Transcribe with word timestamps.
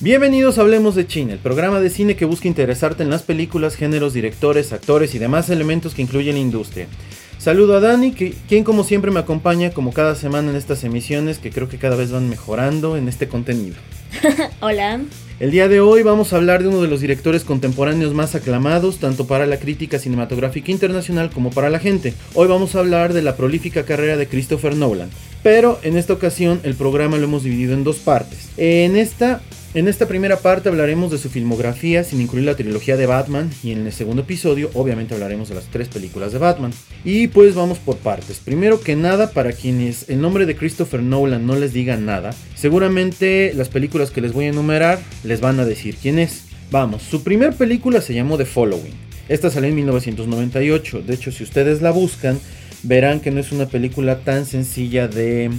Bienvenidos 0.00 0.58
a 0.58 0.60
Hablemos 0.60 0.94
de 0.94 1.08
Cine, 1.08 1.32
el 1.32 1.38
programa 1.40 1.80
de 1.80 1.90
cine 1.90 2.14
que 2.14 2.24
busca 2.24 2.46
interesarte 2.46 3.02
en 3.02 3.10
las 3.10 3.24
películas, 3.24 3.74
géneros, 3.74 4.14
directores, 4.14 4.72
actores 4.72 5.12
y 5.16 5.18
demás 5.18 5.50
elementos 5.50 5.92
que 5.92 6.02
incluyen 6.02 6.36
la 6.36 6.40
industria. 6.40 6.86
Saludo 7.38 7.76
a 7.76 7.80
Dani, 7.80 8.12
que, 8.12 8.32
quien 8.48 8.62
como 8.62 8.84
siempre 8.84 9.10
me 9.10 9.18
acompaña 9.18 9.72
como 9.72 9.92
cada 9.92 10.14
semana 10.14 10.50
en 10.50 10.56
estas 10.56 10.84
emisiones 10.84 11.40
que 11.40 11.50
creo 11.50 11.68
que 11.68 11.78
cada 11.78 11.96
vez 11.96 12.12
van 12.12 12.28
mejorando 12.28 12.96
en 12.96 13.08
este 13.08 13.26
contenido. 13.26 13.74
Hola. 14.60 15.00
El 15.40 15.50
día 15.50 15.66
de 15.66 15.80
hoy 15.80 16.04
vamos 16.04 16.32
a 16.32 16.36
hablar 16.36 16.62
de 16.62 16.68
uno 16.68 16.80
de 16.80 16.88
los 16.88 17.00
directores 17.00 17.42
contemporáneos 17.42 18.14
más 18.14 18.36
aclamados, 18.36 18.98
tanto 18.98 19.26
para 19.26 19.46
la 19.46 19.58
crítica 19.58 19.98
cinematográfica 19.98 20.70
internacional 20.70 21.30
como 21.30 21.50
para 21.50 21.70
la 21.70 21.80
gente. 21.80 22.14
Hoy 22.34 22.46
vamos 22.46 22.76
a 22.76 22.80
hablar 22.80 23.14
de 23.14 23.22
la 23.22 23.36
prolífica 23.36 23.84
carrera 23.84 24.16
de 24.16 24.28
Christopher 24.28 24.76
Nolan. 24.76 25.10
Pero 25.42 25.80
en 25.82 25.96
esta 25.96 26.12
ocasión 26.12 26.60
el 26.62 26.74
programa 26.74 27.16
lo 27.16 27.24
hemos 27.24 27.42
dividido 27.42 27.74
en 27.74 27.82
dos 27.82 27.96
partes. 27.96 28.48
En 28.56 28.96
esta 28.96 29.40
en 29.78 29.86
esta 29.86 30.08
primera 30.08 30.38
parte 30.38 30.68
hablaremos 30.68 31.10
de 31.10 31.18
su 31.18 31.30
filmografía 31.30 32.02
sin 32.02 32.20
incluir 32.20 32.44
la 32.44 32.56
trilogía 32.56 32.96
de 32.96 33.06
Batman 33.06 33.50
y 33.62 33.70
en 33.70 33.86
el 33.86 33.92
segundo 33.92 34.22
episodio 34.22 34.70
obviamente 34.74 35.14
hablaremos 35.14 35.48
de 35.48 35.54
las 35.54 35.66
tres 35.66 35.88
películas 35.88 36.32
de 36.32 36.38
Batman. 36.38 36.72
Y 37.04 37.28
pues 37.28 37.54
vamos 37.54 37.78
por 37.78 37.96
partes. 37.96 38.38
Primero 38.38 38.80
que 38.80 38.96
nada, 38.96 39.30
para 39.30 39.52
quienes 39.52 40.08
el 40.08 40.20
nombre 40.20 40.46
de 40.46 40.56
Christopher 40.56 41.02
Nolan 41.02 41.46
no 41.46 41.54
les 41.54 41.72
diga 41.72 41.96
nada, 41.96 42.30
seguramente 42.56 43.52
las 43.54 43.68
películas 43.68 44.10
que 44.10 44.20
les 44.20 44.32
voy 44.32 44.46
a 44.46 44.48
enumerar 44.48 44.98
les 45.22 45.40
van 45.40 45.60
a 45.60 45.64
decir 45.64 45.96
quién 46.00 46.18
es. 46.18 46.46
Vamos, 46.70 47.02
su 47.02 47.22
primer 47.22 47.54
película 47.54 48.00
se 48.00 48.14
llamó 48.14 48.36
The 48.36 48.46
Following. 48.46 49.08
Esta 49.28 49.50
salió 49.50 49.68
en 49.68 49.76
1998. 49.76 51.02
De 51.02 51.14
hecho, 51.14 51.30
si 51.30 51.44
ustedes 51.44 51.82
la 51.82 51.90
buscan, 51.90 52.40
verán 52.82 53.20
que 53.20 53.30
no 53.30 53.40
es 53.40 53.52
una 53.52 53.66
película 53.66 54.20
tan 54.20 54.46
sencilla 54.46 55.08
de, 55.08 55.50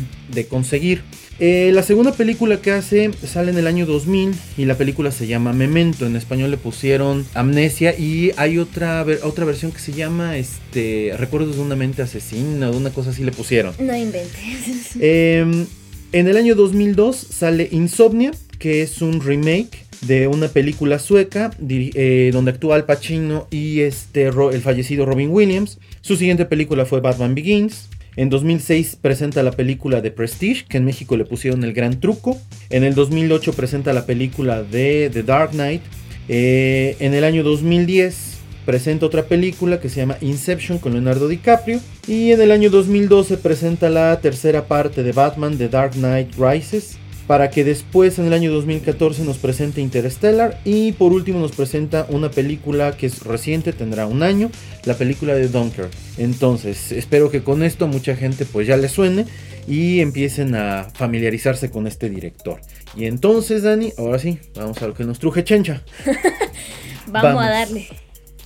conseguir. 0.50 1.04
Eh, 1.40 1.72
la 1.74 1.84
segunda 1.84 2.12
película 2.12 2.58
que 2.58 2.72
hace 2.72 3.12
sale 3.26 3.52
en 3.52 3.58
el 3.58 3.66
año 3.66 3.86
2000 3.86 4.34
y 4.58 4.66
la 4.66 4.76
película 4.76 5.12
se 5.12 5.26
llama 5.26 5.54
Memento. 5.54 6.06
En 6.06 6.18
español 6.18 6.52
le 6.52 6.58
pusieron 6.58 7.26
Amnesia 7.34 7.98
y 7.98 8.32
hay 8.36 8.58
otra, 8.58 9.06
otra 9.24 9.46
versión 9.46 9.72
que 9.72 9.80
se 9.80 9.94
llama 9.94 10.38
este, 10.38 11.14
Recuerdos 11.18 11.56
de 11.56 11.62
una 11.62 11.78
mente 11.78 12.02
asesina 12.02 12.70
o 12.70 12.76
una 12.76 12.90
cosa 12.90 13.12
así 13.12 13.24
le 13.24 13.32
pusieron. 13.32 13.74
No 13.80 13.96
inventes. 13.96 14.96
Em, 15.00 15.66
en 16.12 16.28
el 16.28 16.36
año 16.36 16.56
2002 16.56 17.16
sale 17.16 17.70
Insomnia, 17.72 18.32
que 18.58 18.82
es 18.82 19.02
un 19.02 19.22
remake 19.22 19.86
de 20.02 20.28
una 20.28 20.48
película 20.48 21.00
sueca 21.00 21.52
eh, 21.70 22.32
donde 22.34 22.52
actúa 22.52 22.76
Al 22.76 22.86
Pacino 22.86 23.48
y 23.52 23.82
este, 23.82 24.28
el 24.28 24.62
fallecido 24.62 25.06
Robin 25.06 25.30
Williams. 25.30 25.78
Su 26.02 26.16
siguiente 26.16 26.46
película 26.46 26.86
fue 26.86 27.00
Batman 27.00 27.36
Begins. 27.36 27.90
En 28.20 28.30
2006 28.30 28.98
presenta 29.02 29.44
la 29.44 29.52
película 29.52 30.02
de 30.02 30.12
Prestige, 30.12 30.66
que 30.68 30.76
en 30.76 30.84
México 30.84 31.16
le 31.16 31.24
pusieron 31.24 31.64
el 31.64 31.72
gran 31.72 32.02
truco. 32.02 32.38
En 32.70 32.84
el 32.84 32.94
2008 32.94 33.54
presenta 33.54 33.94
la 33.94 34.06
película 34.06 34.62
de 34.62 35.10
The 35.10 35.24
Dark 35.24 35.52
Knight. 35.52 35.82
Eh, 36.28 36.98
en 37.00 37.14
el 37.14 37.24
año 37.24 37.44
2010 37.44 38.40
presenta 38.66 39.06
otra 39.06 39.24
película 39.24 39.80
que 39.80 39.88
se 39.88 40.02
llama 40.02 40.18
Inception 40.20 40.80
con 40.80 40.92
Leonardo 40.92 41.30
DiCaprio. 41.30 41.80
Y 42.10 42.34
en 42.34 42.42
el 42.42 42.52
año 42.52 42.70
2012 42.70 43.38
presenta 43.38 43.90
la 43.90 44.20
tercera 44.20 44.68
parte 44.68 45.02
de 45.02 45.14
Batman, 45.14 45.58
The 45.58 45.70
Dark 45.70 45.94
Knight 45.94 46.36
Rises 46.38 46.99
para 47.30 47.52
que 47.52 47.64
después 47.64 48.18
en 48.18 48.26
el 48.26 48.34
año 48.34 48.52
2014 48.52 49.22
nos 49.22 49.38
presente 49.38 49.82
Interstellar 49.82 50.60
y 50.66 50.94
por 50.94 51.14
último 51.14 51.38
nos 51.38 51.52
presenta 51.52 52.08
una 52.10 52.32
película 52.32 52.98
que 52.98 53.06
es 53.06 53.22
reciente, 53.22 53.72
tendrá 53.72 54.08
un 54.08 54.24
año, 54.24 54.50
la 54.84 54.96
película 54.96 55.36
de 55.36 55.48
Dunker. 55.48 55.90
Entonces, 56.18 56.92
espero 56.92 57.30
que 57.30 57.44
con 57.44 57.62
esto 57.62 57.86
mucha 57.86 58.16
gente 58.16 58.48
pues 58.48 58.66
ya 58.66 58.78
le 58.78 58.90
suene 58.90 59.28
y 59.68 60.00
empiecen 60.00 60.56
a 60.56 60.88
familiarizarse 60.92 61.70
con 61.70 61.86
este 61.86 62.10
director. 62.10 62.62
Y 62.98 63.06
entonces, 63.06 63.62
Dani, 63.62 63.94
ahora 64.00 64.18
sí, 64.18 64.40
vamos 64.56 64.82
a 64.82 64.88
lo 64.88 64.96
que 64.96 65.04
nos 65.04 65.20
truje 65.20 65.44
Chencha. 65.44 65.84
vamos 67.10 67.44
a 67.44 67.50
darle. 67.52 67.90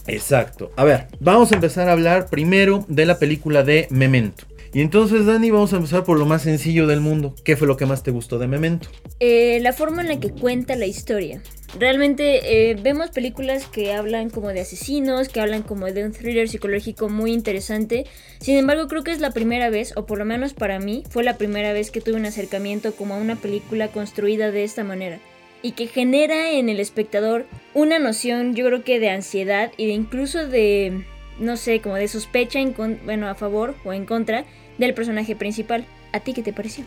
Exacto. 0.07 0.73
A 0.75 0.83
ver, 0.83 1.07
vamos 1.21 1.53
a 1.53 1.55
empezar 1.55 1.87
a 1.87 1.93
hablar 1.93 2.27
primero 2.29 2.83
de 2.89 3.05
la 3.05 3.17
película 3.17 3.63
de 3.63 3.87
Memento. 3.91 4.43
Y 4.73 4.81
entonces, 4.81 5.27
Dani, 5.27 5.51
vamos 5.51 5.71
a 5.73 5.75
empezar 5.75 6.03
por 6.03 6.17
lo 6.17 6.25
más 6.25 6.41
sencillo 6.41 6.87
del 6.87 6.99
mundo. 6.99 7.35
¿Qué 7.43 7.55
fue 7.55 7.67
lo 7.67 7.77
que 7.77 7.85
más 7.85 8.01
te 8.01 8.09
gustó 8.09 8.39
de 8.39 8.47
Memento? 8.47 8.89
Eh, 9.19 9.59
la 9.61 9.71
forma 9.71 10.01
en 10.01 10.07
la 10.07 10.19
que 10.19 10.31
cuenta 10.31 10.75
la 10.75 10.87
historia. 10.87 11.43
Realmente 11.77 12.71
eh, 12.71 12.75
vemos 12.75 13.11
películas 13.11 13.67
que 13.67 13.93
hablan 13.93 14.31
como 14.31 14.49
de 14.49 14.61
asesinos, 14.61 15.29
que 15.29 15.39
hablan 15.39 15.61
como 15.61 15.85
de 15.85 16.03
un 16.03 16.11
thriller 16.11 16.49
psicológico 16.49 17.07
muy 17.07 17.33
interesante. 17.33 18.07
Sin 18.39 18.57
embargo, 18.57 18.87
creo 18.87 19.03
que 19.03 19.11
es 19.11 19.19
la 19.19 19.29
primera 19.29 19.69
vez, 19.69 19.93
o 19.95 20.07
por 20.07 20.17
lo 20.17 20.25
menos 20.25 20.55
para 20.55 20.79
mí, 20.79 21.03
fue 21.07 21.23
la 21.23 21.37
primera 21.37 21.71
vez 21.71 21.91
que 21.91 22.01
tuve 22.01 22.15
un 22.15 22.25
acercamiento 22.25 22.95
como 22.95 23.13
a 23.13 23.17
una 23.17 23.35
película 23.35 23.89
construida 23.89 24.49
de 24.49 24.63
esta 24.63 24.83
manera. 24.83 25.19
Y 25.61 25.73
que 25.73 25.85
genera 25.85 26.51
en 26.51 26.69
el 26.69 26.79
espectador 26.79 27.45
una 27.75 27.99
noción, 27.99 28.55
yo 28.55 28.65
creo 28.65 28.83
que 28.83 28.99
de 28.99 29.11
ansiedad 29.11 29.71
y 29.77 29.85
de 29.85 29.93
incluso 29.93 30.47
de, 30.47 31.05
no 31.39 31.57
sé, 31.57 31.79
como 31.79 31.95
de 31.95 32.07
sospecha, 32.07 32.59
en 32.59 32.75
bueno, 33.05 33.27
a 33.27 33.35
favor 33.35 33.75
o 33.85 33.93
en 33.93 34.05
contra 34.05 34.45
del 34.77 34.93
personaje 34.93 35.35
principal. 35.35 35.85
¿A 36.11 36.19
ti 36.19 36.33
qué 36.33 36.41
te 36.41 36.53
pareció? 36.53 36.85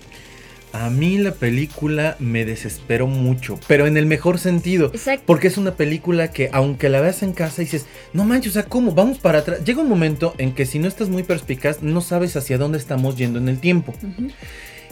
A 0.72 0.90
mí 0.90 1.16
la 1.16 1.32
película 1.32 2.16
me 2.18 2.44
desesperó 2.44 3.06
mucho, 3.06 3.58
pero 3.66 3.86
en 3.86 3.96
el 3.96 4.04
mejor 4.04 4.38
sentido. 4.38 4.90
Exacto. 4.92 5.22
Porque 5.24 5.48
es 5.48 5.56
una 5.56 5.74
película 5.74 6.30
que, 6.32 6.50
aunque 6.52 6.88
la 6.88 7.00
veas 7.00 7.22
en 7.22 7.32
casa, 7.32 7.62
dices, 7.62 7.86
no 8.12 8.24
manches, 8.24 8.50
o 8.50 8.54
sea, 8.54 8.64
¿cómo? 8.64 8.92
Vamos 8.92 9.18
para 9.18 9.38
atrás. 9.38 9.64
Llega 9.64 9.80
un 9.80 9.88
momento 9.88 10.34
en 10.38 10.52
que 10.52 10.66
si 10.66 10.78
no 10.78 10.86
estás 10.86 11.08
muy 11.08 11.22
perspicaz, 11.22 11.82
no 11.82 12.00
sabes 12.00 12.36
hacia 12.36 12.58
dónde 12.58 12.78
estamos 12.78 13.16
yendo 13.16 13.38
en 13.38 13.48
el 13.48 13.58
tiempo. 13.58 13.94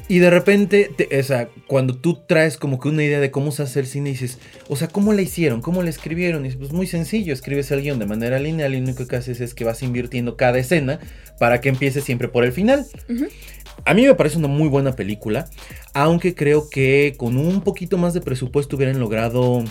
Y 0.07 0.19
de 0.19 0.29
repente, 0.29 0.91
o 1.19 1.23
sea, 1.23 1.49
cuando 1.67 1.97
tú 1.97 2.21
traes 2.27 2.59
como 2.59 2.79
que 2.79 2.89
una 2.89 3.03
idea 3.03 3.21
de 3.21 3.31
cómo 3.31 3.53
se 3.53 3.63
hace 3.63 3.81
el 3.81 3.87
cine, 3.87 4.11
dices, 4.11 4.39
o 4.69 4.77
sea, 4.77 4.89
¿cómo 4.89 5.15
la 5.15 5.23
hicieron? 5.23 5.63
¿Cómo 5.63 5.83
la 5.83 5.89
escribieron? 5.89 6.43
Y 6.43 6.49
dices, 6.49 6.59
pues 6.59 6.73
muy 6.73 6.87
sencillo, 6.87 7.33
escribes 7.33 7.71
el 7.71 7.81
guion 7.81 7.99
de 7.99 8.05
manera 8.07 8.39
lineal 8.39 8.75
y 8.75 8.79
lo 8.79 8.85
único 8.85 9.07
que 9.07 9.17
haces 9.17 9.41
es 9.41 9.55
que 9.55 9.65
vas 9.65 9.83
invirtiendo 9.83 10.37
cada 10.37 10.59
escena 10.59 11.01
para 11.39 11.63
que 11.63 11.71
empiece 11.71 12.03
siempre 12.03 12.29
por 12.29 12.45
el 12.45 12.53
final. 12.53 12.87
A 13.87 13.95
mí 13.95 14.07
me 14.07 14.15
parece 14.15 14.37
una 14.37 14.49
muy 14.49 14.69
buena 14.69 14.95
película, 14.95 15.49
aunque 15.95 16.35
creo 16.35 16.69
que 16.69 17.15
con 17.17 17.39
un 17.39 17.63
poquito 17.63 17.97
más 17.97 18.13
de 18.13 18.21
presupuesto 18.21 18.77
hubieran 18.77 19.01
logrado 19.01 19.65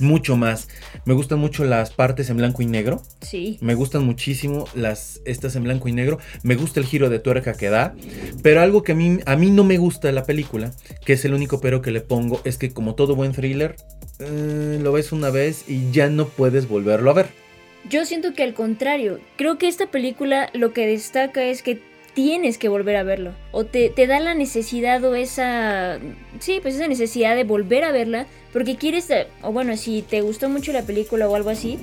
mucho 0.00 0.36
más. 0.36 0.68
Me 1.04 1.14
gustan 1.14 1.38
mucho 1.38 1.64
las 1.64 1.90
partes 1.90 2.30
en 2.30 2.36
blanco 2.36 2.62
y 2.62 2.66
negro. 2.66 3.02
Sí. 3.20 3.58
Me 3.60 3.74
gustan 3.74 4.04
muchísimo 4.04 4.66
las 4.74 5.20
estas 5.24 5.56
en 5.56 5.64
blanco 5.64 5.88
y 5.88 5.92
negro. 5.92 6.18
Me 6.42 6.54
gusta 6.54 6.80
el 6.80 6.86
giro 6.86 7.10
de 7.10 7.18
tuerca 7.18 7.54
que 7.54 7.70
da. 7.70 7.94
Pero 8.42 8.60
algo 8.60 8.82
que 8.82 8.92
a 8.92 8.94
mí, 8.94 9.18
a 9.26 9.36
mí 9.36 9.50
no 9.50 9.64
me 9.64 9.78
gusta 9.78 10.08
de 10.08 10.14
la 10.14 10.24
película, 10.24 10.72
que 11.04 11.14
es 11.14 11.24
el 11.24 11.34
único 11.34 11.60
pero 11.60 11.82
que 11.82 11.90
le 11.90 12.00
pongo, 12.00 12.40
es 12.44 12.58
que 12.58 12.72
como 12.72 12.94
todo 12.94 13.14
buen 13.14 13.32
thriller, 13.32 13.76
eh, 14.18 14.78
lo 14.80 14.92
ves 14.92 15.12
una 15.12 15.30
vez 15.30 15.64
y 15.68 15.90
ya 15.90 16.08
no 16.08 16.28
puedes 16.28 16.68
volverlo 16.68 17.10
a 17.10 17.14
ver. 17.14 17.42
Yo 17.88 18.04
siento 18.04 18.32
que 18.32 18.44
al 18.44 18.54
contrario, 18.54 19.18
creo 19.36 19.58
que 19.58 19.66
esta 19.66 19.90
película 19.90 20.50
lo 20.54 20.72
que 20.72 20.86
destaca 20.86 21.42
es 21.44 21.62
que 21.62 21.80
tienes 22.14 22.58
que 22.58 22.68
volver 22.68 22.96
a 22.96 23.02
verlo. 23.02 23.32
O 23.50 23.64
te, 23.64 23.88
te, 23.90 24.06
da 24.06 24.20
la 24.20 24.34
necesidad 24.34 25.02
o 25.04 25.14
esa... 25.14 25.98
Sí, 26.38 26.58
pues 26.60 26.74
esa 26.74 26.88
necesidad 26.88 27.36
de 27.36 27.44
volver 27.44 27.84
a 27.84 27.92
verla. 27.92 28.26
Porque 28.52 28.76
quieres... 28.76 29.08
O 29.42 29.52
bueno, 29.52 29.76
si 29.76 30.02
te 30.02 30.20
gustó 30.20 30.48
mucho 30.48 30.72
la 30.72 30.82
película 30.82 31.28
o 31.28 31.34
algo 31.34 31.50
así, 31.50 31.78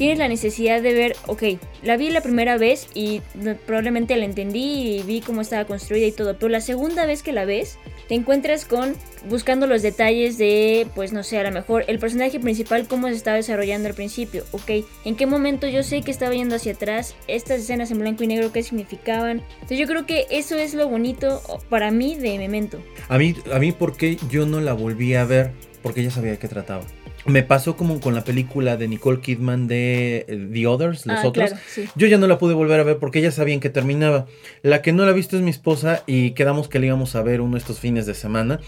tienes 0.00 0.18
la 0.18 0.28
necesidad 0.28 0.80
de 0.80 0.94
ver, 0.94 1.16
ok, 1.26 1.42
la 1.82 1.98
vi 1.98 2.08
la 2.08 2.22
primera 2.22 2.56
vez 2.56 2.88
y 2.94 3.20
probablemente 3.66 4.16
la 4.16 4.24
entendí 4.24 4.96
y 4.96 5.02
vi 5.02 5.20
cómo 5.20 5.42
estaba 5.42 5.66
construida 5.66 6.06
y 6.06 6.12
todo, 6.12 6.38
pero 6.38 6.48
la 6.48 6.62
segunda 6.62 7.04
vez 7.04 7.22
que 7.22 7.34
la 7.34 7.44
ves, 7.44 7.76
te 8.10 8.16
encuentras 8.16 8.64
con 8.64 8.96
buscando 9.28 9.68
los 9.68 9.82
detalles 9.82 10.36
de, 10.36 10.88
pues 10.96 11.12
no 11.12 11.22
sé, 11.22 11.38
a 11.38 11.44
lo 11.44 11.52
mejor 11.52 11.84
el 11.86 12.00
personaje 12.00 12.40
principal, 12.40 12.88
cómo 12.88 13.06
se 13.06 13.14
estaba 13.14 13.36
desarrollando 13.36 13.88
al 13.88 13.94
principio, 13.94 14.42
ok, 14.50 14.84
en 15.04 15.14
qué 15.14 15.26
momento 15.26 15.68
yo 15.68 15.84
sé 15.84 16.02
que 16.02 16.10
estaba 16.10 16.34
yendo 16.34 16.56
hacia 16.56 16.72
atrás, 16.72 17.14
estas 17.28 17.60
escenas 17.60 17.92
en 17.92 18.00
blanco 18.00 18.24
y 18.24 18.26
negro, 18.26 18.50
qué 18.50 18.64
significaban. 18.64 19.44
Entonces 19.54 19.78
yo 19.78 19.86
creo 19.86 20.06
que 20.06 20.26
eso 20.28 20.58
es 20.58 20.74
lo 20.74 20.88
bonito 20.88 21.40
para 21.68 21.92
mí 21.92 22.16
de 22.16 22.36
Memento. 22.36 22.82
A 23.08 23.16
mí, 23.16 23.36
a 23.52 23.60
mí, 23.60 23.70
¿por 23.70 23.96
qué 23.96 24.18
yo 24.28 24.44
no 24.44 24.60
la 24.60 24.72
volví 24.72 25.14
a 25.14 25.24
ver? 25.24 25.52
Porque 25.80 26.02
ya 26.02 26.10
sabía 26.10 26.32
de 26.32 26.38
qué 26.38 26.48
trataba. 26.48 26.82
Me 27.26 27.42
pasó 27.42 27.76
como 27.76 28.00
con 28.00 28.14
la 28.14 28.24
película 28.24 28.76
de 28.76 28.88
Nicole 28.88 29.20
Kidman 29.20 29.66
de 29.68 30.24
eh, 30.28 30.48
The 30.52 30.66
Others, 30.66 31.06
los 31.06 31.18
ah, 31.18 31.26
otros. 31.26 31.52
Yo 31.94 32.06
ya 32.06 32.18
no 32.18 32.26
la 32.26 32.38
pude 32.38 32.54
volver 32.54 32.80
a 32.80 32.84
ver 32.84 32.98
porque 32.98 33.20
ya 33.20 33.30
sabían 33.30 33.60
que 33.60 33.70
terminaba. 33.70 34.26
La 34.62 34.82
que 34.82 34.92
no 34.92 35.04
la 35.04 35.10
ha 35.10 35.14
visto 35.14 35.36
es 35.36 35.42
mi 35.42 35.50
esposa 35.50 36.02
y 36.06 36.32
quedamos 36.32 36.68
que 36.68 36.78
la 36.78 36.86
íbamos 36.86 37.14
a 37.16 37.22
ver 37.22 37.40
uno 37.40 37.52
de 37.52 37.58
estos 37.58 37.78
fines 37.78 38.06
de 38.06 38.14
semana. 38.14 38.60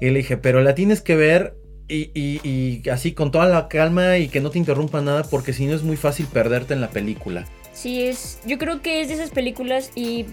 Y 0.00 0.06
le 0.06 0.18
dije, 0.18 0.36
pero 0.36 0.60
la 0.62 0.74
tienes 0.74 1.02
que 1.02 1.14
ver 1.14 1.54
y, 1.90 2.10
y, 2.14 2.88
así 2.88 3.12
con 3.12 3.30
toda 3.30 3.46
la 3.46 3.68
calma 3.68 4.18
y 4.18 4.28
que 4.28 4.40
no 4.40 4.50
te 4.50 4.58
interrumpa 4.58 5.00
nada 5.00 5.24
porque 5.24 5.52
si 5.52 5.66
no 5.66 5.74
es 5.74 5.82
muy 5.82 5.96
fácil 5.96 6.26
perderte 6.26 6.74
en 6.74 6.80
la 6.80 6.90
película. 6.90 7.46
Sí, 7.72 8.02
es, 8.02 8.40
yo 8.46 8.58
creo 8.58 8.82
que 8.82 9.00
es 9.00 9.08
de 9.08 9.14
esas 9.14 9.30
películas 9.30 9.90
y 9.94 10.26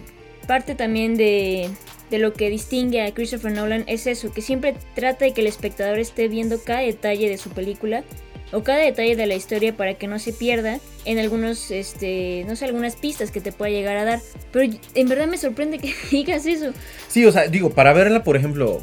parte 0.47 0.73
también 0.73 1.15
de, 1.15 1.69
de 2.09 2.19
lo 2.19 2.33
que 2.33 2.49
distingue 2.49 3.01
a 3.01 3.13
Christopher 3.13 3.51
Nolan 3.51 3.83
es 3.87 4.07
eso, 4.07 4.31
que 4.31 4.41
siempre 4.41 4.75
trata 4.95 5.25
de 5.25 5.33
que 5.33 5.41
el 5.41 5.47
espectador 5.47 5.99
esté 5.99 6.27
viendo 6.27 6.59
cada 6.63 6.81
detalle 6.81 7.29
de 7.29 7.37
su 7.37 7.49
película 7.49 8.03
o 8.51 8.63
cada 8.63 8.79
detalle 8.79 9.15
de 9.15 9.25
la 9.25 9.35
historia 9.35 9.75
para 9.75 9.95
que 9.95 10.07
no 10.07 10.19
se 10.19 10.33
pierda 10.33 10.79
en 11.05 11.19
algunos, 11.19 11.71
este, 11.71 12.45
no 12.47 12.55
sé, 12.55 12.65
algunas 12.65 12.95
pistas 12.95 13.31
que 13.31 13.41
te 13.41 13.51
pueda 13.51 13.71
llegar 13.71 13.97
a 13.97 14.05
dar. 14.05 14.21
Pero 14.51 14.73
en 14.93 15.09
verdad 15.09 15.27
me 15.27 15.37
sorprende 15.37 15.79
que 15.79 15.93
digas 16.11 16.45
eso. 16.45 16.71
Sí, 17.07 17.25
o 17.25 17.31
sea, 17.31 17.47
digo, 17.47 17.69
para 17.71 17.93
verla, 17.93 18.23
por 18.23 18.35
ejemplo, 18.35 18.81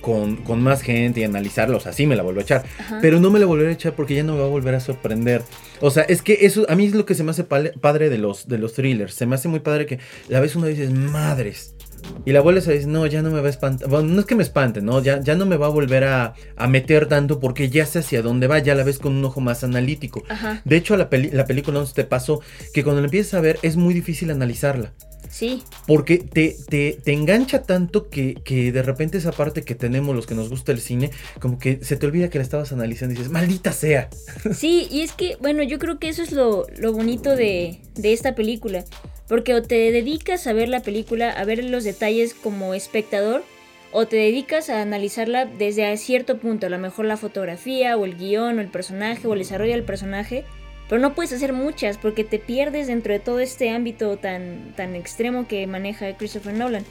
con, 0.00 0.62
más 0.62 0.82
gente 0.82 1.20
y 1.20 1.24
analizarla, 1.24 1.76
o 1.76 1.80
sea, 1.80 1.92
sí 1.92 2.06
me 2.06 2.16
la 2.16 2.22
vuelvo 2.22 2.40
a 2.40 2.42
echar. 2.42 2.64
Pero 3.00 3.20
no 3.20 3.30
me 3.30 3.38
la 3.38 3.46
volveré 3.46 3.70
a 3.70 3.74
echar 3.74 3.94
porque 3.94 4.14
ya 4.14 4.22
no 4.22 4.34
me 4.34 4.40
va 4.40 4.46
a 4.46 4.50
volver 4.50 4.74
a 4.74 4.80
sorprender. 4.80 5.42
O 5.80 5.90
sea, 5.90 6.02
es 6.04 6.22
que 6.22 6.38
eso, 6.42 6.66
a 6.68 6.74
mí 6.74 6.86
es 6.86 6.94
lo 6.94 7.06
que 7.06 7.14
se 7.14 7.24
me 7.24 7.30
hace 7.30 7.44
padre 7.44 8.10
de 8.10 8.18
los, 8.18 8.48
de 8.48 8.58
los 8.58 8.74
thrillers. 8.74 9.14
Se 9.14 9.26
me 9.26 9.34
hace 9.34 9.48
muy 9.48 9.60
padre 9.60 9.86
que 9.86 9.98
la 10.28 10.40
vez 10.40 10.56
una 10.56 10.66
vez 10.66 10.78
dices, 10.78 10.92
madres 10.92 11.74
y 12.24 12.32
la 12.32 12.40
vuelves 12.40 12.68
a 12.68 12.72
decir, 12.72 12.88
no, 12.88 13.06
ya 13.06 13.22
no 13.22 13.30
me 13.30 13.40
va 13.40 13.46
a 13.46 13.50
espantar. 13.50 13.88
Bueno, 13.88 14.08
no 14.08 14.20
es 14.20 14.26
que 14.26 14.34
me 14.34 14.42
espante, 14.42 14.80
¿no? 14.80 15.02
Ya, 15.02 15.20
ya 15.20 15.34
no 15.34 15.46
me 15.46 15.56
va 15.56 15.66
a 15.66 15.70
volver 15.70 16.04
a, 16.04 16.34
meter 16.68 17.06
tanto 17.06 17.40
porque 17.40 17.70
ya 17.70 17.86
sé 17.86 18.00
hacia 18.00 18.22
dónde 18.22 18.46
va, 18.46 18.58
ya 18.58 18.74
la 18.74 18.84
ves 18.84 18.98
con 18.98 19.14
un 19.14 19.24
ojo 19.24 19.40
más 19.40 19.64
analítico. 19.64 20.22
De 20.64 20.76
hecho, 20.76 20.96
la, 20.96 21.08
la 21.32 21.44
película 21.46 21.80
no 21.80 21.86
te 21.86 22.04
pasó 22.04 22.40
que 22.72 22.84
cuando 22.84 23.00
la 23.00 23.06
empiezas 23.06 23.34
a 23.34 23.40
ver 23.40 23.58
es 23.62 23.76
muy 23.76 23.94
difícil 23.94 24.30
analizarla. 24.30 24.92
Sí. 25.30 25.62
Porque 25.86 26.18
te, 26.18 26.56
te, 26.68 26.98
te 27.02 27.12
engancha 27.12 27.62
tanto 27.62 28.08
que, 28.08 28.34
que, 28.44 28.72
de 28.72 28.82
repente 28.82 29.18
esa 29.18 29.32
parte 29.32 29.62
que 29.62 29.74
tenemos 29.74 30.14
los 30.14 30.26
que 30.26 30.34
nos 30.34 30.48
gusta 30.48 30.72
el 30.72 30.80
cine, 30.80 31.10
como 31.40 31.58
que 31.58 31.80
se 31.82 31.96
te 31.96 32.06
olvida 32.06 32.30
que 32.30 32.38
la 32.38 32.44
estabas 32.44 32.72
analizando 32.72 33.14
y 33.14 33.18
dices, 33.18 33.30
maldita 33.30 33.72
sea. 33.72 34.08
Sí, 34.54 34.88
y 34.90 35.02
es 35.02 35.12
que, 35.12 35.36
bueno, 35.40 35.62
yo 35.62 35.78
creo 35.78 35.98
que 35.98 36.08
eso 36.08 36.22
es 36.22 36.32
lo, 36.32 36.66
lo 36.78 36.92
bonito 36.92 37.36
de, 37.36 37.80
de 37.94 38.12
esta 38.12 38.34
película. 38.34 38.84
Porque 39.28 39.54
o 39.54 39.62
te 39.62 39.92
dedicas 39.92 40.46
a 40.46 40.52
ver 40.52 40.68
la 40.68 40.80
película, 40.80 41.30
a 41.30 41.44
ver 41.44 41.62
los 41.62 41.84
detalles 41.84 42.34
como 42.34 42.74
espectador, 42.74 43.44
o 43.92 44.06
te 44.06 44.16
dedicas 44.16 44.70
a 44.70 44.82
analizarla 44.82 45.46
desde 45.46 45.96
cierto 45.96 46.38
punto, 46.38 46.66
a 46.66 46.70
lo 46.70 46.78
mejor 46.78 47.04
la 47.04 47.16
fotografía, 47.16 47.96
o 47.96 48.04
el 48.04 48.16
guion, 48.16 48.58
o 48.58 48.60
el 48.60 48.68
personaje, 48.68 49.26
o 49.26 49.32
el 49.32 49.40
desarrollo 49.40 49.72
del 49.72 49.84
personaje, 49.84 50.44
pero 50.88 51.00
no 51.00 51.14
puedes 51.14 51.32
hacer 51.32 51.52
muchas 51.52 51.98
porque 51.98 52.24
te 52.24 52.38
pierdes 52.38 52.86
dentro 52.86 53.12
de 53.12 53.18
todo 53.18 53.40
este 53.40 53.70
ámbito 53.70 54.16
tan, 54.16 54.72
tan 54.74 54.94
extremo 54.94 55.46
que 55.46 55.66
maneja 55.66 56.16
Christopher 56.16 56.54
Nolan. 56.54 56.84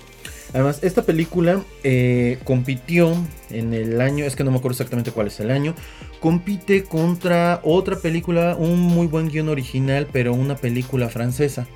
Además, 0.53 0.79
esta 0.83 1.03
película 1.03 1.63
eh, 1.83 2.37
compitió 2.43 3.15
en 3.49 3.73
el 3.73 3.99
año, 3.99 4.25
es 4.25 4.35
que 4.35 4.43
no 4.43 4.51
me 4.51 4.57
acuerdo 4.57 4.73
exactamente 4.73 5.11
cuál 5.11 5.27
es 5.27 5.39
el 5.39 5.51
año, 5.51 5.75
compite 6.19 6.83
contra 6.83 7.59
otra 7.63 7.97
película, 7.97 8.55
un 8.55 8.79
muy 8.79 9.07
buen 9.07 9.29
guion 9.29 9.49
original, 9.49 10.07
pero 10.11 10.33
una 10.33 10.55
película 10.55 11.09
francesa. 11.09 11.67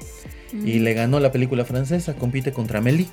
Y 0.54 0.80
le 0.80 0.94
ganó 0.94 1.20
la 1.20 1.32
película 1.32 1.66
francesa, 1.66 2.16
compite 2.16 2.52
contra 2.52 2.80
Amélie. 2.80 3.08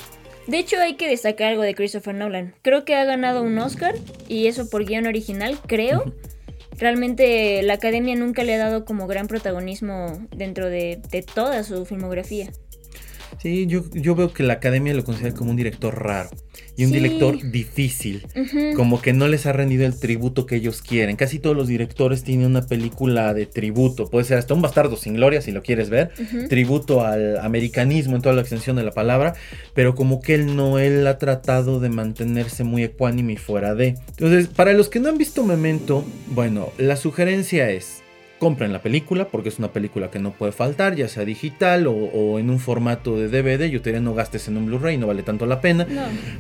De 0.47 0.59
hecho, 0.59 0.79
hay 0.81 0.97
que 0.97 1.09
destacar 1.09 1.49
algo 1.49 1.63
de 1.63 1.75
Christopher 1.75 2.15
Nolan. 2.15 2.55
Creo 2.63 2.85
que 2.85 2.95
ha 2.95 3.05
ganado 3.05 3.43
un 3.43 3.59
Oscar, 3.59 3.95
y 4.29 4.47
eso 4.47 4.71
por 4.71 4.85
guion 4.85 5.07
original, 5.07 5.59
creo. 5.67 6.13
Realmente 6.79 7.63
la 7.63 7.75
academia 7.75 8.15
nunca 8.15 8.45
le 8.45 8.55
ha 8.55 8.59
dado 8.59 8.85
como 8.85 9.07
gran 9.07 9.27
protagonismo 9.27 10.27
dentro 10.35 10.71
de, 10.71 11.01
de 11.11 11.23
toda 11.23 11.65
su 11.65 11.85
filmografía. 11.85 12.51
Sí, 13.41 13.67
yo, 13.67 13.85
yo 13.93 14.15
veo 14.15 14.33
que 14.33 14.43
la 14.43 14.55
academia 14.55 14.95
lo 14.95 15.05
considera 15.05 15.35
como 15.35 15.51
un 15.51 15.57
director 15.57 16.03
raro 16.03 16.31
y 16.77 16.85
un 16.85 16.93
director 16.93 17.51
difícil. 17.51 18.27
Como 18.75 19.01
que 19.01 19.13
no 19.13 19.29
les 19.29 19.47
ha 19.47 19.53
rendido 19.53 19.87
el 19.87 19.99
tributo 19.99 20.47
que 20.47 20.57
ellos 20.57 20.83
quieren. 20.83 21.17
Casi 21.17 21.39
todos 21.39 21.57
los 21.57 21.69
directores 21.69 22.25
tienen 22.25 22.47
una 22.47 22.67
película 22.67 23.35
de 23.35 23.47
tributo. 23.47 24.09
Puede 24.11 24.25
ser 24.25 24.39
hasta 24.39 24.55
un 24.55 24.63
bastardo 24.63 24.97
sin 24.97 25.15
gloria 25.15 25.41
si 25.41 25.53
lo 25.53 25.63
quieres 25.63 25.91
ver. 25.91 26.11
Tributo 26.49 27.05
al 27.05 27.39
americanismo 27.39 28.17
en 28.17 28.23
toda 28.23 28.35
la 28.35 28.41
extensión 28.41 28.77
de 28.77 28.83
la 28.85 28.93
palabra. 28.93 29.35
Pero 29.75 29.95
como 29.95 30.21
que 30.21 30.35
él 30.35 30.57
no, 30.57 30.79
él 30.79 31.07
ha 31.07 31.19
tratado 31.19 31.81
de 31.81 31.91
mantenerse 31.91 32.65
muy 32.65 32.83
ecuánime 32.83 33.35
y 33.35 33.37
fuera 33.37 33.75
de. 33.75 33.97
Entonces, 34.11 34.49
para 34.49 34.73
los 34.73 34.89
que 34.89 35.01
no 35.01 35.09
han 35.09 35.19
visto 35.19 35.45
Memento, 35.45 36.05
bueno, 36.29 36.73
la 36.79 36.97
sugerencia 36.97 37.71
es 37.71 38.03
compren 38.39 38.73
la 38.73 38.83
película 38.83 39.29
porque 39.29 39.49
es 39.49 39.59
una 39.59 39.73
película 39.73 40.11
que 40.11 40.19
no 40.19 40.33
puede 40.33 40.53
faltar, 40.53 40.95
ya 40.95 41.09
sea 41.09 41.25
digital 41.25 41.87
o, 41.87 42.39
en 42.39 42.51
un 42.51 42.59
formato 42.59 43.19
de 43.19 43.29
DVD. 43.29 43.69
Yo 43.69 43.83
te 43.83 43.91
diría 43.91 44.01
no 44.01 44.15
gastes 44.15 44.49
en 44.49 44.57
un 44.57 44.67
Blu-ray, 44.67 44.97
no 44.97 45.07
vale 45.07 45.23
tanto 45.23 45.47
la 45.47 45.61
pena. 45.61 45.87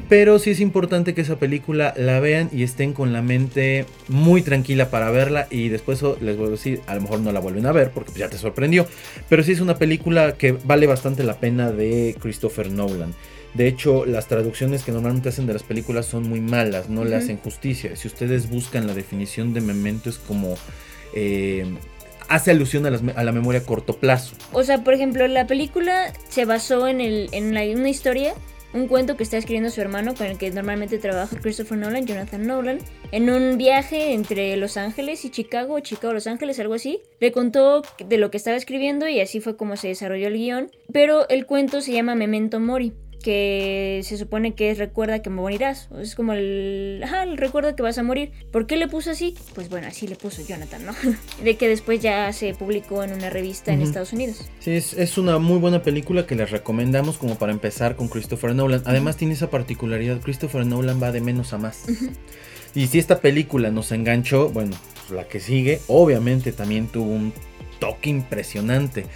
Pero 0.08 0.38
sí 0.38 0.50
es 0.50 0.60
importante 0.60 1.14
que 1.14 1.20
esa 1.20 1.38
película 1.38 1.94
la 1.96 2.20
vean 2.20 2.48
y 2.52 2.62
estén 2.62 2.92
con 2.92 3.12
la 3.12 3.22
mente 3.22 3.86
muy 4.08 4.42
tranquila 4.42 4.90
para 4.90 5.10
verla. 5.10 5.46
Y 5.50 5.68
después 5.68 6.02
les 6.20 6.36
voy 6.36 6.48
a 6.48 6.50
decir, 6.50 6.80
a 6.86 6.94
lo 6.94 7.02
mejor 7.02 7.20
no 7.20 7.32
la 7.32 7.40
vuelven 7.40 7.66
a 7.66 7.72
ver 7.72 7.90
porque 7.90 8.12
ya 8.18 8.28
te 8.28 8.38
sorprendió. 8.38 8.86
Pero 9.28 9.42
sí 9.42 9.52
es 9.52 9.60
una 9.60 9.76
película 9.76 10.32
que 10.32 10.52
vale 10.52 10.86
bastante 10.86 11.24
la 11.24 11.38
pena 11.38 11.72
de 11.72 12.16
Christopher 12.20 12.70
Nolan. 12.70 13.14
De 13.54 13.66
hecho, 13.66 14.04
las 14.04 14.28
traducciones 14.28 14.84
que 14.84 14.92
normalmente 14.92 15.30
hacen 15.30 15.46
de 15.46 15.54
las 15.54 15.62
películas 15.62 16.06
son 16.06 16.28
muy 16.28 16.40
malas, 16.40 16.90
no 16.90 17.04
le 17.04 17.16
hacen 17.16 17.38
justicia. 17.38 17.96
Si 17.96 18.06
ustedes 18.06 18.48
buscan 18.48 18.86
la 18.86 18.94
definición 18.94 19.54
de 19.54 19.60
memento 19.60 20.10
es 20.10 20.18
como 20.18 20.56
eh, 21.14 21.66
hace 22.28 22.50
alusión 22.50 22.86
a, 22.86 22.90
la 22.90 23.32
memoria 23.32 23.60
a 23.60 23.64
corto 23.64 23.96
plazo. 23.96 24.36
O 24.52 24.62
sea, 24.62 24.84
por 24.84 24.94
ejemplo, 24.94 25.26
la 25.28 25.46
película 25.46 26.12
se 26.28 26.44
basó 26.44 26.86
en, 26.86 27.00
en 27.00 27.78
una 27.78 27.88
historia, 27.88 28.34
un 28.74 28.86
cuento 28.86 29.16
que 29.16 29.22
está 29.22 29.38
escribiendo 29.38 29.70
su 29.70 29.80
hermano, 29.80 30.14
con 30.14 30.26
el 30.26 30.36
que 30.36 30.50
normalmente 30.50 30.98
trabaja 30.98 31.36
Christopher 31.40 31.78
Nolan, 31.78 32.06
Jonathan 32.06 32.46
Nolan, 32.46 32.78
en 33.12 33.30
un 33.30 33.56
viaje 33.56 34.12
entre 34.12 34.56
Los 34.56 34.76
Ángeles 34.76 35.24
y 35.24 35.30
Chicago, 35.30 35.74
o 35.74 35.80
Chicago, 35.80 36.12
Los 36.12 36.26
Ángeles, 36.26 36.60
algo 36.60 36.74
así. 36.74 37.00
Le 37.18 37.32
contó 37.32 37.82
de 37.98 38.18
lo 38.18 38.30
que 38.30 38.36
estaba 38.36 38.56
escribiendo 38.56 39.08
y 39.08 39.20
así 39.20 39.40
fue 39.40 39.56
como 39.56 39.76
se 39.76 39.88
desarrolló 39.88 40.28
el 40.28 40.34
guion. 40.34 40.70
Pero 40.92 41.28
el 41.30 41.46
cuento 41.46 41.80
se 41.80 41.92
llama 41.92 42.14
Memento 42.14 42.60
Mori 42.60 42.92
que 43.18 44.00
se 44.04 44.16
supone 44.16 44.54
que 44.54 44.70
es 44.70 44.78
recuerda 44.78 45.20
que 45.20 45.30
morirás. 45.30 45.88
Es 46.00 46.14
como 46.14 46.32
el, 46.32 47.04
recuerda 47.36 47.74
que 47.76 47.82
vas 47.82 47.98
a 47.98 48.02
morir. 48.02 48.32
¿Por 48.50 48.66
qué 48.66 48.76
le 48.76 48.88
puso 48.88 49.10
así? 49.10 49.34
Pues 49.54 49.68
bueno, 49.68 49.88
así 49.88 50.06
le 50.06 50.16
puso 50.16 50.42
Jonathan, 50.46 50.86
¿no? 50.86 50.92
de 51.44 51.56
que 51.56 51.68
después 51.68 52.00
ya 52.00 52.32
se 52.32 52.54
publicó 52.54 53.02
en 53.04 53.12
una 53.12 53.30
revista 53.30 53.72
en 53.72 53.82
Estados 53.82 54.12
Unidos. 54.12 54.48
Sí, 54.60 54.72
es, 54.72 55.18
una 55.18 55.38
muy 55.38 55.58
buena 55.58 55.82
película 55.82 56.26
que 56.26 56.34
les 56.34 56.50
recomendamos 56.50 57.18
como 57.18 57.36
para 57.36 57.52
empezar 57.52 57.96
con 57.96 58.08
Christopher 58.08 58.54
Nolan. 58.54 58.82
Además 58.84 59.16
tiene 59.16 59.34
esa 59.34 59.50
particularidad, 59.50 60.20
Christopher 60.20 60.64
Nolan 60.64 61.02
va 61.02 61.12
de 61.12 61.20
menos 61.20 61.52
a 61.52 61.58
más. 61.58 61.84
Y 62.74 62.86
si 62.86 62.98
esta 62.98 63.20
película 63.20 63.70
nos 63.70 63.92
enganchó, 63.92 64.50
bueno, 64.50 64.76
pues 64.94 65.10
la 65.10 65.26
que 65.26 65.40
sigue 65.40 65.80
obviamente 65.88 66.52
también 66.52 66.86
tuvo 66.86 67.10
un 67.10 67.32
toque 67.80 68.10
impresionante. 68.10 69.06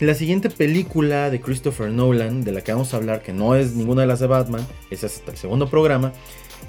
La 0.00 0.14
siguiente 0.14 0.50
película 0.50 1.30
de 1.30 1.40
Christopher 1.40 1.90
Nolan, 1.90 2.42
de 2.42 2.50
la 2.50 2.62
que 2.62 2.72
vamos 2.72 2.92
a 2.92 2.96
hablar, 2.96 3.22
que 3.22 3.32
no 3.32 3.54
es 3.54 3.74
ninguna 3.74 4.02
de 4.02 4.08
las 4.08 4.18
de 4.18 4.26
Batman, 4.26 4.66
es 4.90 5.04
hasta 5.04 5.30
el 5.30 5.36
segundo 5.36 5.70
programa, 5.70 6.12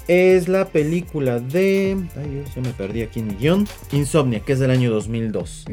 es 0.06 0.46
la 0.46 0.68
película 0.68 1.40
de. 1.40 1.96
Ay 2.16 2.30
Dios, 2.30 2.54
yo 2.54 2.62
me 2.62 2.70
perdí 2.70 3.02
aquí 3.02 3.20
en 3.20 3.28
mi 3.28 3.34
guion. 3.34 3.66
Insomnia, 3.90 4.40
que 4.40 4.52
es 4.52 4.60
del 4.60 4.70
año 4.70 4.90
2002. 4.92 5.64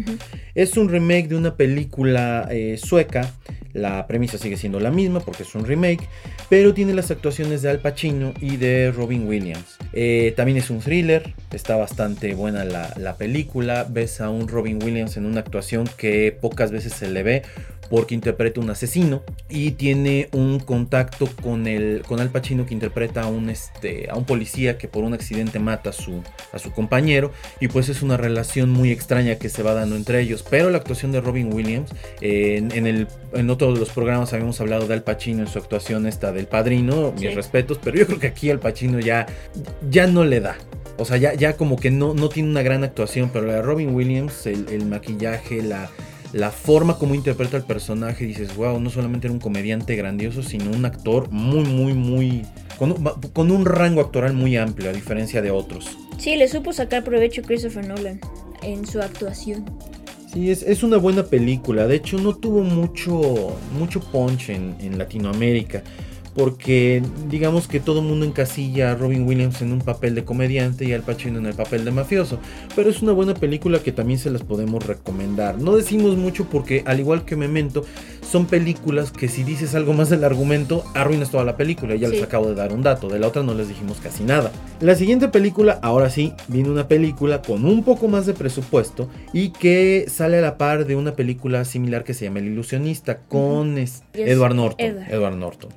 Es 0.56 0.78
un 0.78 0.90
remake 0.90 1.28
de 1.28 1.36
una 1.36 1.56
película 1.56 2.48
eh, 2.50 2.80
sueca. 2.84 3.32
La 3.74 4.08
premisa 4.08 4.38
sigue 4.38 4.58
siendo 4.58 4.80
la 4.80 4.92
misma 4.92 5.20
porque 5.20 5.44
es 5.44 5.56
un 5.56 5.66
remake, 5.66 6.08
pero 6.50 6.74
tiene 6.74 6.94
las 6.94 7.12
actuaciones 7.12 7.62
de 7.62 7.70
Al 7.70 7.80
Pacino 7.80 8.34
y 8.40 8.58
de 8.58 8.92
Robin 8.92 9.28
Williams. 9.28 9.78
Eh, 9.94 10.34
también 10.36 10.58
es 10.58 10.70
un 10.70 10.80
thriller, 10.80 11.34
está 11.52 11.76
bastante 11.76 12.34
buena 12.36 12.66
la, 12.66 12.94
la 12.98 13.18
película. 13.18 13.86
Ves 13.90 14.22
a 14.22 14.30
un 14.30 14.48
Robin 14.48 14.82
Williams 14.82 15.18
en 15.18 15.26
una 15.26 15.40
actuación 15.40 15.90
que 15.98 16.38
pocas 16.40 16.72
veces 16.72 16.94
se 16.94 17.10
le 17.10 17.24
ve 17.24 17.42
porque 17.90 18.16
interpreta 18.16 18.60
un 18.60 18.70
asesino 18.70 19.24
y 19.50 19.72
tiene 19.72 20.30
un 20.32 20.60
contacto 20.60 21.28
con 21.42 21.68
el 21.68 22.04
con 22.08 22.20
Al 22.20 22.30
Pacino 22.30 22.66
que 22.66 22.74
interpreta 22.74 23.24
a 23.24 23.28
un 23.28 23.50
este 23.50 24.10
a 24.10 24.16
un 24.16 24.26
policía 24.26 24.78
que 24.78 24.88
por 24.88 25.04
un 25.04 25.14
accidente 25.14 25.60
mata 25.60 25.90
a 25.90 25.94
su 25.94 26.22
a 26.52 26.60
su 26.60 26.72
compañero. 26.72 27.32
Y 27.60 27.68
pues 27.68 27.90
es 27.90 28.02
una 28.02 28.18
relación 28.18 28.70
muy 28.70 28.92
extraña 28.92 29.36
que 29.36 29.50
se 29.50 29.64
va 29.64 29.74
dando 29.74 29.96
entre 29.96 30.22
ellos. 30.22 30.44
Pero 30.50 30.70
la 30.70 30.78
actuación 30.78 31.12
de 31.12 31.22
Robin 31.22 31.54
Williams 31.54 31.92
en, 32.22 32.88
el 32.88 33.08
en 33.34 33.50
otro 33.50 33.74
de 33.74 33.80
los 33.80 33.90
programas 33.90 34.34
habíamos 34.34 34.60
hablado 34.62 34.88
de 34.88 34.94
Al 34.94 35.04
Pacino 35.04 35.42
en 35.42 35.48
su 35.48 35.60
actuación 35.60 36.08
esta 36.08 36.32
del 36.32 36.48
Padrino 36.48 37.14
mis 37.14 37.34
respetos 37.36 37.80
pero 37.84 37.98
yo 37.98 38.06
creo 38.06 38.20
que 38.20 38.28
aquí 38.28 38.50
Al 38.50 38.60
Pacino 38.60 39.00
ya 39.00 39.26
ya 39.90 40.08
no 40.08 40.24
le 40.24 40.40
da. 40.40 40.58
O 40.98 41.06
sea, 41.06 41.18
ya, 41.18 41.34
ya 41.34 41.58
como 41.58 41.78
que 41.78 41.90
no, 41.90 42.14
no 42.14 42.30
tiene 42.30 42.50
una 42.50 42.62
gran 42.62 42.84
actuación, 42.84 43.32
pero 43.34 43.48
la 43.48 43.56
de 43.56 43.62
Robin 43.64 43.96
Williams, 43.96 44.46
el 44.46 44.86
maquillaje, 44.86 45.64
la, 45.64 45.90
la 46.34 46.50
forma 46.50 46.98
como 46.98 47.16
interpreta 47.16 47.58
el 47.58 47.64
personaje, 47.64 48.26
dices, 48.26 48.56
wow, 48.56 48.80
no 48.80 48.90
solamente 48.90 49.28
era 49.28 49.34
un 49.34 49.40
comediante 49.40 49.96
grandioso, 49.96 50.42
sino 50.42 50.72
un 50.72 50.84
actor 50.84 51.30
muy, 51.32 51.64
muy, 51.64 51.94
muy... 51.94 52.42
Con 52.78 53.52
un, 53.52 53.66
rango 53.66 54.02
actoral 54.02 54.34
muy 54.34 54.58
amplio, 54.58 54.90
a 54.90 54.94
diferencia 54.94 55.42
de 55.42 55.52
otros. 55.52 55.96
Sí, 56.18 56.36
le 56.36 56.48
supo 56.48 56.74
sacar 56.74 57.04
provecho 57.04 57.44
Christopher 57.44 57.88
Nolan 57.88 58.20
en 58.64 58.86
su 58.86 59.00
actuación. 59.00 59.64
Sí, 60.34 60.50
es, 60.50 60.82
una 60.82 60.98
buena 60.98 61.24
película. 61.24 61.86
De 61.86 61.96
hecho, 61.96 62.18
no 62.18 62.36
tuvo 62.36 62.64
mucho, 62.64 63.56
mucho 63.78 64.00
punch 64.00 64.50
en, 64.50 64.76
en 64.80 64.98
Latinoamérica 64.98 65.84
porque 66.36 67.02
digamos 67.30 67.68
que 67.68 67.80
todo 67.80 68.00
el 68.00 68.08
mundo 68.08 68.26
encasilla 68.26 68.92
a 68.92 68.96
Robin 68.96 69.28
Williams 69.28 69.62
en 69.62 69.72
un 69.72 69.80
papel 69.80 70.16
de 70.16 70.24
comediante 70.24 70.86
y 70.86 70.94
Al 70.94 71.02
Pacino 71.02 71.40
en 71.40 71.46
el 71.46 71.54
papel 71.54 71.86
de 71.86 71.92
mafioso, 71.92 72.40
pero 72.76 72.90
es 72.90 73.02
una 73.02 73.12
buena 73.12 73.34
película 73.34 73.80
que 73.80 73.92
también 73.92 74.20
se 74.20 74.32
las 74.32 74.44
podemos 74.44 74.86
recomendar. 74.86 75.60
No 75.60 75.76
decimos 75.76 76.18
mucho 76.18 76.46
porque 76.50 76.84
al 76.86 77.00
igual 77.00 77.26
que 77.26 77.36
Memento, 77.36 77.86
son 78.34 78.48
películas 78.48 79.12
que 79.12 79.28
si 79.28 79.44
dices 79.44 79.76
algo 79.76 79.94
más 79.94 80.10
del 80.10 80.24
argumento, 80.24 80.84
arruinas 80.96 81.30
toda 81.30 81.44
la 81.44 81.56
película. 81.56 81.96
Ya 81.96 82.08
les 82.08 82.24
acabo 82.24 82.48
de 82.48 82.56
dar 82.56 82.74
un 82.74 82.82
dato. 82.82 83.08
De 83.08 83.20
la 83.20 83.28
otra 83.28 83.44
no 83.44 83.54
les 83.54 83.68
dijimos 83.68 84.00
casi 84.02 84.24
nada. 84.24 84.52
La 84.80 84.96
siguiente 84.96 85.28
película, 85.28 85.80
ahora 85.84 86.10
sí, 86.10 86.34
viene 86.48 86.70
una 86.70 86.88
película 86.88 87.42
con 87.42 87.66
un 87.66 87.84
poco 87.84 88.08
más 88.08 88.26
de 88.26 88.34
presupuesto 88.34 89.08
y 89.34 89.52
que 89.52 90.06
sale 90.08 90.40
a 90.40 90.42
la 90.42 90.58
par 90.58 90.86
de 90.86 90.96
una 90.96 91.16
película 91.16 91.64
similar 91.66 92.04
que 92.04 92.14
se 92.14 92.26
llama 92.26 92.40
El 92.40 92.48
Ilusionista 92.48 93.20
con 93.20 93.78
Edward 94.14 94.56
Norton. 94.56 95.04
Edward 95.10 95.36
Norton. 95.36 95.70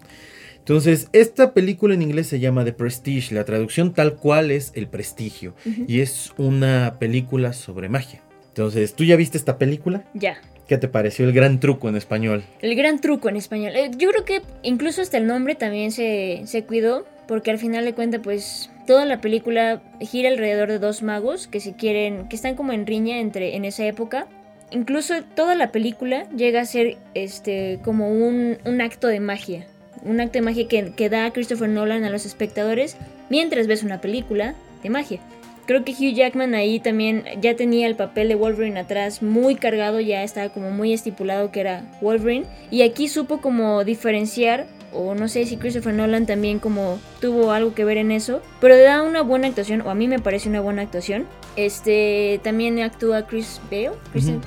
Entonces, 0.67 1.09
esta 1.13 1.55
película 1.55 1.95
en 1.95 2.03
inglés 2.03 2.27
se 2.27 2.41
llama 2.41 2.65
The 2.65 2.73
Prestige, 2.73 3.33
la 3.33 3.45
traducción 3.45 3.95
tal 3.95 4.17
cual 4.17 4.51
es 4.51 4.73
El 4.75 4.89
Prestigio, 4.89 5.55
y 5.65 6.01
es 6.01 6.33
una 6.39 6.97
película 6.99 7.53
sobre 7.53 7.89
magia. 7.89 8.21
Entonces, 8.49 8.95
¿tú 8.95 9.05
ya 9.05 9.15
viste 9.15 9.39
esta 9.39 9.59
película? 9.59 10.03
Ya. 10.13 10.39
¿Qué 10.67 10.77
te 10.77 10.89
pareció 10.89 11.25
el 11.25 11.33
gran 11.33 11.61
truco 11.61 11.89
en 11.89 11.95
español? 11.95 12.43
El 12.63 12.75
gran 12.75 13.01
truco 13.01 13.29
en 13.29 13.37
español. 13.37 13.77
Eh, 13.77 13.93
yo 13.97 14.11
creo 14.11 14.25
que 14.25 14.43
incluso 14.65 15.03
hasta 15.03 15.19
el 15.19 15.29
nombre 15.29 15.55
también 15.55 15.93
se, 15.93 16.43
se 16.47 16.65
cuidó, 16.65 17.07
porque 17.29 17.53
al 17.53 17.59
final 17.59 17.85
de 17.85 17.95
cuentas, 17.95 18.23
pues 18.25 18.69
toda 18.89 19.05
la 19.05 19.21
película 19.21 19.81
gira 20.01 20.31
alrededor 20.31 20.69
de 20.69 20.81
dos 20.81 21.01
magos 21.01 21.47
que 21.47 21.61
se 21.61 21.77
quieren, 21.77 22.27
que 22.29 22.35
están 22.35 22.57
como 22.57 22.73
en 22.73 22.89
riña 22.89 23.21
entre 23.21 23.55
en 23.55 23.65
esa 23.65 23.87
época. 23.87 24.27
Incluso 24.73 25.15
toda 25.37 25.55
la 25.55 25.71
película 25.71 26.29
llega 26.31 26.61
a 26.61 26.65
ser 26.65 26.97
este 27.15 27.79
como 27.85 28.11
un, 28.11 28.59
un 28.65 28.81
acto 28.81 29.07
de 29.07 29.21
magia 29.21 29.65
un 30.07 30.21
acto 30.21 30.35
de 30.35 30.43
magia 30.43 30.69
que, 30.69 30.93
que 30.93 31.09
da 31.09 31.31
Christopher 31.33 31.69
Nolan 31.69 32.05
a 32.05 32.11
los 32.11 32.27
espectadores 32.27 32.97
mientras 33.29 33.67
ves 33.67 33.83
una 33.83 34.01
película 34.01 34.55
de 34.83 34.91
magia. 34.91 35.21
Creo 35.67 35.85
que 35.85 35.93
Hugh 35.93 36.15
Jackman 36.15 36.55
ahí 36.55 36.79
también 36.79 37.25
ya 37.41 37.57
tenía 37.57 37.89
el 37.89 37.97
papel 37.97 38.29
de 38.29 38.37
Wolverine 38.37 38.79
atrás 38.79 39.21
muy 39.21 39.57
cargado, 39.57 39.99
ya 39.99 40.23
estaba 40.23 40.49
como 40.51 40.71
muy 40.71 40.93
estipulado 40.93 41.51
que 41.51 41.61
era 41.61 41.83
Wolverine. 42.01 42.47
Y 42.71 42.83
aquí 42.83 43.09
supo 43.09 43.41
como 43.41 43.83
diferenciar, 43.83 44.69
o 44.93 45.17
no 45.17 45.27
sé 45.27 45.45
si 45.45 45.57
Christopher 45.57 45.93
Nolan 45.93 46.25
también 46.25 46.61
como 46.61 47.01
tuvo 47.21 47.51
algo 47.51 47.75
que 47.75 47.85
ver 47.85 47.99
en 47.99 48.13
eso, 48.13 48.43
pero 48.61 48.79
da 48.79 49.03
una 49.03 49.23
buena 49.23 49.49
actuación, 49.49 49.81
o 49.81 49.91
a 49.91 49.97
mí 49.97 50.07
me 50.07 50.21
parece 50.21 50.49
una 50.49 50.61
buena 50.61 50.83
actuación. 50.83 51.27
Este, 51.57 52.41
también 52.45 52.79
actúa 52.79 53.27
Chris 53.27 53.61
Bale, 53.69 53.91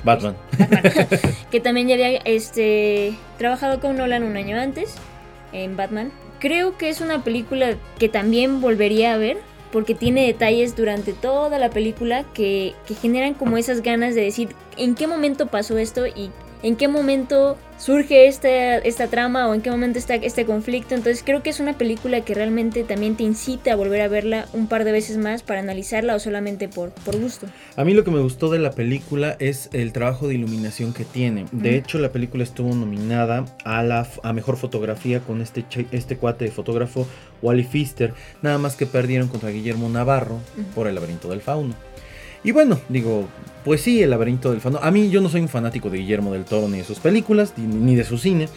Batman. 0.02 0.36
que 1.50 1.60
también 1.60 1.86
ya 1.86 1.96
había 1.96 2.16
este, 2.24 3.12
trabajado 3.36 3.78
con 3.80 3.98
Nolan 3.98 4.22
un 4.22 4.38
año 4.38 4.56
antes 4.58 4.94
en 5.52 5.76
Batman. 5.76 6.12
Creo 6.38 6.76
que 6.78 6.88
es 6.88 7.00
una 7.00 7.22
película 7.22 7.76
que 7.98 8.08
también 8.08 8.60
volvería 8.60 9.14
a 9.14 9.18
ver 9.18 9.38
porque 9.72 9.94
tiene 9.94 10.26
detalles 10.26 10.74
durante 10.74 11.12
toda 11.12 11.58
la 11.58 11.70
película 11.70 12.24
que, 12.34 12.74
que 12.86 12.94
generan 12.94 13.34
como 13.34 13.56
esas 13.56 13.82
ganas 13.82 14.14
de 14.14 14.22
decir 14.22 14.48
en 14.76 14.94
qué 14.94 15.06
momento 15.06 15.46
pasó 15.46 15.78
esto 15.78 16.06
y 16.06 16.30
en 16.62 16.76
qué 16.76 16.88
momento 16.88 17.56
surge 17.78 18.26
esta, 18.26 18.76
esta 18.76 19.06
trama 19.06 19.48
o 19.48 19.54
en 19.54 19.62
qué 19.62 19.70
momento 19.70 19.98
está 19.98 20.14
este 20.16 20.44
conflicto. 20.44 20.94
Entonces 20.94 21.22
creo 21.24 21.42
que 21.42 21.50
es 21.50 21.60
una 21.60 21.78
película 21.78 22.20
que 22.20 22.34
realmente 22.34 22.84
también 22.84 23.16
te 23.16 23.22
incita 23.22 23.72
a 23.72 23.76
volver 23.76 24.02
a 24.02 24.08
verla 24.08 24.46
un 24.52 24.66
par 24.66 24.84
de 24.84 24.92
veces 24.92 25.16
más 25.16 25.42
para 25.42 25.60
analizarla 25.60 26.14
o 26.14 26.18
solamente 26.18 26.68
por, 26.68 26.90
por 26.90 27.18
gusto. 27.18 27.46
A 27.76 27.84
mí 27.84 27.94
lo 27.94 28.04
que 28.04 28.10
me 28.10 28.20
gustó 28.20 28.50
de 28.50 28.58
la 28.58 28.72
película 28.72 29.36
es 29.38 29.70
el 29.72 29.92
trabajo 29.92 30.28
de 30.28 30.34
iluminación 30.34 30.92
que 30.92 31.04
tiene. 31.04 31.46
De 31.52 31.76
hecho, 31.76 31.98
la 31.98 32.12
película 32.12 32.44
estuvo 32.44 32.74
nominada 32.74 33.46
a 33.64 33.82
la 33.82 34.06
a 34.22 34.32
mejor 34.32 34.56
fotografía 34.56 35.20
con 35.20 35.40
este, 35.40 35.64
este 35.90 36.16
cuate 36.16 36.44
de 36.44 36.50
fotógrafo 36.50 37.06
Wally 37.42 37.64
Pfister, 37.64 38.12
nada 38.42 38.58
más 38.58 38.76
que 38.76 38.86
perdieron 38.86 39.28
contra 39.28 39.50
Guillermo 39.50 39.88
Navarro 39.88 40.38
por 40.74 40.86
El 40.86 40.94
laberinto 40.94 41.28
del 41.28 41.40
fauno. 41.40 41.74
Y 42.42 42.52
bueno, 42.52 42.80
digo, 42.88 43.28
pues 43.64 43.82
sí, 43.82 44.02
el 44.02 44.10
laberinto 44.10 44.50
del 44.50 44.60
fauno. 44.60 44.78
A 44.82 44.90
mí 44.90 45.10
yo 45.10 45.20
no 45.20 45.28
soy 45.28 45.42
un 45.42 45.48
fanático 45.48 45.90
de 45.90 45.98
Guillermo 45.98 46.32
del 46.32 46.44
Toro 46.44 46.68
ni 46.68 46.78
de 46.78 46.84
sus 46.84 46.98
películas, 46.98 47.52
ni 47.56 47.94
de 47.94 48.04
su 48.04 48.18
cine. 48.18 48.48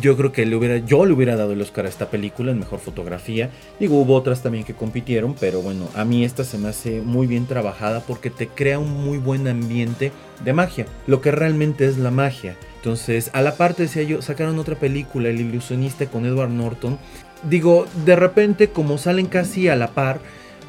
Yo 0.00 0.16
creo 0.16 0.30
que 0.30 0.46
le 0.46 0.54
hubiera, 0.54 0.78
yo 0.78 1.04
le 1.04 1.12
hubiera 1.12 1.36
dado 1.36 1.52
el 1.52 1.60
Oscar 1.60 1.84
a 1.84 1.88
esta 1.88 2.10
película 2.10 2.52
en 2.52 2.58
mejor 2.60 2.78
fotografía. 2.78 3.50
Digo, 3.80 4.00
hubo 4.00 4.14
otras 4.14 4.42
también 4.42 4.64
que 4.64 4.74
compitieron, 4.74 5.34
pero 5.38 5.62
bueno, 5.62 5.88
a 5.94 6.04
mí 6.04 6.24
esta 6.24 6.44
se 6.44 6.58
me 6.58 6.68
hace 6.68 7.00
muy 7.00 7.26
bien 7.26 7.46
trabajada 7.46 8.00
porque 8.00 8.30
te 8.30 8.46
crea 8.46 8.78
un 8.78 9.04
muy 9.04 9.18
buen 9.18 9.46
ambiente 9.48 10.12
de 10.44 10.52
magia, 10.52 10.86
lo 11.06 11.20
que 11.20 11.32
realmente 11.32 11.86
es 11.86 11.98
la 11.98 12.12
magia. 12.12 12.56
Entonces, 12.76 13.30
a 13.34 13.42
la 13.42 13.56
parte 13.56 13.82
decía 13.82 14.04
yo, 14.04 14.22
sacaron 14.22 14.58
otra 14.58 14.76
película, 14.76 15.28
El 15.28 15.40
ilusionista 15.40 16.06
con 16.06 16.24
Edward 16.24 16.50
Norton. 16.50 16.98
Digo, 17.42 17.86
de 18.04 18.16
repente, 18.16 18.70
como 18.70 18.96
salen 18.96 19.26
casi 19.26 19.68
a 19.68 19.76
la 19.76 19.88
par, 19.88 20.20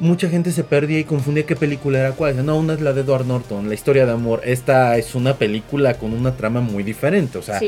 mucha 0.02 0.28
gente 0.28 0.50
se 0.50 0.64
perdía 0.64 0.98
y 0.98 1.04
confundía 1.04 1.46
qué 1.46 1.54
película 1.54 2.00
era 2.00 2.12
cuál. 2.12 2.44
No, 2.44 2.58
una 2.58 2.74
es 2.74 2.80
la 2.80 2.92
de 2.92 3.02
Edward 3.02 3.24
Norton, 3.24 3.68
la 3.68 3.74
historia 3.74 4.04
de 4.04 4.10
amor. 4.10 4.42
Esta 4.44 4.98
es 4.98 5.14
una 5.14 5.38
película 5.38 5.94
con 5.94 6.12
una 6.12 6.36
trama 6.36 6.60
muy 6.60 6.82
diferente, 6.82 7.38
o 7.38 7.42
sea, 7.42 7.60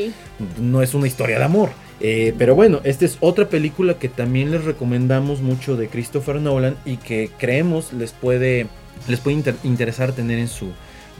no 0.60 0.82
es 0.82 0.94
una 0.94 1.06
historia 1.06 1.38
de 1.38 1.44
amor. 1.44 1.70
Eh, 2.00 2.34
pero 2.36 2.56
bueno, 2.56 2.80
esta 2.82 3.04
es 3.04 3.18
otra 3.20 3.48
película 3.48 4.00
que 4.00 4.08
también 4.08 4.50
les 4.50 4.64
recomendamos 4.64 5.42
mucho 5.42 5.76
de 5.76 5.86
Christopher 5.86 6.40
Nolan 6.40 6.76
y 6.84 6.96
que 6.96 7.30
creemos 7.38 7.92
les 7.92 8.10
puede, 8.10 8.66
les 9.06 9.20
puede 9.20 9.44
interesar 9.62 10.12
tener 10.12 10.40
en 10.40 10.48
su 10.48 10.72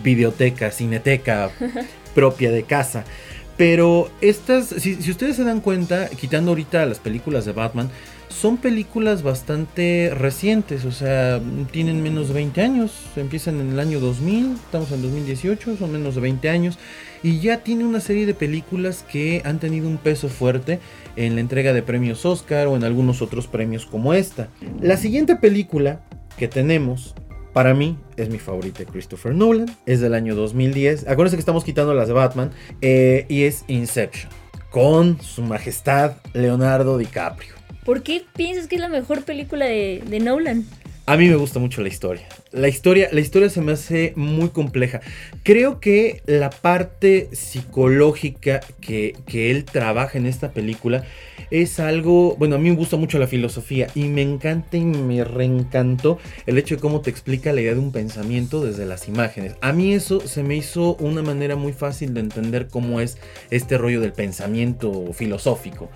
videoteca, 0.03 0.73
cineteca 0.73 1.51
propia 2.15 2.51
de 2.51 2.65
casa. 2.65 3.05
Pero 3.57 4.11
estas, 4.21 4.67
si, 4.67 4.97
si, 4.97 5.13
ustedes 5.13 5.37
se 5.37 5.45
dan 5.45 5.61
cuenta, 5.61 6.09
quitando 6.09 6.51
ahorita 6.51 6.85
las 6.87 6.99
películas 6.99 7.45
de 7.45 7.53
Batman, 7.53 7.89
son 8.41 8.57
películas 8.57 9.23
bastante 9.23 10.11
recientes, 10.13 10.85
o 10.85 10.93
sea, 10.93 11.41
tienen 11.71 12.03
menos 12.03 12.29
de 12.29 12.35
20 12.35 12.61
años, 12.63 12.93
empiezan 13.17 13.61
en 13.61 13.71
el 13.73 13.81
año 13.81 14.01
2000, 14.01 14.55
estamos 14.55 14.91
en 14.93 15.03
2018, 15.03 15.77
son 15.77 15.93
menos 15.93 16.17
de 16.17 16.21
20 16.21 16.51
años, 16.51 16.79
y 17.23 17.41
ya 17.41 17.59
tiene 17.59 17.85
una 17.85 18.01
serie 18.01 18.27
de 18.27 18.35
películas 18.35 19.05
que 19.11 19.41
han 19.45 19.61
tenido 19.61 19.89
un 19.89 19.99
peso 19.99 20.29
fuerte 20.29 20.81
en 21.17 21.37
la 21.37 21.41
entrega 21.41 21.73
de 21.73 21.83
premios 21.83 22.27
Oscar 22.27 22.67
o 22.67 22.77
en 22.77 22.85
algunos 22.85 23.23
otros 23.23 23.47
premios 23.47 23.87
como 23.87 24.15
esta. 24.15 24.49
La 24.81 24.97
siguiente 24.97 25.37
película 25.37 26.01
que 26.37 26.49
tenemos 26.49 27.15
para 27.53 27.73
mí 27.73 27.97
es 28.17 28.29
mi 28.29 28.39
favorita 28.39 28.85
Christopher 28.85 29.33
Nolan. 29.33 29.75
Es 29.87 30.01
del 30.01 30.13
año 30.13 30.35
2010. 30.35 31.07
Acuérdense 31.07 31.37
que 31.37 31.41
estamos 31.41 31.65
quitando 31.65 31.95
las 31.95 32.09
de 32.09 32.15
Batman. 32.15 32.51
Eh, 32.81 33.27
y 33.29 33.45
es 33.45 33.65
Inception. 33.69 34.31
Con 34.71 35.23
su 35.23 35.43
majestad 35.43 36.17
Leonardo 36.33 36.99
DiCaprio. 36.99 37.64
¿Por 37.85 38.03
qué 38.03 38.23
piensas 38.35 38.67
que 38.67 38.77
es 38.77 38.81
la 38.81 38.89
mejor 38.89 39.25
película 39.25 39.67
de, 39.67 40.21
Nolan? 40.23 40.65
A 41.07 41.19
mí 41.19 41.29
me 41.29 41.37
gusta 41.37 41.59
mucho 41.59 41.83
la 41.83 41.89
historia. 41.89 42.27
La 42.51 42.69
historia, 42.69 43.11
la 43.13 43.21
historia 43.21 43.51
se 43.51 43.61
me 43.61 43.73
hace 43.73 44.15
muy 44.17 44.49
compleja. 44.49 45.03
Creo 45.43 45.81
que 45.81 46.23
la 46.25 46.49
parte 46.49 47.29
psicológica 47.33 48.61
que, 48.81 49.15
que, 49.27 49.51
él 49.51 49.67
trabaja 49.67 50.17
en 50.17 50.25
esta 50.25 50.53
película 50.53 51.05
es 51.51 51.79
algo. 51.79 52.37
Bueno, 52.37 52.55
a 52.57 52.59
mí 52.59 52.71
me 52.71 52.77
gusta 52.77 52.97
mucho 52.97 53.19
la 53.19 53.27
filosofía 53.27 53.89
y 53.95 54.05
me 54.05 54.23
encanta 54.23 54.79
y 54.79 54.85
me 54.87 55.23
reencantó 55.23 56.19
el 56.47 56.57
hecho 56.57 56.77
de 56.77 56.81
cómo 56.81 57.03
te 57.03 57.11
explica 57.11 57.53
la 57.53 57.61
idea 57.61 57.75
de 57.75 57.81
un 57.81 57.93
pensamiento 57.93 58.65
desde 58.65 58.87
las 58.87 59.07
imágenes. 59.07 59.57
A 59.61 59.75
mí 59.75 59.93
eso 59.93 60.27
se 60.27 60.43
me 60.43 60.57
hizo 60.57 60.95
una 60.95 61.21
manera 61.21 61.55
muy 61.55 61.75
fácil 61.75 62.15
de 62.15 62.21
entender 62.21 62.69
cómo 62.69 63.01
es 63.01 63.19
este 63.51 63.77
rollo 63.77 64.01
del 64.01 64.15
pensamiento 64.15 65.13
filosófico. 65.13 65.91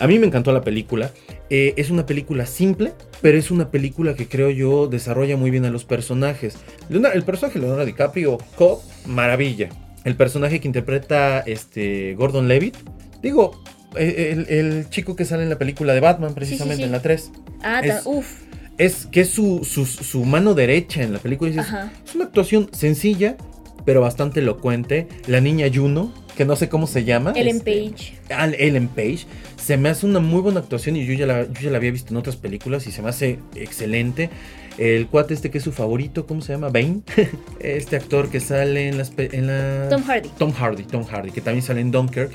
A 0.00 0.06
mí 0.06 0.18
me 0.18 0.26
encantó 0.26 0.50
la 0.52 0.62
película. 0.62 1.12
Eh, 1.50 1.74
es 1.76 1.90
una 1.90 2.06
película 2.06 2.46
simple, 2.46 2.94
pero 3.20 3.36
es 3.36 3.50
una 3.50 3.70
película 3.70 4.14
que 4.14 4.26
creo 4.26 4.50
yo 4.50 4.86
desarrolla 4.86 5.36
muy 5.36 5.50
bien 5.50 5.66
a 5.66 5.70
los 5.70 5.84
personajes. 5.84 6.56
el 6.88 7.22
personaje 7.22 7.58
de 7.58 7.66
Leonardo 7.66 7.84
DiCaprio, 7.84 8.38
Cobb, 8.56 8.80
maravilla. 9.06 9.68
El 10.04 10.16
personaje 10.16 10.58
que 10.60 10.66
interpreta 10.66 11.40
este 11.40 12.14
Gordon 12.14 12.48
Levitt, 12.48 12.76
digo, 13.22 13.62
eh, 13.96 14.44
el, 14.48 14.88
chico 14.88 15.16
que 15.16 15.26
sale 15.26 15.42
en 15.42 15.50
la 15.50 15.58
película 15.58 15.92
de 15.92 16.00
Batman, 16.00 16.34
precisamente 16.34 16.84
en 16.84 16.92
la 16.92 17.02
3. 17.02 17.32
Ah, 17.62 17.82
uff. 18.06 18.40
Es 18.78 19.04
que 19.04 19.20
es 19.20 19.28
su, 19.28 20.24
mano 20.24 20.54
derecha 20.54 21.02
en 21.02 21.12
la 21.12 21.18
película. 21.18 21.50
es 21.50 22.14
una 22.14 22.24
actuación 22.24 22.70
sencilla, 22.72 23.36
pero 23.84 24.00
bastante 24.00 24.40
elocuente. 24.40 25.08
La 25.26 25.42
niña 25.42 25.66
Juno, 25.72 26.14
que 26.40 26.46
no 26.46 26.56
sé 26.56 26.70
cómo 26.70 26.86
se 26.86 27.04
llama. 27.04 27.34
Ellen 27.36 27.56
este, 27.58 27.90
Page. 27.90 28.14
Ah, 28.30 28.46
Ellen 28.46 28.88
Page. 28.88 29.26
Se 29.62 29.76
me 29.76 29.90
hace 29.90 30.06
una 30.06 30.20
muy 30.20 30.40
buena 30.40 30.60
actuación 30.60 30.96
y 30.96 31.04
yo 31.04 31.12
ya, 31.12 31.26
la, 31.26 31.42
yo 31.42 31.60
ya 31.60 31.70
la 31.70 31.76
había 31.76 31.90
visto 31.90 32.14
en 32.14 32.16
otras 32.16 32.36
películas 32.36 32.86
y 32.86 32.92
se 32.92 33.02
me 33.02 33.10
hace 33.10 33.40
excelente. 33.54 34.30
El 34.78 35.06
cuate 35.08 35.34
este 35.34 35.50
que 35.50 35.58
es 35.58 35.64
su 35.64 35.70
favorito, 35.70 36.24
¿cómo 36.26 36.40
se 36.40 36.54
llama? 36.54 36.70
Bane. 36.70 37.02
este 37.60 37.96
actor 37.96 38.30
que 38.30 38.40
sale 38.40 38.88
en 38.88 38.96
las... 38.96 39.12
En 39.18 39.48
la... 39.48 39.90
Tom 39.90 40.02
Hardy. 40.02 40.30
Tom 40.38 40.52
Hardy, 40.54 40.84
Tom 40.84 41.04
Hardy, 41.04 41.30
que 41.30 41.42
también 41.42 41.62
sale 41.62 41.82
en 41.82 41.90
Dunkirk. 41.90 42.32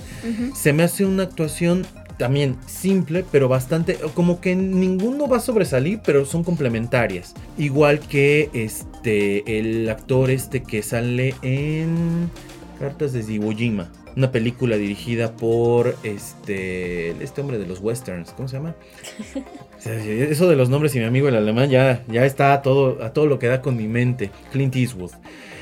Se 0.54 0.72
me 0.72 0.84
hace 0.84 1.04
una 1.04 1.24
actuación 1.24 1.88
también 2.20 2.58
simple, 2.68 3.26
pero 3.32 3.50
bastante, 3.50 3.98
como 4.14 4.40
que 4.40 4.56
ninguno 4.56 5.28
va 5.28 5.38
a 5.38 5.40
sobresalir, 5.40 6.02
pero 6.06 6.26
son 6.26 6.44
complementarias. 6.44 7.34
Igual 7.58 8.02
que 8.02 8.52
este, 8.54 9.58
el 9.58 9.90
actor 9.90 10.30
este 10.30 10.62
que 10.62 10.84
sale 10.84 11.34
en 11.42 12.30
Cartas 12.80 13.14
de 13.14 13.34
Iwo 13.34 13.52
Jima, 13.52 13.92
una 14.16 14.32
película 14.32 14.78
dirigida 14.78 15.36
por 15.36 15.96
este, 16.04 17.12
este 17.24 17.42
hombre 17.42 17.58
de 17.58 17.66
los 17.66 17.80
westerns, 17.80 18.32
¿cómo 18.32 18.48
se 18.48 18.58
llama? 18.58 18.76
Eso 19.86 20.50
de 20.50 20.56
los 20.56 20.70
nombres 20.70 20.96
y 20.96 21.00
mi 21.00 21.06
amigo 21.06 21.28
el 21.28 21.36
alemán 21.36 21.70
ya, 21.70 22.04
ya 22.08 22.26
está 22.26 22.54
a 22.54 22.62
todo, 22.62 23.04
a 23.04 23.14
todo 23.14 23.28
lo 23.28 23.40
que 23.40 23.48
da 23.48 23.62
con 23.62 23.78
mi 23.78 23.88
mente, 23.88 24.32
Clint 24.52 24.76
Eastwood. 24.76 25.12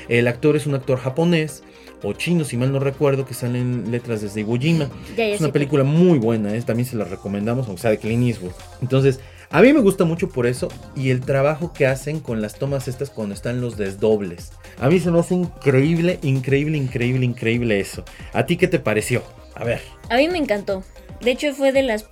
El 0.08 0.28
actor 0.28 0.56
es 0.56 0.66
un 0.66 0.74
actor 0.74 0.98
japonés 0.98 1.62
o 2.02 2.12
chino, 2.12 2.44
si 2.44 2.56
mal 2.56 2.70
no 2.70 2.78
recuerdo, 2.78 3.24
que 3.24 3.34
salen 3.34 3.90
letras 3.90 4.20
desde 4.20 4.40
Iwo 4.40 4.56
Jima. 4.58 4.88
Ya, 5.16 5.26
ya 5.26 5.34
Es 5.34 5.40
una 5.40 5.52
película 5.52 5.84
muy 5.84 6.18
buena, 6.18 6.54
¿eh? 6.54 6.62
también 6.62 6.86
se 6.86 6.96
la 6.96 7.04
recomendamos, 7.04 7.66
aunque 7.66 7.82
sea 7.82 7.90
de 7.90 7.98
Clint 7.98 8.24
Eastwood. 8.24 8.52
Entonces, 8.82 9.20
a 9.54 9.62
mí 9.62 9.72
me 9.72 9.78
gusta 9.78 10.04
mucho 10.04 10.28
por 10.30 10.48
eso 10.48 10.66
y 10.96 11.10
el 11.10 11.20
trabajo 11.20 11.72
que 11.72 11.86
hacen 11.86 12.18
con 12.18 12.42
las 12.42 12.56
tomas 12.56 12.88
estas 12.88 13.10
cuando 13.10 13.36
están 13.36 13.60
los 13.60 13.76
desdobles. 13.76 14.50
A 14.80 14.88
mí 14.88 14.98
se 14.98 15.12
me 15.12 15.20
hace 15.20 15.34
increíble, 15.36 16.18
increíble, 16.22 16.76
increíble, 16.76 17.24
increíble 17.24 17.78
eso. 17.78 18.04
¿A 18.32 18.46
ti 18.46 18.56
qué 18.56 18.66
te 18.66 18.80
pareció? 18.80 19.22
A 19.54 19.62
ver. 19.62 19.80
A 20.10 20.16
mí 20.16 20.26
me 20.26 20.38
encantó. 20.38 20.82
De 21.20 21.30
hecho, 21.30 21.54
fue 21.54 21.70
de 21.70 21.84
las 21.84 22.08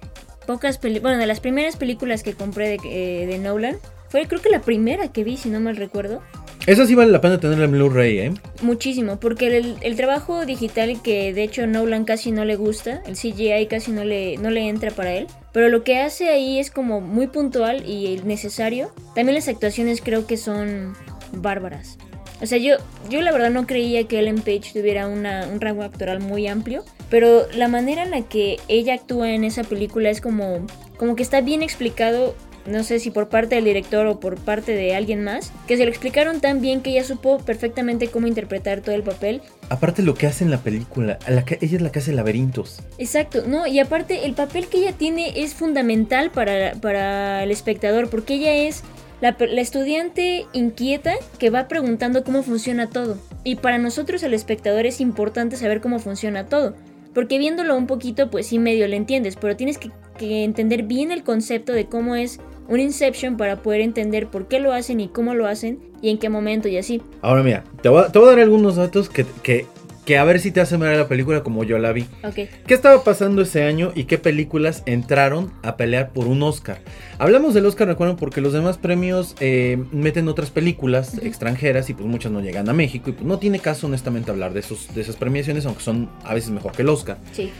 pocas 0.46 0.78
películas, 0.78 1.02
bueno, 1.02 1.18
de 1.18 1.26
las 1.26 1.40
primeras 1.40 1.74
películas 1.74 2.22
que 2.22 2.34
compré 2.34 2.68
de, 2.68 2.78
eh, 2.84 3.26
de 3.26 3.38
Nolan. 3.38 3.76
Fue 4.08 4.28
creo 4.28 4.40
que 4.40 4.48
la 4.48 4.60
primera 4.60 5.08
que 5.08 5.24
vi, 5.24 5.36
si 5.36 5.48
no 5.48 5.58
mal 5.58 5.74
recuerdo. 5.74 6.22
Esa 6.66 6.86
sí 6.86 6.94
vale 6.94 7.10
la 7.10 7.20
pena 7.20 7.40
tenerla 7.40 7.64
en 7.64 7.72
Blu-ray, 7.72 8.18
¿eh? 8.18 8.32
Muchísimo, 8.62 9.18
porque 9.18 9.56
el, 9.56 9.76
el 9.80 9.96
trabajo 9.96 10.46
digital 10.46 11.02
que 11.02 11.32
de 11.34 11.42
hecho 11.42 11.66
Nolan 11.66 12.04
casi 12.04 12.30
no 12.30 12.44
le 12.44 12.54
gusta, 12.56 13.02
el 13.06 13.14
CGI 13.16 13.66
casi 13.66 13.90
no 13.90 14.04
le, 14.04 14.36
no 14.36 14.50
le 14.50 14.68
entra 14.68 14.90
para 14.92 15.12
él, 15.12 15.26
pero 15.52 15.68
lo 15.68 15.82
que 15.82 15.98
hace 15.98 16.28
ahí 16.28 16.60
es 16.60 16.70
como 16.70 17.00
muy 17.00 17.26
puntual 17.26 17.88
y 17.88 18.20
necesario. 18.24 18.90
También 19.14 19.34
las 19.34 19.48
actuaciones 19.48 20.00
creo 20.00 20.26
que 20.26 20.36
son 20.36 20.94
bárbaras. 21.32 21.98
O 22.40 22.46
sea, 22.46 22.58
yo, 22.58 22.76
yo 23.10 23.20
la 23.22 23.32
verdad 23.32 23.50
no 23.50 23.66
creía 23.66 24.04
que 24.08 24.18
Ellen 24.18 24.36
Page 24.40 24.72
tuviera 24.72 25.06
una- 25.08 25.46
un 25.52 25.60
rango 25.60 25.82
actoral 25.82 26.20
muy 26.20 26.46
amplio, 26.48 26.84
pero 27.10 27.46
la 27.54 27.68
manera 27.68 28.02
en 28.02 28.10
la 28.10 28.22
que 28.22 28.58
ella 28.68 28.94
actúa 28.94 29.32
en 29.32 29.44
esa 29.44 29.62
película 29.64 30.10
es 30.10 30.20
como, 30.20 30.64
como 30.96 31.14
que 31.16 31.22
está 31.22 31.40
bien 31.40 31.62
explicado, 31.62 32.34
no 32.66 32.84
sé 32.84 32.98
si 32.98 33.10
por 33.10 33.28
parte 33.28 33.56
del 33.56 33.64
director 33.64 34.06
o 34.06 34.20
por 34.20 34.36
parte 34.36 34.74
de 34.74 34.94
alguien 34.94 35.24
más, 35.24 35.52
que 35.66 35.76
se 35.76 35.84
lo 35.84 35.90
explicaron 35.90 36.40
tan 36.40 36.60
bien 36.60 36.80
que 36.80 36.90
ella 36.90 37.04
supo 37.04 37.38
perfectamente 37.38 38.08
cómo 38.08 38.26
interpretar 38.26 38.80
todo 38.80 38.94
el 38.94 39.02
papel. 39.02 39.42
Aparte 39.68 40.02
lo 40.02 40.14
que 40.14 40.26
hace 40.26 40.44
en 40.44 40.50
la 40.50 40.58
película, 40.58 41.18
la 41.28 41.44
que, 41.44 41.58
ella 41.60 41.76
es 41.76 41.82
la 41.82 41.90
que 41.90 41.98
hace 41.98 42.12
laberintos. 42.12 42.80
Exacto, 42.98 43.44
no, 43.46 43.66
y 43.66 43.80
aparte 43.80 44.24
el 44.26 44.34
papel 44.34 44.68
que 44.68 44.78
ella 44.78 44.92
tiene 44.92 45.42
es 45.42 45.54
fundamental 45.54 46.30
para, 46.30 46.74
para 46.74 47.42
el 47.42 47.50
espectador, 47.50 48.08
porque 48.08 48.34
ella 48.34 48.54
es 48.54 48.82
la, 49.20 49.36
la 49.38 49.60
estudiante 49.60 50.46
inquieta 50.52 51.14
que 51.38 51.50
va 51.50 51.68
preguntando 51.68 52.24
cómo 52.24 52.42
funciona 52.42 52.88
todo. 52.90 53.18
Y 53.44 53.56
para 53.56 53.78
nosotros 53.78 54.22
el 54.22 54.34
espectador 54.34 54.86
es 54.86 55.00
importante 55.00 55.56
saber 55.56 55.80
cómo 55.80 55.98
funciona 55.98 56.46
todo. 56.46 56.74
Porque 57.14 57.38
viéndolo 57.38 57.76
un 57.76 57.86
poquito, 57.86 58.30
pues 58.30 58.46
sí 58.46 58.58
medio 58.58 58.88
le 58.88 58.96
entiendes, 58.96 59.36
pero 59.36 59.56
tienes 59.56 59.78
que, 59.78 59.90
que 60.18 60.44
entender 60.44 60.84
bien 60.84 61.12
el 61.12 61.22
concepto 61.24 61.72
de 61.72 61.86
cómo 61.86 62.16
es 62.16 62.40
un 62.72 62.80
Inception 62.80 63.36
para 63.36 63.60
poder 63.60 63.82
entender 63.82 64.28
por 64.28 64.48
qué 64.48 64.58
lo 64.58 64.72
hacen 64.72 64.98
y 64.98 65.08
cómo 65.08 65.34
lo 65.34 65.46
hacen 65.46 65.78
y 66.00 66.08
en 66.08 66.18
qué 66.18 66.30
momento 66.30 66.68
y 66.68 66.78
así. 66.78 67.02
Ahora 67.20 67.42
mira, 67.42 67.64
te 67.82 67.90
voy 67.90 68.02
a, 68.02 68.08
te 68.10 68.18
voy 68.18 68.28
a 68.28 68.30
dar 68.30 68.40
algunos 68.40 68.76
datos 68.76 69.10
que, 69.10 69.26
que, 69.42 69.66
que 70.06 70.16
a 70.16 70.24
ver 70.24 70.40
si 70.40 70.52
te 70.52 70.62
hacen 70.62 70.80
ver 70.80 70.96
la 70.96 71.06
película 71.06 71.42
como 71.42 71.64
yo 71.64 71.78
la 71.78 71.92
vi. 71.92 72.06
Ok. 72.24 72.48
¿Qué 72.66 72.72
estaba 72.72 73.04
pasando 73.04 73.42
ese 73.42 73.64
año 73.64 73.92
y 73.94 74.04
qué 74.04 74.16
películas 74.16 74.82
entraron 74.86 75.52
a 75.62 75.76
pelear 75.76 76.14
por 76.14 76.26
un 76.26 76.42
Oscar? 76.42 76.78
Hablamos 77.18 77.52
del 77.52 77.66
Oscar, 77.66 77.88
recuerden, 77.88 78.16
porque 78.16 78.40
los 78.40 78.54
demás 78.54 78.78
premios 78.78 79.36
eh, 79.40 79.84
meten 79.92 80.26
otras 80.28 80.50
películas 80.50 81.18
extranjeras 81.22 81.90
y 81.90 81.94
pues 81.94 82.06
muchas 82.06 82.32
no 82.32 82.40
llegan 82.40 82.70
a 82.70 82.72
México 82.72 83.10
y 83.10 83.12
pues 83.12 83.26
no 83.26 83.38
tiene 83.38 83.58
caso 83.58 83.86
honestamente 83.86 84.30
hablar 84.30 84.54
de, 84.54 84.60
esos, 84.60 84.94
de 84.94 85.02
esas 85.02 85.16
premiaciones, 85.16 85.66
aunque 85.66 85.82
son 85.82 86.08
a 86.24 86.32
veces 86.32 86.50
mejor 86.50 86.72
que 86.72 86.80
el 86.80 86.88
Oscar. 86.88 87.18
Sí. 87.32 87.50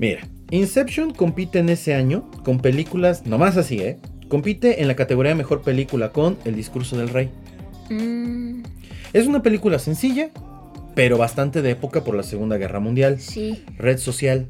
Mira, 0.00 0.26
Inception 0.50 1.12
compite 1.12 1.60
en 1.60 1.68
ese 1.68 1.94
año 1.94 2.28
con 2.42 2.58
películas, 2.58 3.26
nomás 3.26 3.56
así, 3.56 3.78
¿eh? 3.78 3.98
Compite 4.30 4.80
en 4.80 4.88
la 4.88 4.96
categoría 4.96 5.30
de 5.32 5.36
mejor 5.36 5.60
película 5.60 6.10
con 6.12 6.38
El 6.46 6.54
discurso 6.56 6.96
del 6.96 7.10
rey. 7.10 7.28
Mm, 7.90 8.62
Es 9.12 9.26
una 9.26 9.42
película 9.42 9.78
sencilla, 9.78 10.30
pero 10.94 11.18
bastante 11.18 11.60
de 11.60 11.70
época 11.72 12.02
por 12.04 12.14
la 12.14 12.22
Segunda 12.22 12.56
Guerra 12.56 12.80
Mundial. 12.80 13.20
sí, 13.20 13.62
Red 13.76 13.98
Social. 13.98 14.46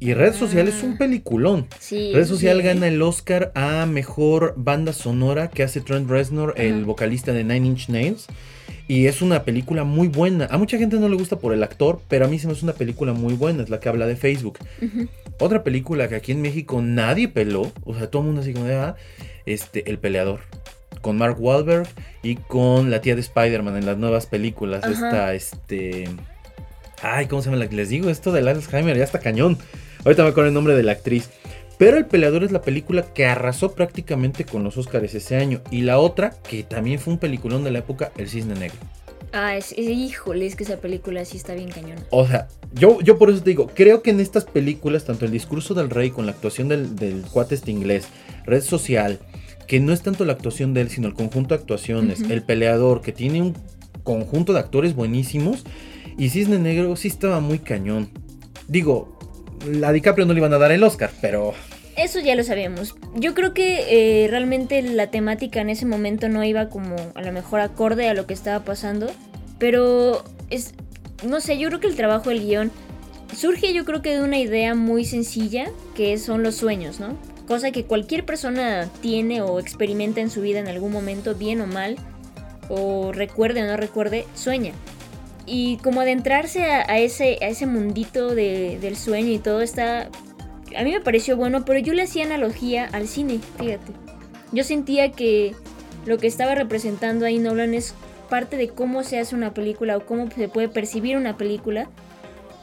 Y 0.00 0.14
Red 0.14 0.34
Social 0.34 0.68
es 0.68 0.84
un 0.84 0.96
peliculón. 0.96 1.66
sí. 1.80 2.12
Red 2.14 2.26
Social 2.26 2.58
sí, 2.58 2.62
gana 2.62 2.86
el 2.86 3.02
Oscar 3.02 3.50
a 3.56 3.84
mejor 3.84 4.54
banda 4.56 4.92
sonora 4.92 5.48
que 5.50 5.64
hace 5.64 5.80
Trent 5.80 6.08
Reznor, 6.08 6.54
el 6.56 6.84
vocalista 6.84 7.32
de 7.32 7.42
Nine 7.42 7.66
Inch 7.66 7.88
Nails. 7.88 8.28
Y 8.88 9.06
es 9.06 9.20
una 9.20 9.44
película 9.44 9.84
muy 9.84 10.08
buena. 10.08 10.46
A 10.46 10.56
mucha 10.56 10.78
gente 10.78 10.98
no 10.98 11.10
le 11.10 11.16
gusta 11.16 11.36
por 11.36 11.52
el 11.52 11.62
actor, 11.62 12.00
pero 12.08 12.24
a 12.24 12.28
mí 12.28 12.38
se 12.38 12.46
me 12.46 12.54
hace 12.54 12.64
una 12.64 12.72
película 12.72 13.12
muy 13.12 13.34
buena. 13.34 13.62
Es 13.62 13.68
la 13.68 13.80
que 13.80 13.90
habla 13.90 14.06
de 14.06 14.16
Facebook. 14.16 14.58
Otra 15.38 15.62
película 15.62 16.08
que 16.08 16.16
aquí 16.16 16.32
en 16.32 16.40
México 16.40 16.80
nadie 16.80 17.28
peló. 17.28 17.70
O 17.84 17.94
sea, 17.94 18.10
todo 18.10 18.22
el 18.22 18.26
mundo 18.28 18.40
así 18.40 18.54
como 18.54 18.64
de, 18.64 18.76
ah, 18.76 18.96
este, 19.44 19.90
El 19.90 19.98
Peleador. 19.98 20.40
Con 21.02 21.18
Mark 21.18 21.36
Wahlberg 21.38 21.86
y 22.22 22.36
con 22.36 22.90
la 22.90 23.02
tía 23.02 23.14
de 23.14 23.20
Spider-Man 23.20 23.76
en 23.76 23.84
las 23.84 23.98
nuevas 23.98 24.24
películas. 24.24 24.82
Ajá. 24.82 24.92
Esta, 24.92 25.34
este... 25.34 26.08
Ay, 27.02 27.26
¿cómo 27.26 27.42
se 27.42 27.50
llama 27.50 27.62
la 27.62 27.68
que 27.68 27.76
les 27.76 27.90
digo? 27.90 28.08
Esto 28.08 28.32
del 28.32 28.48
Alzheimer 28.48 28.96
ya 28.96 29.04
está 29.04 29.20
cañón. 29.20 29.58
Ahorita 30.04 30.22
me 30.22 30.30
acuerdo 30.30 30.48
el 30.48 30.54
nombre 30.54 30.74
de 30.74 30.82
la 30.82 30.92
actriz. 30.92 31.28
Pero 31.78 31.96
El 31.96 32.06
Peleador 32.06 32.42
es 32.44 32.50
la 32.52 32.60
película 32.62 33.02
que 33.14 33.24
arrasó 33.26 33.72
prácticamente 33.72 34.44
con 34.44 34.64
los 34.64 34.76
Oscars 34.76 35.14
ese 35.14 35.36
año. 35.36 35.60
Y 35.70 35.82
la 35.82 35.98
otra, 36.00 36.30
que 36.48 36.64
también 36.64 36.98
fue 36.98 37.12
un 37.14 37.18
peliculón 37.20 37.62
de 37.64 37.70
la 37.70 37.78
época, 37.78 38.10
El 38.16 38.28
Cisne 38.28 38.54
Negro. 38.54 38.76
Ah, 39.32 39.56
es, 39.56 39.72
es- 39.72 39.78
híjole, 39.88 40.46
es 40.46 40.56
que 40.56 40.64
esa 40.64 40.78
película 40.78 41.24
sí 41.24 41.36
está 41.36 41.54
bien 41.54 41.68
cañona. 41.70 42.02
O 42.10 42.26
sea, 42.26 42.48
yo, 42.74 43.00
yo 43.02 43.16
por 43.18 43.30
eso 43.30 43.42
te 43.42 43.50
digo, 43.50 43.70
creo 43.74 44.02
que 44.02 44.10
en 44.10 44.20
estas 44.20 44.44
películas, 44.44 45.04
tanto 45.04 45.24
el 45.26 45.30
discurso 45.30 45.74
del 45.74 45.90
rey 45.90 46.10
con 46.10 46.26
la 46.26 46.32
actuación 46.32 46.66
del, 46.68 46.96
del 46.96 47.22
cuate 47.22 47.54
este 47.54 47.70
inglés, 47.70 48.08
red 48.44 48.62
social, 48.62 49.18
que 49.66 49.80
no 49.80 49.92
es 49.92 50.00
tanto 50.02 50.24
la 50.24 50.32
actuación 50.32 50.72
de 50.74 50.80
él, 50.80 50.88
sino 50.90 51.06
el 51.08 51.14
conjunto 51.14 51.54
de 51.54 51.60
actuaciones, 51.60 52.22
el 52.22 52.42
peleador, 52.42 53.02
que 53.02 53.12
tiene 53.12 53.42
un 53.42 53.54
conjunto 54.02 54.54
de 54.54 54.60
actores 54.60 54.94
buenísimos, 54.94 55.64
y 56.16 56.30
Cisne 56.30 56.58
Negro 56.58 56.96
sí 56.96 57.08
estaba 57.08 57.38
muy 57.40 57.58
cañón. 57.58 58.08
Digo, 58.66 59.18
a 59.84 59.92
DiCaprio 59.92 60.24
no 60.24 60.32
le 60.32 60.38
iban 60.40 60.54
a 60.54 60.58
dar 60.58 60.72
el 60.72 60.82
Oscar, 60.82 61.10
pero 61.20 61.52
Eso 61.98 62.20
ya 62.20 62.36
lo 62.36 62.44
sabíamos. 62.44 62.94
Yo 63.16 63.34
creo 63.34 63.52
que 63.52 64.24
eh, 64.24 64.28
realmente 64.28 64.80
la 64.82 65.08
temática 65.10 65.60
en 65.60 65.68
ese 65.68 65.84
momento 65.84 66.28
no 66.28 66.44
iba 66.44 66.68
como 66.68 66.94
a 67.14 67.22
lo 67.22 67.32
mejor 67.32 67.60
acorde 67.60 68.08
a 68.08 68.14
lo 68.14 68.26
que 68.26 68.34
estaba 68.34 68.64
pasando. 68.64 69.08
Pero 69.58 70.22
es. 70.48 70.74
No 71.26 71.40
sé, 71.40 71.58
yo 71.58 71.68
creo 71.68 71.80
que 71.80 71.88
el 71.88 71.96
trabajo 71.96 72.30
del 72.30 72.40
guion 72.46 72.70
surge 73.36 73.74
yo 73.74 73.84
creo 73.84 74.00
que 74.00 74.14
de 74.14 74.22
una 74.22 74.38
idea 74.38 74.74
muy 74.76 75.04
sencilla 75.04 75.66
que 75.96 76.16
son 76.18 76.44
los 76.44 76.54
sueños, 76.54 77.00
¿no? 77.00 77.16
Cosa 77.48 77.72
que 77.72 77.84
cualquier 77.84 78.24
persona 78.24 78.88
tiene 79.02 79.42
o 79.42 79.58
experimenta 79.58 80.20
en 80.20 80.30
su 80.30 80.40
vida 80.40 80.60
en 80.60 80.68
algún 80.68 80.92
momento, 80.92 81.34
bien 81.34 81.60
o 81.60 81.66
mal, 81.66 81.96
o 82.68 83.10
recuerde 83.12 83.64
o 83.64 83.66
no 83.66 83.76
recuerde, 83.76 84.24
sueña. 84.36 84.72
Y 85.44 85.78
como 85.78 86.02
adentrarse 86.02 86.70
a, 86.70 86.88
a 86.88 86.98
ese, 86.98 87.38
a 87.42 87.48
ese 87.48 87.66
mundito 87.66 88.34
de- 88.34 88.78
del 88.80 88.96
sueño 88.96 89.32
y 89.32 89.38
todo 89.38 89.60
está 89.62 90.10
a 90.76 90.84
mí 90.84 90.92
me 90.92 91.00
pareció 91.00 91.36
bueno, 91.36 91.64
pero 91.64 91.78
yo 91.78 91.92
le 91.94 92.02
hacía 92.02 92.24
analogía 92.24 92.86
al 92.92 93.08
cine, 93.08 93.40
fíjate. 93.58 93.92
Yo 94.52 94.64
sentía 94.64 95.12
que 95.12 95.54
lo 96.06 96.18
que 96.18 96.26
estaba 96.26 96.54
representando 96.54 97.26
ahí 97.26 97.38
Nolan 97.38 97.74
es 97.74 97.94
parte 98.30 98.56
de 98.56 98.68
cómo 98.68 99.02
se 99.04 99.18
hace 99.18 99.34
una 99.34 99.54
película 99.54 99.96
o 99.96 100.06
cómo 100.06 100.30
se 100.30 100.48
puede 100.48 100.68
percibir 100.68 101.16
una 101.16 101.36
película, 101.36 101.88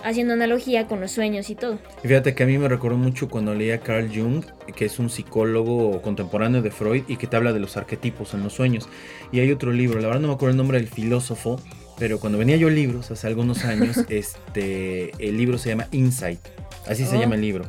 haciendo 0.03 0.33
analogía 0.33 0.85
con 0.87 1.01
los 1.01 1.11
sueños 1.11 1.49
y 1.49 1.55
todo. 1.55 1.79
Fíjate 2.03 2.35
que 2.35 2.43
a 2.43 2.45
mí 2.45 2.57
me 2.59 2.67
recordó 2.67 2.97
mucho 2.97 3.27
cuando 3.27 3.55
leía 3.55 3.75
a 3.75 3.79
Carl 3.79 4.07
Jung, 4.13 4.45
que 4.75 4.85
es 4.85 4.99
un 4.99 5.09
psicólogo 5.09 6.01
contemporáneo 6.03 6.61
de 6.61 6.69
Freud 6.69 7.03
y 7.07 7.17
que 7.17 7.25
te 7.25 7.35
habla 7.35 7.53
de 7.53 7.59
los 7.59 7.75
arquetipos 7.77 8.33
en 8.35 8.43
los 8.43 8.53
sueños. 8.53 8.87
Y 9.31 9.39
hay 9.39 9.51
otro 9.51 9.71
libro, 9.71 9.99
la 9.99 10.07
verdad 10.07 10.21
no 10.21 10.27
me 10.27 10.33
acuerdo 10.35 10.51
el 10.51 10.57
nombre 10.57 10.77
del 10.77 10.87
filósofo, 10.87 11.59
pero 11.97 12.19
cuando 12.19 12.37
venía 12.37 12.55
yo 12.57 12.69
libros 12.69 13.09
hace 13.09 13.25
algunos 13.25 13.65
años, 13.65 13.97
este, 14.09 15.11
el 15.17 15.37
libro 15.37 15.57
se 15.57 15.69
llama 15.69 15.87
Insight, 15.91 16.39
así 16.87 17.05
se 17.05 17.17
Oh. 17.17 17.19
llama 17.19 17.35
el 17.35 17.41
libro. 17.41 17.65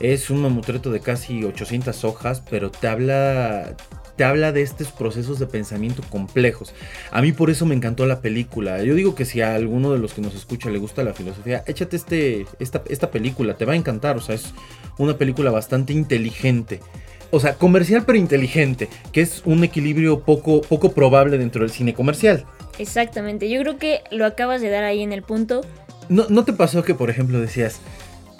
Es 0.00 0.30
un 0.30 0.42
mamutreto 0.42 0.90
de 0.90 1.00
casi 1.00 1.44
800 1.44 2.04
hojas, 2.04 2.42
pero 2.48 2.70
te 2.70 2.88
habla 2.88 3.74
te 4.16 4.24
habla 4.24 4.50
de 4.50 4.62
estos 4.62 4.92
procesos 4.92 5.38
de 5.38 5.46
pensamiento 5.46 6.02
complejos. 6.08 6.74
A 7.10 7.20
mí 7.22 7.32
por 7.32 7.50
eso 7.50 7.66
me 7.66 7.74
encantó 7.74 8.06
la 8.06 8.20
película. 8.20 8.82
Yo 8.82 8.94
digo 8.94 9.14
que 9.14 9.26
si 9.26 9.42
a 9.42 9.54
alguno 9.54 9.92
de 9.92 9.98
los 9.98 10.14
que 10.14 10.22
nos 10.22 10.34
escucha 10.34 10.70
le 10.70 10.78
gusta 10.78 11.04
la 11.04 11.12
filosofía, 11.12 11.62
échate 11.66 11.96
este, 11.96 12.46
esta, 12.58 12.82
esta 12.88 13.10
película, 13.10 13.56
te 13.56 13.66
va 13.66 13.74
a 13.74 13.76
encantar. 13.76 14.16
O 14.16 14.20
sea, 14.20 14.34
es 14.34 14.54
una 14.98 15.18
película 15.18 15.50
bastante 15.50 15.92
inteligente. 15.92 16.80
O 17.30 17.40
sea, 17.40 17.54
comercial 17.54 18.04
pero 18.06 18.18
inteligente, 18.18 18.88
que 19.12 19.20
es 19.20 19.42
un 19.44 19.64
equilibrio 19.64 20.20
poco, 20.20 20.62
poco 20.62 20.92
probable 20.92 21.38
dentro 21.38 21.62
del 21.62 21.70
cine 21.70 21.92
comercial. 21.92 22.46
Exactamente, 22.78 23.48
yo 23.48 23.60
creo 23.60 23.78
que 23.78 24.00
lo 24.10 24.26
acabas 24.26 24.60
de 24.60 24.68
dar 24.68 24.84
ahí 24.84 25.02
en 25.02 25.12
el 25.12 25.22
punto. 25.22 25.62
¿No, 26.08 26.26
¿No 26.28 26.44
te 26.44 26.52
pasó 26.52 26.84
que, 26.84 26.94
por 26.94 27.10
ejemplo, 27.10 27.40
decías, 27.40 27.80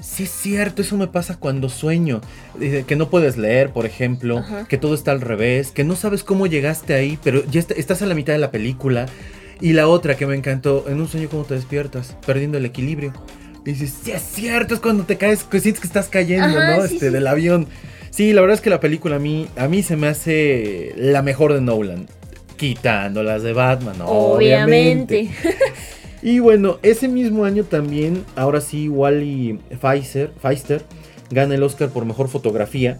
sí 0.01 0.25
es 0.25 0.31
cierto, 0.31 0.83
eso 0.83 0.97
me 0.97 1.07
pasa 1.07 1.37
cuando 1.39 1.69
sueño? 1.69 2.21
Dice, 2.59 2.85
Que 2.85 2.97
no 2.97 3.09
puedes 3.11 3.37
leer, 3.37 3.71
por 3.73 3.87
ejemplo, 3.87 4.39
Ajá. 4.39 4.67
que 4.69 4.79
todo 4.79 4.95
está 4.95 5.11
al 5.13 5.21
revés, 5.21 5.71
que 5.73 5.85
no 5.85 5.97
sabes 5.97 6.23
cómo 6.25 6.47
llegaste 6.47 6.95
ahí, 6.95 7.19
pero 7.23 7.45
ya 7.51 7.61
está- 7.61 7.75
estás 7.75 8.03
a 8.03 8.07
la 8.07 8.15
mitad 8.15 8.33
de 8.33 8.39
la 8.39 8.51
película. 8.51 9.07
Y 9.61 9.73
la 9.73 9.89
otra 9.89 10.17
que 10.17 10.27
me 10.27 10.37
encantó, 10.37 10.85
en 10.89 11.01
un 11.01 11.09
sueño, 11.09 11.29
¿cómo 11.31 11.45
te 11.45 11.55
despiertas? 11.55 12.15
Perdiendo 12.27 12.59
el 12.59 12.67
equilibrio. 12.67 13.13
Dices, 13.65 13.95
sí 14.05 14.11
es 14.13 14.23
cierto, 14.23 14.75
es 14.75 14.81
cuando 14.81 15.05
te 15.05 15.17
caes, 15.17 15.43
que 15.45 15.61
sientes 15.61 15.81
que 15.81 15.87
estás 15.89 16.09
cayendo, 16.09 16.59
Ajá, 16.59 16.77
¿no? 16.77 16.87
sí, 16.87 16.95
este, 16.95 17.07
sí. 17.09 17.13
del 17.13 17.27
avión. 17.27 17.67
Sí, 18.11 18.33
la 18.33 18.41
verdad 18.43 18.55
es 18.55 18.61
que 18.61 18.71
la 18.71 18.81
película 18.81 19.17
a 19.17 19.19
mí, 19.19 19.49
a 19.57 19.67
mí 19.67 19.83
se 19.83 19.97
me 19.97 20.07
hace 20.09 20.93
la 20.97 21.23
mejor 21.23 21.53
de 21.55 21.61
Nolan. 21.63 22.07
Quitando 22.57 23.23
las 23.23 23.43
de 23.43 23.53
Batman, 23.53 23.97
obviamente. 24.03 25.29
Obviamente. 25.29 25.31
Y 26.23 26.39
bueno, 26.39 26.79
ese 26.83 27.09
mismo 27.09 27.45
año 27.45 27.65
también, 27.65 28.25
ahora 28.37 28.61
sí, 28.61 28.89
Wally 28.89 29.59
Pfizer, 29.81 30.33
gana 31.31 31.55
el 31.55 31.63
Oscar 31.63 31.91
por 31.91 32.05
mejor 32.05 32.29
fotografía. 32.29 32.99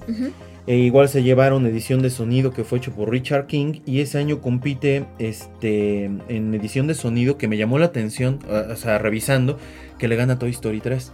E 0.67 0.79
igual 0.79 1.09
se 1.09 1.23
llevaron 1.23 1.65
edición 1.65 2.03
de 2.03 2.11
sonido 2.11 2.51
que 2.51 2.65
fue 2.65 2.79
hecho 2.79 2.93
por 2.93 3.11
Richard 3.11 3.47
King. 3.47 3.81
Y 3.87 4.01
ese 4.01 4.19
año 4.19 4.41
compite 4.41 5.07
este, 5.19 6.05
en 6.05 6.55
edición 6.55 6.87
de 6.87 6.95
sonido 6.95 7.39
que 7.39 7.49
me 7.49 7.57
llamó 7.57 7.79
la 7.79 7.87
atención, 7.87 8.41
o 8.49 8.77
sea, 8.77 8.99
revisando, 8.99 9.59
que 9.99 10.09
le 10.09 10.17
gana 10.17 10.39
Toy 10.39 10.51
Story 10.51 10.81
3. 10.81 11.13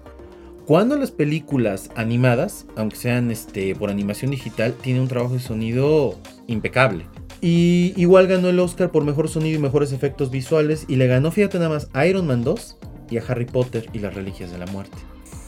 Cuando 0.67 0.97
las 0.97 1.11
películas 1.11 1.91
animadas, 1.97 2.67
aunque 2.77 2.97
sean 2.97 3.31
este, 3.31 3.75
por 3.75 3.91
animación 3.91 4.31
digital, 4.31 4.75
tienen 4.81 5.03
un 5.03 5.09
trabajo 5.09 5.35
de 5.35 5.41
sonido 5.41 6.19
impecable. 6.47 7.05
Y 7.43 7.93
igual 7.97 8.29
ganó 8.29 8.49
el 8.49 8.61
Oscar 8.61 8.93
por 8.93 9.05
mejor 9.05 9.29
sonido 9.29 9.59
y 9.59 9.61
mejores 9.61 9.93
efectos 9.93 10.31
visuales. 10.31 10.87
Y 10.89 10.97
le 10.97 11.09
ganó, 11.09 11.33
fíjate 11.33 11.59
nada 11.59 11.71
más, 11.71 11.89
a 11.93 12.07
Iron 12.07 12.27
Man 12.27 12.45
2 12.45 12.79
y 13.11 13.19
a 13.19 13.23
Harry 13.27 13.47
Potter 13.47 13.87
y 13.93 13.99
las 13.99 14.15
Reliquias 14.15 14.53
de 14.53 14.59
la 14.59 14.67
Muerte. 14.67 14.97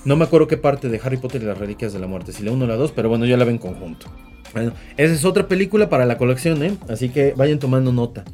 No 0.04 0.16
me 0.16 0.24
acuerdo 0.24 0.48
qué 0.48 0.56
parte 0.56 0.88
de 0.88 1.00
Harry 1.02 1.16
Potter 1.16 1.42
y 1.42 1.46
las 1.46 1.56
Reliquias 1.56 1.92
de 1.92 2.00
la 2.00 2.08
Muerte, 2.08 2.32
si 2.32 2.42
la 2.42 2.50
1 2.50 2.64
o 2.64 2.68
la 2.68 2.76
2, 2.76 2.92
pero 2.92 3.08
bueno, 3.08 3.24
yo 3.24 3.36
la 3.36 3.44
veo 3.44 3.54
en 3.54 3.58
conjunto. 3.58 4.06
Bueno, 4.52 4.72
esa 4.96 5.14
es 5.14 5.24
otra 5.24 5.48
película 5.48 5.88
para 5.88 6.04
la 6.04 6.18
colección, 6.18 6.62
¿eh? 6.62 6.76
Así 6.88 7.08
que 7.08 7.32
vayan 7.36 7.58
tomando 7.58 7.92
nota. 7.92 8.24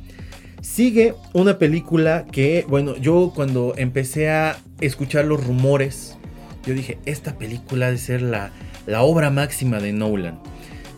Sigue 0.63 1.15
una 1.33 1.59
película 1.59 2.27
que, 2.33 2.65
bueno, 2.67 2.97
yo 2.97 3.33
cuando 3.35 3.75
empecé 3.77 4.31
a 4.31 4.59
escuchar 4.81 5.27
los 5.27 5.47
rumores, 5.47 6.17
yo 6.67 6.75
dije, 6.75 6.99
esta 7.05 7.39
película 7.39 7.87
ha 7.87 7.91
de 7.91 7.99
ser 7.99 8.23
la, 8.23 8.53
la 8.87 9.03
obra 9.03 9.31
máxima 9.31 9.81
de 9.81 9.93
Nolan. 9.93 10.41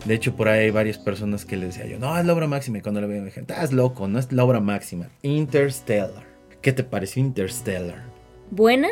De 0.05 0.15
hecho, 0.15 0.35
por 0.35 0.49
ahí 0.49 0.65
hay 0.65 0.71
varias 0.71 0.97
personas 0.97 1.45
que 1.45 1.55
le 1.55 1.67
decía 1.67 1.85
yo, 1.85 1.97
no, 1.97 2.17
es 2.17 2.25
la 2.25 2.33
obra 2.33 2.47
máxima. 2.47 2.77
Y 2.77 2.81
cuando 2.81 3.01
la 3.01 3.07
veo, 3.07 3.19
me 3.19 3.25
dije, 3.25 3.39
estás 3.39 3.71
loco, 3.71 4.07
no 4.07 4.19
es 4.19 4.31
la 4.31 4.43
obra 4.43 4.59
máxima. 4.59 5.09
Interstellar. 5.21 6.25
¿Qué 6.61 6.73
te 6.73 6.83
pareció 6.83 7.21
Interstellar? 7.21 8.03
Buena, 8.51 8.89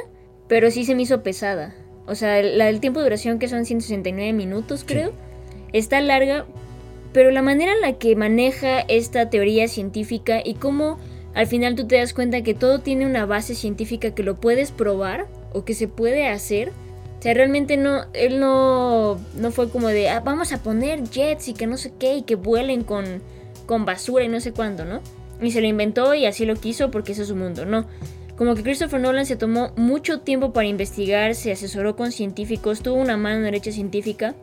pero 0.47 0.71
sí 0.71 0.85
se 0.85 0.95
me 0.95 1.03
hizo 1.03 1.23
pesada. 1.23 1.75
O 2.07 2.15
sea, 2.15 2.41
la 2.41 2.65
del 2.65 2.79
tiempo 2.79 2.99
de 2.99 3.05
duración 3.05 3.39
que 3.39 3.47
son 3.47 3.65
169 3.65 4.33
minutos, 4.33 4.83
creo, 4.85 5.13
está 5.71 6.01
larga, 6.01 6.45
pero 7.13 7.31
la 7.31 7.41
manera 7.41 7.73
en 7.73 7.81
la 7.81 7.93
que 7.93 8.15
maneja 8.15 8.79
esta 8.81 9.29
teoría 9.29 9.67
científica 9.67 10.41
y 10.43 10.55
cómo 10.55 10.97
al 11.33 11.47
final 11.47 11.75
tú 11.75 11.87
te 11.87 11.97
das 11.97 12.13
cuenta 12.13 12.41
que 12.41 12.53
todo 12.53 12.79
tiene 12.79 13.05
una 13.05 13.25
base 13.25 13.55
científica 13.55 14.13
que 14.13 14.23
lo 14.23 14.39
puedes 14.39 14.71
probar 14.71 15.27
o 15.53 15.63
que 15.63 15.73
se 15.73 15.87
puede 15.87 16.27
hacer. 16.27 16.71
O 17.21 17.23
sea, 17.23 17.35
realmente 17.35 17.77
no, 17.77 18.05
él 18.13 18.39
no, 18.39 19.19
no 19.35 19.51
fue 19.51 19.69
como 19.69 19.89
de, 19.89 20.09
ah, 20.09 20.21
vamos 20.21 20.51
a 20.53 20.63
poner 20.63 21.07
jets 21.07 21.49
y 21.49 21.53
que 21.53 21.67
no 21.67 21.77
sé 21.77 21.93
qué 21.99 22.15
y 22.15 22.23
que 22.23 22.33
vuelen 22.33 22.83
con, 22.83 23.21
con 23.67 23.85
basura 23.85 24.23
y 24.23 24.27
no 24.27 24.39
sé 24.39 24.53
cuándo, 24.53 24.85
¿no? 24.85 25.01
Y 25.39 25.51
se 25.51 25.61
lo 25.61 25.67
inventó 25.67 26.15
y 26.15 26.25
así 26.25 26.47
lo 26.47 26.55
quiso 26.55 26.89
porque 26.89 27.11
eso 27.11 27.21
es 27.21 27.27
su 27.27 27.35
mundo, 27.35 27.63
no. 27.67 27.85
Como 28.37 28.55
que 28.55 28.63
Christopher 28.63 28.99
Nolan 28.99 29.27
se 29.27 29.35
tomó 29.35 29.71
mucho 29.75 30.21
tiempo 30.21 30.51
para 30.51 30.65
investigar, 30.65 31.35
se 31.35 31.51
asesoró 31.51 31.95
con 31.95 32.11
científicos, 32.11 32.81
tuvo 32.81 32.95
una 32.95 33.17
mano 33.17 33.41
derecha 33.43 33.71
científica 33.71 34.33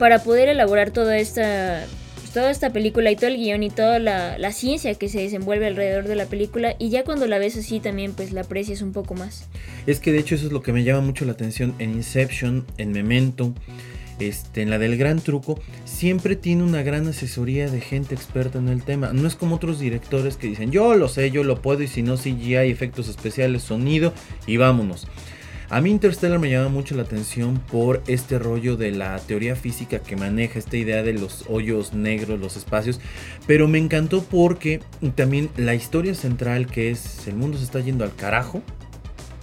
para 0.00 0.18
poder 0.18 0.48
elaborar 0.48 0.90
toda 0.90 1.16
esta, 1.18 1.86
toda 2.34 2.50
esta 2.50 2.70
película 2.70 3.10
y 3.12 3.16
todo 3.16 3.28
el 3.28 3.36
guion 3.36 3.62
y 3.62 3.70
toda 3.70 3.98
la, 4.00 4.52
ciencia 4.52 4.94
que 4.94 5.08
se 5.08 5.20
desenvuelve 5.20 5.66
alrededor 5.66 6.06
de 6.06 6.16
la 6.16 6.26
película 6.26 6.74
y 6.78 6.90
ya 6.90 7.04
cuando 7.04 7.26
la 7.26 7.38
ves 7.38 7.56
así 7.56 7.80
también 7.80 8.12
pues 8.12 8.32
la 8.32 8.42
aprecias 8.42 8.82
un 8.82 8.92
poco 8.92 9.14
más. 9.14 9.48
Es 9.86 10.00
que 10.00 10.12
de 10.12 10.18
hecho 10.18 10.34
eso 10.34 10.46
es 10.46 10.52
lo 10.52 10.60
que 10.60 10.72
me 10.72 10.84
llama 10.84 11.00
mucho 11.00 11.24
la 11.24 11.32
atención 11.32 11.74
en 11.78 11.92
Inception, 11.92 12.66
en 12.76 12.92
Memento 12.92 13.54
este, 14.18 14.62
en 14.62 14.70
la 14.70 14.78
del 14.78 14.96
gran 14.96 15.20
truco, 15.20 15.60
siempre 15.84 16.36
tiene 16.36 16.62
una 16.62 16.82
gran 16.82 17.06
asesoría 17.08 17.68
de 17.68 17.80
gente 17.80 18.14
experta 18.14 18.58
en 18.58 18.68
el 18.68 18.82
tema. 18.82 19.12
No 19.12 19.26
es 19.26 19.34
como 19.34 19.56
otros 19.56 19.80
directores 19.80 20.36
que 20.36 20.46
dicen, 20.46 20.70
yo 20.70 20.94
lo 20.94 21.08
sé, 21.08 21.30
yo 21.30 21.42
lo 21.42 21.60
puedo, 21.60 21.82
y 21.82 21.88
si 21.88 22.02
no, 22.02 22.16
CGI, 22.16 22.70
efectos 22.70 23.08
especiales, 23.08 23.62
sonido, 23.62 24.12
y 24.46 24.56
vámonos. 24.56 25.08
A 25.70 25.80
mí 25.80 25.90
Interstellar 25.90 26.38
me 26.38 26.50
llama 26.50 26.68
mucho 26.68 26.94
la 26.94 27.02
atención 27.02 27.58
por 27.70 28.02
este 28.06 28.38
rollo 28.38 28.76
de 28.76 28.90
la 28.90 29.18
teoría 29.18 29.56
física 29.56 29.98
que 29.98 30.16
maneja 30.16 30.58
esta 30.58 30.76
idea 30.76 31.02
de 31.02 31.14
los 31.14 31.44
hoyos 31.48 31.94
negros, 31.94 32.38
los 32.38 32.56
espacios, 32.56 33.00
pero 33.46 33.66
me 33.66 33.78
encantó 33.78 34.22
porque 34.22 34.80
también 35.14 35.50
la 35.56 35.74
historia 35.74 36.14
central 36.14 36.66
que 36.66 36.90
es 36.90 37.26
el 37.26 37.36
mundo 37.36 37.58
se 37.58 37.64
está 37.64 37.80
yendo 37.80 38.04
al 38.04 38.14
carajo 38.14 38.62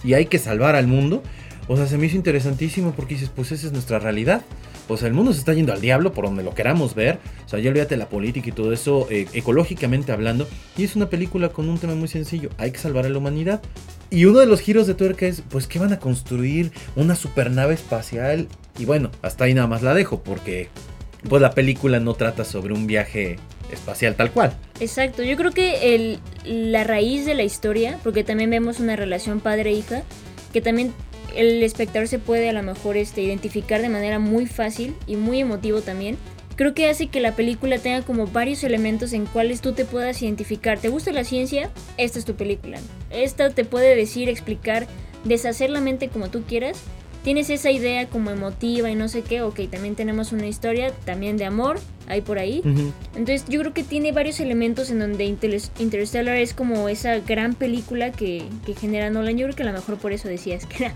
y 0.04 0.14
hay 0.14 0.26
que 0.26 0.38
salvar 0.38 0.76
al 0.76 0.86
mundo, 0.86 1.22
o 1.68 1.76
sea, 1.76 1.86
se 1.86 1.96
me 1.96 2.06
hizo 2.06 2.16
interesantísimo 2.16 2.92
porque 2.92 3.14
dices, 3.14 3.30
pues 3.34 3.52
esa 3.52 3.66
es 3.66 3.72
nuestra 3.72 3.98
realidad. 3.98 4.42
O 4.88 4.96
sea, 4.96 5.08
el 5.08 5.14
mundo 5.14 5.32
se 5.32 5.38
está 5.38 5.54
yendo 5.54 5.72
al 5.72 5.80
diablo 5.80 6.12
por 6.12 6.24
donde 6.24 6.42
lo 6.42 6.54
queramos 6.54 6.94
ver. 6.94 7.18
O 7.46 7.48
sea, 7.48 7.60
ya 7.60 7.70
olvídate 7.70 7.96
la 7.96 8.08
política 8.08 8.48
y 8.48 8.52
todo 8.52 8.72
eso, 8.72 9.06
eh, 9.10 9.28
ecológicamente 9.32 10.12
hablando. 10.12 10.48
Y 10.76 10.84
es 10.84 10.96
una 10.96 11.08
película 11.08 11.50
con 11.50 11.68
un 11.68 11.78
tema 11.78 11.94
muy 11.94 12.08
sencillo. 12.08 12.50
Hay 12.58 12.72
que 12.72 12.78
salvar 12.78 13.06
a 13.06 13.08
la 13.08 13.18
humanidad. 13.18 13.62
Y 14.12 14.26
uno 14.26 14.40
de 14.40 14.46
los 14.46 14.60
giros 14.60 14.86
de 14.86 14.92
tuerca 14.92 15.26
es, 15.26 15.42
pues, 15.48 15.66
¿qué 15.66 15.78
van 15.78 15.94
a 15.94 15.98
construir? 15.98 16.70
Una 16.96 17.16
supernave 17.16 17.72
espacial. 17.72 18.46
Y 18.78 18.84
bueno, 18.84 19.10
hasta 19.22 19.44
ahí 19.44 19.54
nada 19.54 19.66
más 19.66 19.80
la 19.80 19.94
dejo 19.94 20.22
porque, 20.22 20.68
pues, 21.30 21.40
la 21.40 21.52
película 21.52 21.98
no 21.98 22.12
trata 22.12 22.44
sobre 22.44 22.74
un 22.74 22.86
viaje 22.86 23.38
espacial 23.72 24.14
tal 24.14 24.30
cual. 24.30 24.54
Exacto, 24.80 25.22
yo 25.22 25.34
creo 25.38 25.52
que 25.52 25.94
el, 25.94 26.18
la 26.44 26.84
raíz 26.84 27.24
de 27.24 27.32
la 27.34 27.42
historia, 27.42 27.98
porque 28.02 28.22
también 28.22 28.50
vemos 28.50 28.80
una 28.80 28.96
relación 28.96 29.40
padre-hija, 29.40 30.02
que 30.52 30.60
también 30.60 30.92
el 31.34 31.62
espectador 31.62 32.06
se 32.06 32.18
puede 32.18 32.50
a 32.50 32.52
lo 32.52 32.62
mejor 32.62 32.98
este, 32.98 33.22
identificar 33.22 33.80
de 33.80 33.88
manera 33.88 34.18
muy 34.18 34.44
fácil 34.44 34.94
y 35.06 35.16
muy 35.16 35.40
emotivo 35.40 35.80
también. 35.80 36.18
Creo 36.56 36.74
que 36.74 36.88
hace 36.88 37.06
que 37.06 37.20
la 37.20 37.34
película 37.34 37.78
tenga 37.78 38.02
como 38.02 38.26
varios 38.26 38.62
elementos 38.64 39.12
en 39.12 39.26
cuales 39.26 39.60
tú 39.60 39.72
te 39.72 39.84
puedas 39.84 40.20
identificar. 40.22 40.78
¿Te 40.78 40.88
gusta 40.88 41.12
la 41.12 41.24
ciencia? 41.24 41.70
Esta 41.96 42.18
es 42.18 42.24
tu 42.24 42.34
película. 42.34 42.78
Esta 43.10 43.50
te 43.50 43.64
puede 43.64 43.96
decir, 43.96 44.28
explicar, 44.28 44.86
deshacer 45.24 45.70
la 45.70 45.80
mente 45.80 46.08
como 46.08 46.28
tú 46.28 46.42
quieras 46.42 46.82
tienes 47.22 47.50
esa 47.50 47.70
idea 47.70 48.08
como 48.08 48.30
emotiva 48.30 48.90
y 48.90 48.94
no 48.94 49.08
sé 49.08 49.22
qué, 49.22 49.42
ok, 49.42 49.60
también 49.70 49.94
tenemos 49.94 50.32
una 50.32 50.46
historia 50.46 50.92
también 51.04 51.36
de 51.36 51.44
amor, 51.44 51.78
ahí 52.08 52.20
por 52.20 52.38
ahí. 52.38 52.62
Entonces 53.14 53.44
yo 53.48 53.60
creo 53.60 53.72
que 53.72 53.84
tiene 53.84 54.12
varios 54.12 54.40
elementos 54.40 54.90
en 54.90 54.98
donde 54.98 55.24
Interstellar 55.24 56.36
es 56.36 56.52
como 56.54 56.88
esa 56.88 57.20
gran 57.20 57.54
película 57.54 58.12
que, 58.12 58.44
que 58.66 58.74
genera 58.74 59.10
Nolan. 59.10 59.36
Yo 59.38 59.46
creo 59.46 59.56
que 59.56 59.62
a 59.62 59.66
lo 59.66 59.72
mejor 59.72 59.98
por 59.98 60.12
eso 60.12 60.28
decías 60.28 60.66
que 60.66 60.84
era... 60.84 60.94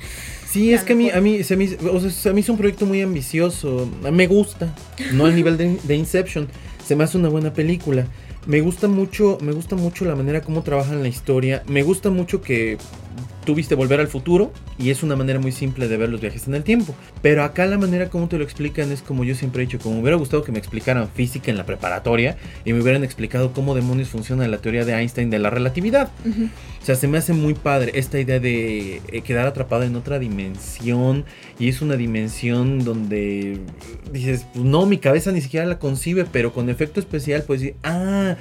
Sí, 0.49 0.73
es 0.73 0.83
que 0.83 0.95
a 0.95 0.97
mí, 0.97 1.11
a 1.11 1.21
mí, 1.21 1.45
se 1.45 1.57
me, 1.57 1.69
o 1.91 2.01
sea, 2.01 2.11
se 2.11 2.33
me 2.33 2.41
hizo 2.41 2.53
un 2.53 2.59
proyecto 2.59 2.87
muy 2.87 3.03
ambicioso, 3.03 3.89
me 4.11 4.27
gusta, 4.27 4.75
no 5.13 5.27
al 5.27 5.35
nivel 5.35 5.57
de, 5.57 5.79
de 5.83 5.95
Inception, 5.95 6.49
se 6.85 6.97
me 6.97 7.05
hace 7.05 7.19
una 7.19 7.29
buena 7.29 7.53
película. 7.53 8.07
Me 8.47 8.61
gusta 8.61 8.87
mucho, 8.87 9.39
me 9.43 9.51
gusta 9.51 9.75
mucho 9.75 10.05
la 10.05 10.15
manera 10.15 10.41
como 10.41 10.63
trabajan 10.63 11.03
la 11.03 11.09
historia. 11.09 11.65
Me 11.67 11.83
gusta 11.83 12.11
mucho 12.11 12.41
que 12.41 12.79
tuviste 13.47 13.75
Volver 13.75 14.01
al 14.01 14.09
Futuro 14.09 14.53
y 14.79 14.91
es 14.91 15.03
una 15.03 15.17
manera 15.17 15.39
muy 15.39 15.53
simple 15.53 15.89
de 15.89 15.97
ver 15.97 16.11
los 16.11 16.21
viajes 16.21 16.47
en 16.47 16.55
el 16.55 16.63
tiempo. 16.63 16.95
Pero 17.23 17.43
acá 17.43 17.65
la 17.65 17.79
manera 17.79 18.11
como 18.11 18.29
te 18.29 18.37
lo 18.37 18.45
explican 18.45 18.93
es 18.93 19.01
como 19.01 19.25
yo 19.25 19.35
siempre 19.35 19.63
he 19.63 19.67
dicho, 19.67 19.79
como 19.79 19.95
me 19.95 20.03
hubiera 20.03 20.19
gustado 20.19 20.45
que 20.45 20.53
me 20.53 20.59
explicaran 20.59 21.09
física 21.09 21.51
en 21.51 21.57
la 21.57 21.65
preparatoria 21.65 22.37
y 22.67 22.75
me 22.75 22.83
hubieran 22.83 23.05
explicado 23.05 23.55
cómo 23.55 23.75
demonios 23.75 24.11
funciona 24.11 24.47
la 24.47 24.59
teoría 24.59 24.85
de 24.85 24.93
Einstein 24.93 25.31
de 25.31 25.39
la 25.39 25.49
relatividad. 25.49 26.11
O 26.83 26.85
sea, 26.85 26.97
se 26.97 27.09
me 27.09 27.17
hace 27.17 27.33
muy 27.33 27.55
padre 27.55 27.93
esta 27.95 28.21
idea 28.21 28.39
de 28.39 29.01
eh, 29.11 29.23
quedar 29.23 29.47
atrapado 29.47 29.85
en 29.85 29.97
otra 29.97 30.19
dimensión 30.19 31.25
y 31.59 31.69
es 31.69 31.81
una 31.81 31.97
dimensión 31.97 32.85
donde 32.85 33.61
dices, 34.13 34.47
pues 34.53 34.65
no, 34.65 34.85
mi 34.85 34.99
cabeza 34.99 35.33
ni 35.33 35.41
siquiera 35.41 35.65
la 35.65 35.79
concibe, 35.79 36.27
pero 36.31 36.53
con 36.53 36.69
efecto 36.69 37.01
especial 37.01 37.45
pues 37.47 37.61
decir, 37.61 37.77
ah, 37.83 38.37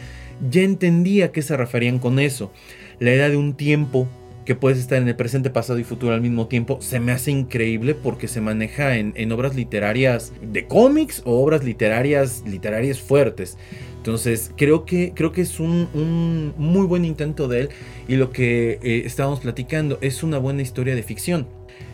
ya 0.50 0.62
entendía 0.62 1.26
a 1.26 1.32
qué 1.32 1.42
se 1.42 1.56
referían 1.56 2.00
con 2.00 2.20
eso. 2.20 2.52
La 3.00 3.14
idea 3.14 3.30
de 3.30 3.38
un 3.38 3.56
tiempo 3.56 4.08
que 4.46 4.56
puedes 4.56 4.80
estar 4.80 5.02
en 5.02 5.08
el 5.08 5.16
presente, 5.16 5.50
pasado 5.50 5.80
y 5.80 5.84
futuro 5.84 6.14
al 6.14 6.22
mismo 6.22 6.48
tiempo, 6.48 6.78
se 6.80 7.00
me 7.00 7.12
hace 7.12 7.32
increíble 7.32 7.96
porque 7.96 8.28
se 8.28 8.42
maneja 8.42 8.98
en, 8.98 9.32
obras 9.32 9.56
literarias 9.56 10.32
de 10.42 10.68
cómics 10.68 11.22
o 11.26 11.42
obras 11.44 11.64
literarias, 11.64 12.44
literarias 12.46 13.02
fuertes. 13.02 13.58
Entonces, 13.98 14.52
creo 14.56 14.86
que, 14.86 15.14
creo 15.16 15.32
que 15.32 15.42
es 15.42 15.60
un, 15.60 16.54
muy 16.58 16.86
buen 16.86 17.06
intento 17.06 17.48
de 17.48 17.62
él 17.62 17.70
y 18.08 18.16
lo 18.16 18.32
que 18.32 18.80
eh, 18.84 19.02
estábamos 19.06 19.40
platicando 19.40 19.98
es 20.02 20.22
una 20.22 20.38
buena 20.38 20.62
historia 20.62 20.96
de 20.96 21.02
ficción. 21.02 21.48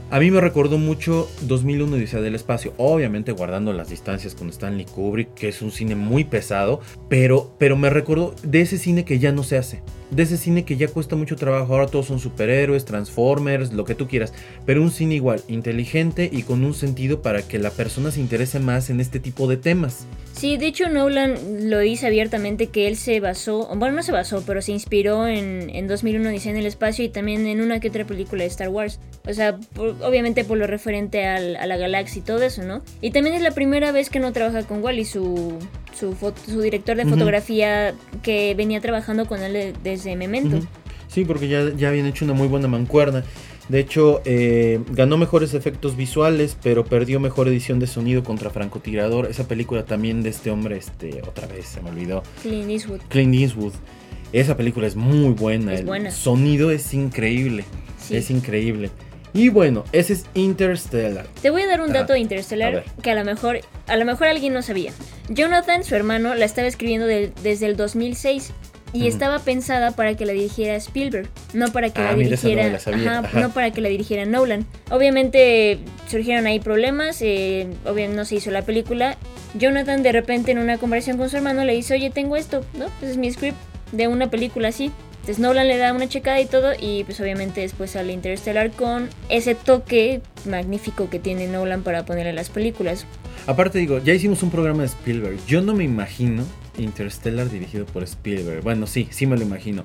A 0.10 0.20
mí 0.20 0.30
me 0.30 0.42
recordó 0.42 0.78
mucho 0.78 1.30
2001 1.44 1.96
Odisea 1.96 2.20
del 2.20 2.36
Espacio, 2.36 2.74
obviamente 2.76 3.32
guardando 3.32 3.72
las 3.72 3.90
distancias 3.90 4.36
con 4.36 4.50
Stanley 4.50 4.84
Kubrick, 4.84 5.34
que 5.36 5.48
es 5.48 5.62
un 5.62 5.72
cine 5.72 5.96
muy 5.96 6.26
pesado, 6.26 6.82
pero, 7.08 7.56
pero 7.58 7.78
me 7.78 7.90
recordó 7.90 8.36
de 8.44 8.60
ese 8.60 8.78
cine 8.78 9.06
que 9.06 9.20
ya 9.20 9.32
no 9.32 9.44
se 9.44 9.58
hace 9.58 9.82
de 10.12 10.24
ese 10.24 10.38
cine 10.38 10.66
que 10.66 10.78
ya 10.78 10.88
cuesta 10.88 11.16
mucho 11.16 11.36
trabajo. 11.36 11.74
Ahora 11.74 11.88
todos 11.88 12.08
son 12.08 12.20
superhéroes, 12.20 12.86
transformers, 12.86 13.74
lo 13.74 13.86
que 13.86 13.96
tú 13.96 14.08
quieras. 14.08 14.34
Pero 14.66 14.82
un 14.82 14.92
cine 14.92 15.16
igual, 15.16 15.42
inteligente 15.48 16.30
y 16.32 16.44
con 16.44 16.64
un 16.64 16.74
sentido 16.74 17.22
para 17.22 17.42
que 17.42 17.60
la 17.60 17.72
persona 17.72 18.12
se 18.12 18.20
interese 18.20 18.60
más 18.60 18.90
en 18.90 19.00
este 19.00 19.20
tipo 19.20 19.48
de 19.48 19.58
temas. 19.58 20.06
Sí, 20.34 20.58
de 20.58 20.68
hecho 20.68 20.90
Nolan 20.90 21.70
lo 21.70 21.80
dice 21.80 22.08
abiertamente 22.08 22.68
que 22.68 22.88
él 22.88 22.96
se 22.96 23.20
basó, 23.20 23.68
bueno, 23.76 23.96
no 23.96 24.04
se 24.04 24.12
basó, 24.12 24.44
pero 24.46 24.62
se 24.62 24.72
inspiró 24.72 25.28
en, 25.28 25.70
en 25.70 25.88
2001 25.88 26.30
Dice 26.30 26.50
en 26.50 26.58
el 26.58 26.66
Espacio 26.66 27.04
y 27.04 27.10
también 27.10 27.46
en 27.48 27.62
una 27.62 27.80
que 27.80 27.90
otra 27.90 28.06
película 28.06 28.44
de 28.44 28.50
Star 28.50 28.70
Wars. 28.70 29.00
O 29.28 29.34
sea, 29.34 29.60
obviamente 29.76 30.44
por 30.44 30.58
lo 30.58 30.68
referente 30.68 31.26
a 31.26 31.40
la 31.40 31.78
galaxia 31.78 32.20
y 32.20 32.24
todo 32.24 32.42
eso, 32.42 32.64
¿no? 32.64 32.82
Y 33.02 33.12
también 33.12 33.36
es 33.36 33.42
la 33.42 33.52
primera 33.52 33.92
vez 33.92 34.10
que 34.10 34.20
no 34.20 34.32
trabaja 34.34 34.64
con 34.64 34.84
Wally, 34.84 35.06
su, 35.06 35.60
su, 35.98 36.16
su 36.46 36.62
director 36.62 36.98
de 36.98 37.06
fotografía 37.06 37.94
que 38.24 38.54
venía 38.56 38.82
trabajando 38.82 39.26
con 39.26 39.42
él 39.42 39.74
desde 39.84 40.01
Memento. 40.16 40.60
Sí, 41.08 41.26
porque 41.26 41.48
ya, 41.48 41.70
ya 41.76 41.90
habían 41.90 42.06
hecho 42.06 42.26
una 42.26 42.34
muy 42.34 42.48
buena 42.48 42.68
mancuerna. 42.68 43.24
De 43.70 43.80
hecho, 43.80 44.22
eh, 44.26 44.82
ganó 44.90 45.18
mejores 45.18 45.54
efectos 45.54 45.96
visuales, 45.96 46.58
pero 46.62 46.84
perdió 46.84 47.20
mejor 47.20 47.48
edición 47.48 47.80
de 47.80 47.88
sonido 47.88 48.24
contra 48.24 48.50
Francotirador. 48.50 49.28
Esa 49.28 49.48
película 49.48 49.86
también 49.86 50.24
de 50.24 50.30
este 50.30 50.52
hombre, 50.52 50.78
este, 50.78 51.22
otra 51.28 51.48
vez 51.48 51.68
se 51.68 51.82
me 51.82 51.90
olvidó. 51.90 52.24
Clint 52.42 52.70
Eastwood. 52.70 53.00
Clint 53.10 53.36
Eastwood. 53.36 53.74
Esa 54.34 54.58
película 54.58 54.88
es 54.88 54.96
muy 54.96 55.34
buena. 55.34 55.74
Es 55.74 55.82
el 55.82 55.86
buena. 55.86 56.12
sonido 56.12 56.72
es 56.72 56.94
increíble. 56.94 57.66
Sí. 57.98 58.16
Es 58.16 58.32
increíble. 58.32 58.90
Y 59.34 59.50
bueno, 59.50 59.86
ese 59.94 60.14
es 60.14 60.26
Interstellar. 60.34 61.26
Te 61.42 61.50
voy 61.50 61.62
a 61.62 61.68
dar 61.68 61.82
un 61.82 61.94
dato 61.94 62.14
de 62.14 62.20
Interstellar 62.20 62.84
que 63.02 63.12
a 63.12 63.16
lo 63.16 63.24
mejor 63.24 63.62
a 63.88 63.96
lo 63.96 64.04
mejor 64.04 64.28
alguien 64.28 64.54
no 64.54 64.62
sabía. 64.62 64.92
Jonathan, 65.30 65.86
su 65.86 65.96
hermano, 65.96 66.36
la 66.36 66.44
estaba 66.44 66.68
escribiendo 66.68 67.08
desde 67.08 67.66
el 67.66 67.78
2006 67.78 68.52
y 68.94 69.08
estaba 69.08 69.40
pensada 69.40 69.92
para 69.92 70.16
que 70.16 70.26
la 70.26 70.34
dirigiera 70.34 70.76
Spielberg, 70.76 71.30
no 71.54 71.72
para 71.72 71.90
que 71.92 72.02
Ah, 72.02 72.06
la 72.06 72.12
no 72.14 72.18
dirigiera, 72.20 72.68
la 72.68 72.80
sabía. 72.80 73.20
ajá, 73.20 73.28
Ajá. 73.28 73.40
no 73.40 73.50
para 73.52 73.72
que 73.72 73.82
la 73.82 73.90
dirigiera 73.90 74.26
Nolan. 74.26 74.66
Obviamente 74.90 75.80
surgieron 76.08 76.46
ahí 76.46 76.60
problemas, 76.60 77.22
eh, 77.22 77.68
obviamente 77.86 78.16
no 78.18 78.26
se 78.26 78.36
hizo 78.36 78.52
la 78.52 78.62
película. 78.64 79.18
Jonathan 79.56 80.04
de 80.04 80.12
repente 80.12 80.52
en 80.52 80.58
una 80.60 80.78
conversación 80.78 81.18
con 81.18 81.30
su 81.30 81.38
hermano 81.38 81.64
le 81.66 81.74
dice, 81.74 81.94
oye, 81.96 82.10
tengo 82.10 82.36
esto, 82.36 82.64
¿no? 82.78 82.86
Pues 83.00 83.12
es 83.12 83.18
mi 83.18 83.32
script 83.32 83.58
de 83.92 84.08
una 84.08 84.30
película 84.30 84.70
así. 84.70 84.92
Entonces 85.22 85.40
Nolan 85.40 85.68
le 85.68 85.78
da 85.78 85.94
una 85.94 86.08
checada 86.10 86.40
y 86.42 86.46
todo 86.46 86.72
y 86.80 87.04
pues 87.04 87.20
obviamente 87.20 87.62
después 87.62 87.92
sale 87.92 88.12
Interstellar 88.12 88.72
con 88.72 89.08
ese 89.30 89.54
toque 89.54 90.22
magnífico 90.50 91.10
que 91.12 91.20
tiene 91.20 91.48
Nolan 91.48 91.84
para 91.84 92.06
ponerle 92.06 92.34
las 92.34 92.50
películas. 92.50 93.06
Aparte 93.46 93.78
digo, 93.80 94.00
ya 94.00 94.14
hicimos 94.14 94.42
un 94.42 94.50
programa 94.50 94.82
de 94.82 94.88
Spielberg. 94.88 95.38
Yo 95.46 95.62
no 95.62 95.76
me 95.76 95.84
imagino 95.84 96.44
Interstellar 96.82 97.50
dirigido 97.50 97.86
por 97.86 98.04
Spielberg. 98.04 98.62
Bueno, 98.64 98.88
sí, 98.88 99.08
sí 99.12 99.26
me 99.28 99.36
lo 99.38 99.44
imagino. 99.44 99.84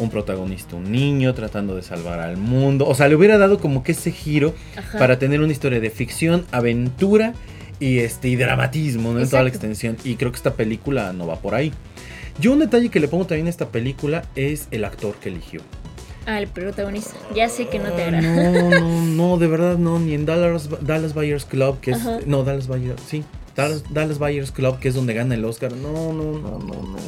Un 0.00 0.08
protagonista, 0.10 0.74
un 0.76 0.90
niño 0.90 1.34
tratando 1.34 1.76
de 1.76 1.82
salvar 1.82 2.20
al 2.20 2.36
mundo. 2.38 2.86
O 2.88 2.94
sea, 2.94 3.08
le 3.08 3.14
hubiera 3.16 3.36
dado 3.38 3.58
como 3.58 3.82
que 3.82 3.92
ese 3.92 4.10
giro 4.10 4.54
Ajá. 4.76 4.98
para 4.98 5.18
tener 5.18 5.40
una 5.40 5.52
historia 5.52 5.80
de 5.80 5.90
ficción, 5.90 6.46
aventura 6.50 7.34
y 7.78 7.98
este 7.98 8.28
y 8.28 8.36
dramatismo 8.36 9.12
¿no? 9.12 9.20
en 9.20 9.28
toda 9.28 9.42
la 9.42 9.48
extensión. 9.50 9.96
Y 10.04 10.14
creo 10.16 10.32
que 10.32 10.36
esta 10.36 10.54
película 10.54 11.12
no 11.12 11.26
va 11.26 11.36
por 11.36 11.54
ahí. 11.54 11.72
Yo 12.40 12.52
un 12.52 12.60
detalle 12.60 12.88
que 12.88 13.00
le 13.00 13.08
pongo 13.08 13.26
también 13.26 13.48
a 13.48 13.50
esta 13.50 13.68
película 13.68 14.24
es 14.34 14.66
el 14.70 14.84
actor 14.86 15.14
que 15.16 15.28
eligió. 15.28 15.60
Ah, 16.24 16.38
el 16.40 16.46
protagonista. 16.46 17.12
Ya 17.34 17.48
sé 17.50 17.66
que 17.68 17.78
no 17.78 17.90
te 17.92 18.04
Ah, 18.04 18.06
agrada. 18.08 18.22
No, 18.80 18.80
no, 18.80 19.02
no, 19.04 19.36
de 19.38 19.46
verdad 19.48 19.76
no, 19.76 19.98
ni 19.98 20.14
en 20.14 20.24
Dallas, 20.24 20.70
Dallas 20.80 21.12
Buyers 21.14 21.44
Club, 21.44 21.80
que 21.80 21.90
es... 21.90 21.98
Ajá. 21.98 22.20
No, 22.26 22.44
Dallas 22.44 22.66
Buyers, 22.68 23.02
sí. 23.06 23.24
Dallas, 23.54 24.18
Buyers 24.18 24.50
Club, 24.50 24.78
que 24.78 24.88
es 24.88 24.94
donde 24.94 25.14
gana 25.14 25.34
el 25.34 25.44
Oscar. 25.44 25.72
No, 25.72 26.12
no, 26.12 26.38
no, 26.38 26.58
no, 26.58 26.74
no. 26.74 26.98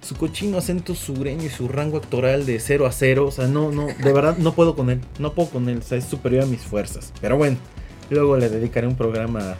Su 0.00 0.16
cochino 0.16 0.58
acento 0.58 0.94
sureño 0.94 1.44
y 1.44 1.48
su 1.48 1.68
rango 1.68 1.96
actoral 1.96 2.44
de 2.44 2.60
0 2.60 2.86
a 2.86 2.92
0. 2.92 3.26
O 3.26 3.30
sea, 3.30 3.46
no, 3.46 3.72
no, 3.72 3.86
de 3.86 4.12
verdad 4.12 4.36
no 4.38 4.54
puedo 4.54 4.76
con 4.76 4.90
él. 4.90 5.00
No 5.18 5.32
puedo 5.32 5.50
con 5.50 5.68
él. 5.68 5.78
O 5.78 5.82
sea, 5.82 5.98
es 5.98 6.04
superior 6.04 6.44
a 6.44 6.46
mis 6.46 6.60
fuerzas. 6.60 7.12
Pero 7.20 7.36
bueno, 7.36 7.56
luego 8.10 8.36
le 8.36 8.48
dedicaré 8.48 8.86
un 8.86 8.96
programa 8.96 9.52
a 9.52 9.56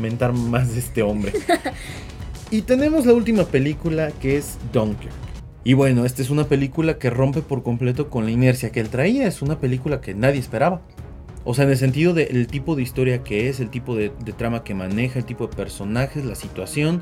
mentar 0.00 0.32
más 0.32 0.72
de 0.74 0.80
este 0.80 1.02
hombre. 1.02 1.32
Y 2.50 2.62
tenemos 2.62 3.04
la 3.04 3.12
última 3.12 3.44
película 3.44 4.10
que 4.22 4.38
es 4.38 4.56
Dunkirk. 4.72 5.12
Y 5.64 5.74
bueno, 5.74 6.06
esta 6.06 6.22
es 6.22 6.30
una 6.30 6.44
película 6.44 6.98
que 6.98 7.10
rompe 7.10 7.42
por 7.42 7.62
completo 7.62 8.08
con 8.08 8.24
la 8.24 8.30
inercia 8.30 8.70
que 8.70 8.80
él 8.80 8.88
traía. 8.88 9.26
Es 9.26 9.42
una 9.42 9.60
película 9.60 10.00
que 10.00 10.14
nadie 10.14 10.40
esperaba. 10.40 10.80
O 11.50 11.54
sea, 11.54 11.64
en 11.64 11.70
el 11.70 11.78
sentido 11.78 12.12
del 12.12 12.46
tipo 12.46 12.76
de 12.76 12.82
historia 12.82 13.24
que 13.24 13.48
es, 13.48 13.58
el 13.58 13.70
tipo 13.70 13.96
de, 13.96 14.12
de 14.22 14.34
trama 14.34 14.64
que 14.64 14.74
maneja, 14.74 15.18
el 15.18 15.24
tipo 15.24 15.46
de 15.46 15.56
personajes, 15.56 16.26
la 16.26 16.34
situación. 16.34 17.00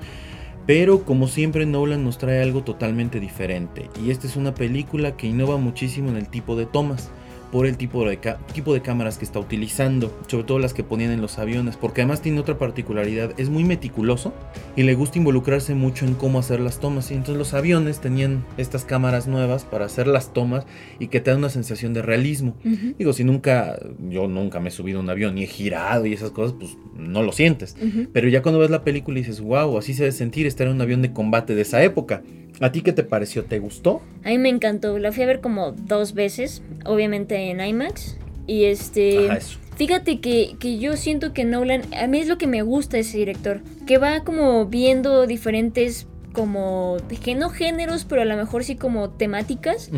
Pero 0.66 1.04
como 1.04 1.26
siempre 1.26 1.66
Nolan 1.66 2.04
nos 2.04 2.16
trae 2.16 2.40
algo 2.40 2.62
totalmente 2.62 3.18
diferente. 3.18 3.90
Y 4.00 4.12
esta 4.12 4.28
es 4.28 4.37
una 4.37 4.54
película 4.54 5.16
que 5.16 5.26
innova 5.26 5.56
muchísimo 5.56 6.11
en 6.11 6.16
el 6.16 6.28
tipo 6.28 6.54
de 6.54 6.64
tomas. 6.64 7.11
Por 7.52 7.66
el 7.66 7.76
tipo 7.76 8.09
de, 8.09 8.18
tipo 8.52 8.74
de 8.74 8.82
cámaras 8.82 9.18
que 9.18 9.24
está 9.24 9.38
utilizando. 9.38 10.16
Sobre 10.26 10.44
todo 10.44 10.59
las 10.59 10.74
que 10.74 10.85
ponían 10.85 11.11
en 11.11 11.20
los 11.20 11.38
aviones. 11.38 11.76
Porque 11.76 12.02
además 12.02 12.22
tiene 12.22 12.40
otra 12.40 12.59
particularidad. 12.59 13.32
Es 13.38 13.48
muy 13.48 13.64
meticuloso. 13.64 14.35
Y 14.76 14.82
le 14.82 14.94
gusta 14.94 15.18
involucrarse 15.18 15.74
mucho 15.74 16.04
en 16.04 16.14
cómo 16.14 16.38
hacer 16.38 16.61
las 16.61 16.80
tomas. 16.80 17.11
Y 17.11 17.14
entonces 17.14 17.37
los 17.37 17.54
aviones 17.54 18.00
tenían 18.00 18.44
estas 18.56 18.85
cámaras 18.85 19.26
nuevas 19.26 19.64
para 19.64 19.87
hacer 19.87 20.06
las 20.06 20.32
tomas. 20.32 20.66
Y 20.98 21.09
que 21.09 21.20
te 21.20 21.30
dan 21.30 21.38
una 21.38 21.50
sensación 21.50 21.94
de 21.94 22.02
realismo. 22.02 22.56
Digo, 22.98 23.12
si 23.12 23.24
nunca, 23.24 23.78
yo 24.09 24.28
nunca 24.28 24.61
me 24.61 24.68
he 24.68 24.72
subido 24.72 24.98
a 24.98 25.02
un 25.02 25.11
avión 25.11 25.38
y 25.38 25.44
he 25.44 25.46
girado 25.46 26.06
y 26.06 26.12
esas 26.12 26.30
cosas, 26.30 26.56
pues 26.59 26.76
no 26.96 27.22
lo 27.22 27.32
sientes. 27.32 27.76
Pero 28.12 28.28
ya 28.28 28.42
cuando 28.42 28.59
ves 28.59 28.70
la 28.70 28.85
película 28.85 29.18
y 29.18 29.22
dices, 29.22 29.40
wow, 29.40 29.78
así 29.78 29.94
se 29.94 30.04
debe 30.04 30.12
sentir 30.12 30.46
estar 30.46 30.66
en 30.66 30.74
un 30.74 30.80
avión 30.80 31.02
de 31.02 31.12
combate 31.12 31.54
de 31.54 31.62
esa 31.62 31.82
época. 31.82 32.22
¿A 32.61 32.73
ti 32.73 32.83
qué 32.83 32.92
te 32.92 33.03
pareció? 33.03 33.45
¿Te 33.45 33.59
gustó? 33.59 34.03
A 34.25 34.29
mí 34.29 34.38
me 34.38 34.49
encantó. 34.49 34.99
La 34.99 35.12
fui 35.12 35.23
a 35.23 35.27
ver 35.27 35.40
como 35.40 35.73
dos 35.73 36.14
veces, 36.14 36.62
obviamente 36.85 37.51
en 37.51 37.61
IMAX. 37.61 38.16
Y 38.47 38.64
este... 38.64 39.27
Ajá, 39.27 39.38
eso. 39.38 39.59
Fíjate 39.77 40.21
que, 40.21 40.57
que 40.59 40.79
yo 40.79 40.97
siento 40.97 41.35
que 41.35 41.45
Nolan, 41.45 41.83
a 41.95 42.07
mí 42.07 42.19
es 42.19 42.29
lo 42.29 42.38
que 42.38 42.47
me 42.47 42.62
gusta 42.62 42.97
ese 42.97 43.19
director, 43.19 43.61
que 43.87 43.99
va 43.99 44.21
como 44.21 44.64
viendo 44.64 45.27
diferentes 45.27 46.07
como, 46.33 46.99
que 47.25 47.35
no 47.35 47.49
géneros, 47.49 48.05
pero 48.05 48.23
a 48.23 48.25
lo 48.27 48.37
mejor 48.37 48.62
sí 48.62 48.77
como 48.77 49.11
temáticas. 49.11 49.90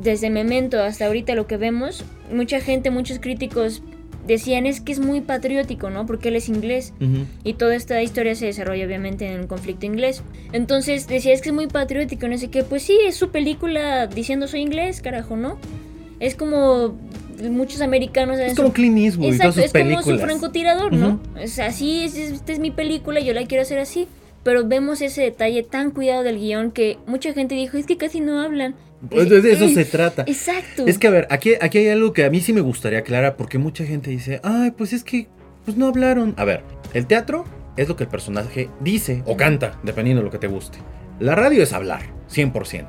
Desde 0.00 0.30
Memento 0.30 0.82
hasta 0.82 1.06
ahorita 1.06 1.34
lo 1.34 1.46
que 1.46 1.58
vemos, 1.58 2.04
mucha 2.32 2.60
gente, 2.60 2.90
muchos 2.90 3.18
críticos 3.20 3.82
decían 4.26 4.66
es 4.66 4.80
que 4.80 4.92
es 4.92 5.00
muy 5.00 5.20
patriótico, 5.20 5.90
¿no? 5.90 6.06
Porque 6.06 6.28
él 6.28 6.36
es 6.36 6.48
inglés. 6.48 6.92
Y 7.44 7.54
toda 7.54 7.74
esta 7.74 8.00
historia 8.02 8.34
se 8.34 8.46
desarrolla 8.46 8.86
obviamente 8.86 9.26
en 9.26 9.40
un 9.40 9.46
conflicto 9.46 9.86
inglés. 9.86 10.22
Entonces 10.52 11.06
decía, 11.08 11.32
es 11.32 11.40
que 11.42 11.48
es 11.50 11.54
muy 11.54 11.66
patriótico, 11.66 12.28
no 12.28 12.38
sé 12.38 12.48
qué. 12.48 12.62
Pues 12.62 12.82
sí, 12.82 12.96
es 13.06 13.16
su 13.16 13.30
película 13.30 14.06
diciendo 14.06 14.46
soy 14.48 14.60
inglés, 14.60 15.00
carajo, 15.00 15.36
¿no? 15.36 15.58
Es 16.20 16.34
como 16.36 16.96
muchos 17.50 17.80
americanos... 17.80 18.38
Es 18.38 18.54
como 18.54 18.72
Clint 18.72 18.96
Eastwood 18.98 19.34
y 19.34 19.38
todas 19.38 19.56
Exacto, 19.58 19.62
sus 19.62 19.64
es 19.64 19.72
como 19.96 20.02
su 20.02 20.18
francotirador, 20.24 20.92
¿no? 20.92 21.20
Es 21.40 21.58
así, 21.58 22.04
es, 22.04 22.16
es- 22.16 22.32
esta 22.32 22.52
es 22.52 22.58
mi 22.60 22.70
película, 22.70 23.18
yo 23.20 23.34
la 23.34 23.44
quiero 23.46 23.62
hacer 23.62 23.78
así. 23.78 24.06
Pero 24.44 24.66
vemos 24.66 25.00
ese 25.02 25.22
detalle 25.22 25.62
tan 25.62 25.90
cuidado 25.92 26.22
del 26.24 26.38
guion 26.38 26.70
que 26.72 26.98
mucha 27.06 27.32
gente 27.32 27.54
dijo, 27.54 27.76
es 27.76 27.86
que 27.86 27.96
casi 27.96 28.20
no 28.20 28.40
hablan. 28.40 28.74
Pues 29.10 29.28
de 29.28 29.52
eso 29.52 29.68
se 29.68 29.84
trata. 29.84 30.24
Exacto. 30.26 30.86
Es 30.86 30.98
que 30.98 31.08
a 31.08 31.10
ver, 31.10 31.26
aquí, 31.30 31.54
aquí 31.60 31.78
hay 31.78 31.88
algo 31.88 32.12
que 32.12 32.24
a 32.24 32.30
mí 32.30 32.40
sí 32.40 32.52
me 32.52 32.60
gustaría 32.60 33.00
aclarar 33.00 33.36
porque 33.36 33.58
mucha 33.58 33.84
gente 33.84 34.10
dice, 34.10 34.40
ay, 34.42 34.70
pues 34.72 34.92
es 34.92 35.02
que 35.02 35.28
pues 35.64 35.76
no 35.76 35.86
hablaron. 35.86 36.34
A 36.36 36.44
ver, 36.44 36.62
el 36.94 37.06
teatro 37.06 37.44
es 37.76 37.88
lo 37.88 37.96
que 37.96 38.04
el 38.04 38.10
personaje 38.10 38.68
dice 38.80 39.22
o 39.26 39.36
canta, 39.36 39.78
dependiendo 39.82 40.20
de 40.20 40.26
lo 40.26 40.30
que 40.30 40.38
te 40.38 40.46
guste. 40.46 40.78
La 41.18 41.34
radio 41.34 41.62
es 41.62 41.72
hablar, 41.72 42.02
100%. 42.30 42.86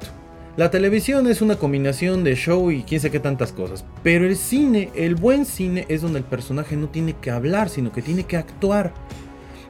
La 0.56 0.70
televisión 0.70 1.26
es 1.28 1.42
una 1.42 1.56
combinación 1.56 2.24
de 2.24 2.36
show 2.36 2.70
y 2.70 2.84
quién 2.84 3.02
sabe 3.02 3.14
qué 3.14 3.20
tantas 3.20 3.52
cosas. 3.52 3.86
Pero 4.04 4.28
el 4.28 4.36
cine, 4.36 4.92
el 4.94 5.16
buen 5.16 5.46
cine, 5.46 5.86
es 5.90 6.04
donde 6.04 6.20
el 6.20 6.26
personaje 6.26 6.76
no 6.76 6.90
tiene 6.90 7.16
que 7.20 7.32
hablar, 7.32 7.70
sino 7.70 7.92
que 7.92 8.04
tiene 8.04 8.26
que 8.26 8.38
actuar. 8.38 8.94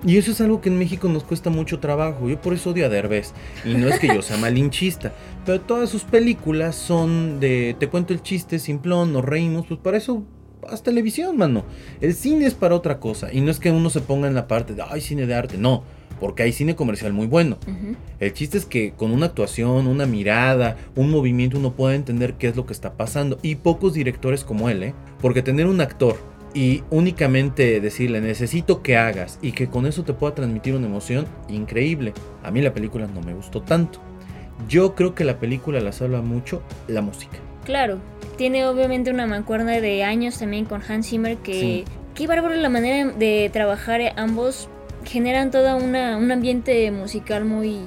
Y 0.06 0.18
eso 0.18 0.32
es 0.32 0.42
algo 0.42 0.60
que 0.60 0.70
en 0.70 0.78
México 0.78 1.08
nos 1.08 1.24
cuesta 1.24 1.50
mucho 1.50 1.80
trabajo. 1.80 2.28
Yo 2.28 2.40
por 2.42 2.54
eso 2.54 2.72
odio 2.72 2.86
a 2.86 2.90
Derbez. 2.90 3.34
Y 3.64 3.76
no 3.76 3.88
es 3.88 4.00
que 4.00 4.08
yo 4.08 4.22
sea 4.22 4.38
malinchista. 4.40 5.14
Pero 5.46 5.62
todas 5.62 5.90
sus 5.90 6.04
películas 6.04 6.76
son 6.76 7.40
de 7.40 7.76
te 7.80 7.88
cuento 7.88 8.14
el 8.14 8.22
chiste, 8.22 8.60
simplón, 8.60 9.14
nos 9.14 9.24
reímos. 9.24 9.66
Pues 9.66 9.80
para 9.80 9.98
eso 9.98 10.24
haz 10.70 10.84
televisión, 10.84 11.38
mano. 11.38 11.64
El 12.02 12.14
cine 12.14 12.46
es 12.46 12.54
para 12.54 12.76
otra 12.76 13.00
cosa. 13.00 13.32
Y 13.32 13.40
no 13.42 13.50
es 13.50 13.60
que 13.60 13.72
uno 13.72 13.90
se 13.90 14.02
ponga 14.02 14.28
en 14.28 14.36
la 14.36 14.48
parte 14.48 14.74
de, 14.74 14.84
ay, 14.88 15.00
cine 15.00 15.26
de 15.26 15.36
arte. 15.36 15.58
No. 15.58 15.84
Porque 16.20 16.44
hay 16.44 16.54
cine 16.54 16.76
comercial 16.76 17.12
muy 17.12 17.28
bueno. 17.28 17.58
El 18.20 18.34
chiste 18.34 18.58
es 18.58 18.66
que 18.66 18.94
con 18.94 19.12
una 19.12 19.26
actuación, 19.26 19.88
una 19.88 20.06
mirada, 20.06 20.78
un 20.96 21.10
movimiento 21.10 21.58
uno 21.58 21.74
puede 21.74 21.96
entender 21.96 22.36
qué 22.36 22.48
es 22.48 22.56
lo 22.56 22.66
que 22.66 22.74
está 22.74 22.94
pasando. 22.94 23.40
Y 23.42 23.56
pocos 23.56 23.94
directores 23.94 24.44
como 24.44 24.70
él, 24.70 24.84
¿eh? 24.84 24.94
Porque 25.22 25.42
tener 25.42 25.66
un 25.66 25.82
actor 25.82 26.18
y 26.54 26.84
únicamente 26.90 27.80
decirle 27.82 28.22
necesito 28.22 28.82
que 28.82 28.98
hagas 28.98 29.40
y 29.42 29.54
que 29.54 29.68
con 29.68 29.86
eso 29.86 30.04
te 30.04 30.14
pueda 30.14 30.36
transmitir 30.36 30.76
una 30.76 30.88
emoción, 30.88 31.26
increíble. 31.50 32.14
A 32.44 32.52
mí 32.52 32.62
la 32.62 32.74
película 32.74 33.08
no 33.08 33.22
me 33.22 33.34
gustó 33.34 33.62
tanto. 33.62 34.00
Yo 34.70 34.96
creo 34.96 35.16
que 35.16 35.24
la 35.24 35.40
película 35.40 35.80
la 35.80 35.92
salva 35.92 36.22
mucho 36.22 36.62
la 36.88 37.02
música. 37.02 37.38
Claro, 37.66 38.00
tiene 38.38 38.66
obviamente 38.68 39.10
una 39.10 39.26
mancuerna 39.26 39.80
de 39.80 40.04
años 40.04 40.38
también 40.38 40.66
con 40.66 40.82
Hans 40.88 41.08
Zimmer 41.10 41.38
que 41.38 41.54
Sí. 41.54 41.86
qué 42.14 42.28
bárbaro 42.28 42.56
la 42.56 42.70
manera 42.70 43.12
de 43.12 43.50
trabajar 43.52 44.02
ambos 44.16 44.70
generan 45.06 45.50
toda 45.52 45.76
una 45.76 46.18
un 46.18 46.32
ambiente 46.32 46.90
musical 46.92 47.46
muy 47.46 47.80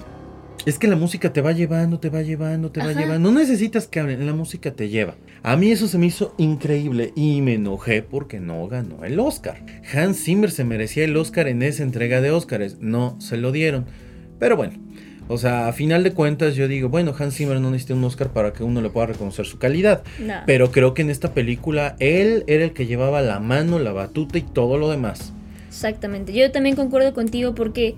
Es 0.66 0.78
que 0.78 0.88
la 0.88 0.96
música 0.96 1.32
te 1.32 1.40
va 1.40 1.52
llevando, 1.52 2.00
te 2.00 2.10
va 2.10 2.22
llevando, 2.22 2.72
te 2.72 2.80
va 2.80 2.92
llevando. 2.92 3.30
No 3.30 3.38
necesitas 3.38 3.86
que 3.86 4.00
hablen, 4.00 4.26
la 4.26 4.32
música 4.32 4.72
te 4.72 4.88
lleva. 4.88 5.14
A 5.42 5.56
mí 5.56 5.70
eso 5.70 5.86
se 5.86 5.98
me 5.98 6.06
hizo 6.06 6.34
increíble 6.38 7.12
y 7.14 7.40
me 7.40 7.54
enojé 7.54 8.02
porque 8.02 8.40
no 8.40 8.66
ganó 8.68 9.04
el 9.04 9.18
Oscar. 9.20 9.64
Hans 9.92 10.22
Zimmer 10.24 10.50
se 10.50 10.64
merecía 10.64 11.04
el 11.04 11.16
Oscar 11.16 11.48
en 11.48 11.62
esa 11.62 11.82
entrega 11.82 12.20
de 12.20 12.30
Oscars, 12.30 12.78
no 12.80 13.16
se 13.20 13.36
lo 13.36 13.52
dieron. 13.52 13.86
Pero 14.38 14.56
bueno, 14.56 14.74
o 15.28 15.38
sea, 15.38 15.68
a 15.68 15.72
final 15.72 16.02
de 16.04 16.12
cuentas 16.12 16.54
yo 16.54 16.68
digo, 16.68 16.88
bueno, 16.88 17.14
Hans 17.18 17.36
Zimmer 17.36 17.60
no 17.60 17.70
necesita 17.70 17.94
un 17.94 18.04
Oscar 18.04 18.32
para 18.32 18.52
que 18.52 18.62
uno 18.62 18.80
le 18.80 18.90
pueda 18.90 19.06
reconocer 19.06 19.46
su 19.46 19.58
calidad. 19.58 20.02
no. 20.20 20.34
Pero 20.46 20.70
creo 20.70 20.94
que 20.94 21.02
en 21.02 21.10
esta 21.10 21.32
película 21.32 21.96
él 21.98 22.44
era 22.46 22.64
el 22.64 22.72
que 22.72 22.86
llevaba 22.86 23.22
la 23.22 23.40
mano, 23.40 23.78
la 23.78 23.92
batuta 23.92 24.38
y 24.38 24.42
todo 24.42 24.78
lo 24.78 24.90
demás. 24.90 25.32
Exactamente. 25.68 26.32
Yo 26.32 26.50
también 26.52 26.76
concuerdo 26.76 27.12
contigo 27.12 27.54
porque 27.54 27.96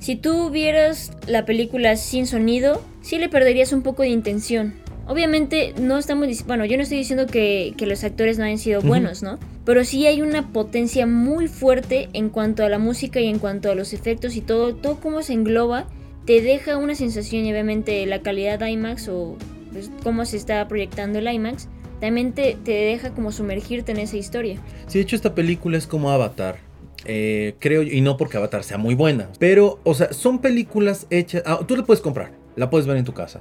si 0.00 0.16
tú 0.16 0.50
vieras 0.50 1.12
la 1.26 1.44
película 1.46 1.96
sin 1.96 2.26
sonido, 2.26 2.82
sí 3.02 3.18
le 3.18 3.28
perderías 3.28 3.72
un 3.72 3.82
poco 3.82 4.02
de 4.02 4.08
intención. 4.08 4.74
Obviamente 5.06 5.74
no 5.78 5.98
estamos 5.98 6.26
diciendo, 6.26 6.48
bueno, 6.48 6.64
yo 6.64 6.76
no 6.76 6.82
estoy 6.82 6.98
diciendo 6.98 7.26
que, 7.26 7.74
que, 7.76 7.86
los 7.86 8.04
actores 8.04 8.38
no 8.38 8.44
hayan 8.44 8.58
sido 8.58 8.80
buenos, 8.80 9.22
¿no? 9.22 9.38
Pero 9.64 9.84
sí 9.84 10.06
hay 10.06 10.22
una 10.22 10.52
potencia 10.52 11.06
muy 11.06 11.46
fuerte 11.48 12.08
en 12.12 12.30
cuanto 12.30 12.64
a 12.64 12.68
la 12.68 12.78
música 12.78 13.20
y 13.20 13.26
en 13.26 13.38
cuanto 13.38 13.70
a 13.70 13.74
los 13.74 13.92
efectos 13.92 14.36
y 14.36 14.40
todo, 14.40 14.74
todo 14.74 15.00
cómo 15.00 15.22
se 15.22 15.34
engloba, 15.34 15.86
te 16.24 16.40
deja 16.40 16.78
una 16.78 16.94
sensación 16.94 17.44
y 17.44 17.52
obviamente 17.52 18.04
la 18.06 18.22
calidad 18.22 18.58
de 18.58 18.70
IMAX 18.70 19.08
o 19.08 19.36
pues, 19.72 19.90
cómo 20.02 20.24
se 20.24 20.36
está 20.36 20.66
proyectando 20.68 21.18
el 21.18 21.28
IMAX, 21.28 21.68
también 22.00 22.32
te, 22.32 22.56
te, 22.64 22.72
deja 22.72 23.10
como 23.10 23.32
sumergirte 23.32 23.92
en 23.92 23.98
esa 23.98 24.16
historia. 24.16 24.58
Sí, 24.86 24.98
de 24.98 25.02
hecho 25.02 25.16
esta 25.16 25.34
película 25.34 25.76
es 25.76 25.86
como 25.86 26.10
Avatar. 26.10 26.58
Eh, 27.06 27.56
creo, 27.58 27.82
y 27.82 28.00
no 28.00 28.16
porque 28.16 28.38
Avatar 28.38 28.64
sea 28.64 28.78
muy 28.78 28.94
buena, 28.94 29.28
pero, 29.38 29.78
o 29.84 29.92
sea, 29.92 30.12
son 30.14 30.40
películas 30.40 31.06
hechas, 31.10 31.42
ah, 31.44 31.60
tú 31.66 31.76
la 31.76 31.84
puedes 31.84 32.00
comprar, 32.00 32.32
la 32.56 32.70
puedes 32.70 32.86
ver 32.86 32.96
en 32.96 33.04
tu 33.04 33.12
casa. 33.12 33.40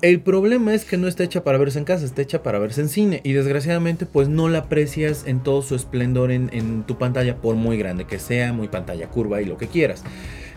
El 0.00 0.20
problema 0.20 0.74
es 0.74 0.84
que 0.84 0.96
no 0.96 1.08
está 1.08 1.24
hecha 1.24 1.44
para 1.44 1.58
verse 1.58 1.78
en 1.78 1.84
casa, 1.84 2.04
está 2.04 2.22
hecha 2.22 2.42
para 2.42 2.58
verse 2.58 2.80
en 2.80 2.88
cine. 2.88 3.20
Y 3.24 3.32
desgraciadamente, 3.32 4.06
pues 4.06 4.28
no 4.28 4.48
la 4.48 4.58
aprecias 4.58 5.24
en 5.26 5.40
todo 5.40 5.62
su 5.62 5.74
esplendor 5.74 6.30
en, 6.30 6.50
en, 6.52 6.82
tu 6.82 6.98
pantalla, 6.98 7.36
por 7.36 7.56
muy 7.56 7.76
grande 7.76 8.04
que 8.04 8.18
sea, 8.18 8.52
muy 8.52 8.68
pantalla 8.68 9.08
curva 9.08 9.40
y 9.40 9.44
lo 9.44 9.56
que 9.56 9.68
quieras. 9.68 10.02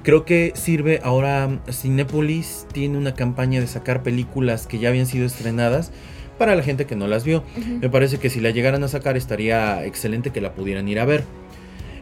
Creo 0.03 0.25
que 0.25 0.51
sirve 0.55 0.99
ahora, 1.03 1.61
Cinepolis 1.71 2.67
tiene 2.71 2.97
una 2.97 3.15
campaña 3.15 3.59
de 3.59 3.67
sacar 3.67 4.03
películas 4.03 4.67
que 4.67 4.77
ya 4.77 4.89
habían 4.89 5.07
sido 5.07 5.25
estrenadas 5.25 5.91
para 6.37 6.55
la 6.55 6.63
gente 6.63 6.85
que 6.85 6.95
no 6.95 7.07
las 7.07 7.23
vio. 7.23 7.43
Me 7.81 7.89
parece 7.89 8.17
que 8.17 8.29
si 8.29 8.39
la 8.39 8.51
llegaran 8.51 8.83
a 8.83 8.87
sacar 8.87 9.17
estaría 9.17 9.83
excelente 9.85 10.31
que 10.31 10.41
la 10.41 10.53
pudieran 10.53 10.87
ir 10.87 10.99
a 10.99 11.05
ver. 11.05 11.23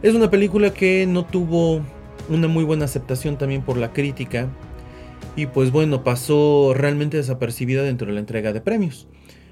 Es 0.01 0.15
una 0.15 0.29
película 0.29 0.73
que 0.73 1.05
no 1.07 1.25
tuvo 1.25 1.81
una 2.29 2.47
muy 2.47 2.63
buena 2.63 2.85
aceptación 2.85 3.37
también 3.37 3.61
por 3.61 3.77
la 3.77 3.93
crítica. 3.93 4.49
Y 5.35 5.47
pues 5.47 5.71
bueno, 5.71 6.03
pasó 6.03 6.73
realmente 6.75 7.17
desapercibida 7.17 7.83
dentro 7.83 8.07
de 8.07 8.13
la 8.13 8.19
entrega 8.19 8.53
de 8.53 8.61
premios. 8.61 9.07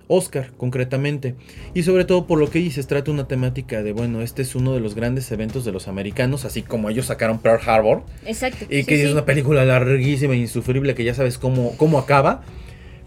Oscar, 0.08 0.52
concretamente. 0.58 1.36
Y 1.74 1.84
sobre 1.84 2.04
todo 2.04 2.28
por 2.28 2.38
lo 2.38 2.50
que 2.50 2.60
dices, 2.60 2.86
trata 2.86 3.12
una 3.12 3.28
temática 3.28 3.82
de, 3.82 3.94
bueno, 3.94 4.22
este 4.22 4.42
es 4.42 4.56
uno 4.56 4.74
de 4.74 4.82
los 4.82 4.94
grandes 4.94 5.32
eventos 5.32 5.64
de 5.64 5.72
los 5.72 5.88
americanos, 5.88 6.44
así 6.44 6.62
como 6.62 6.90
ellos 6.90 7.06
sacaron 7.06 7.40
Pearl 7.40 7.62
Harbor. 7.66 8.04
Exacto. 8.26 8.66
Y 8.70 8.84
que 8.84 9.04
es 9.04 9.12
una 9.12 9.26
película 9.26 9.64
larguísima 9.64 10.34
e 10.34 10.38
insufrible 10.38 10.96
que 10.96 11.06
ya 11.06 11.14
sabes 11.14 11.38
cómo, 11.38 11.78
cómo 11.78 11.98
acaba. 11.98 12.44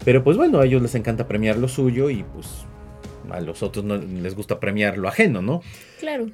Pero 0.03 0.23
pues 0.23 0.35
bueno, 0.35 0.59
a 0.59 0.65
ellos 0.65 0.81
les 0.81 0.95
encanta 0.95 1.27
premiar 1.27 1.57
lo 1.57 1.67
suyo 1.67 2.09
y 2.09 2.23
pues 2.23 2.47
a 3.29 3.39
los 3.39 3.63
otros 3.63 3.85
no 3.85 3.97
les 3.97 4.35
gusta 4.35 4.59
premiar 4.59 4.97
lo 4.97 5.07
ajeno, 5.07 5.41
¿no? 5.41 5.61
Claro. 5.99 6.31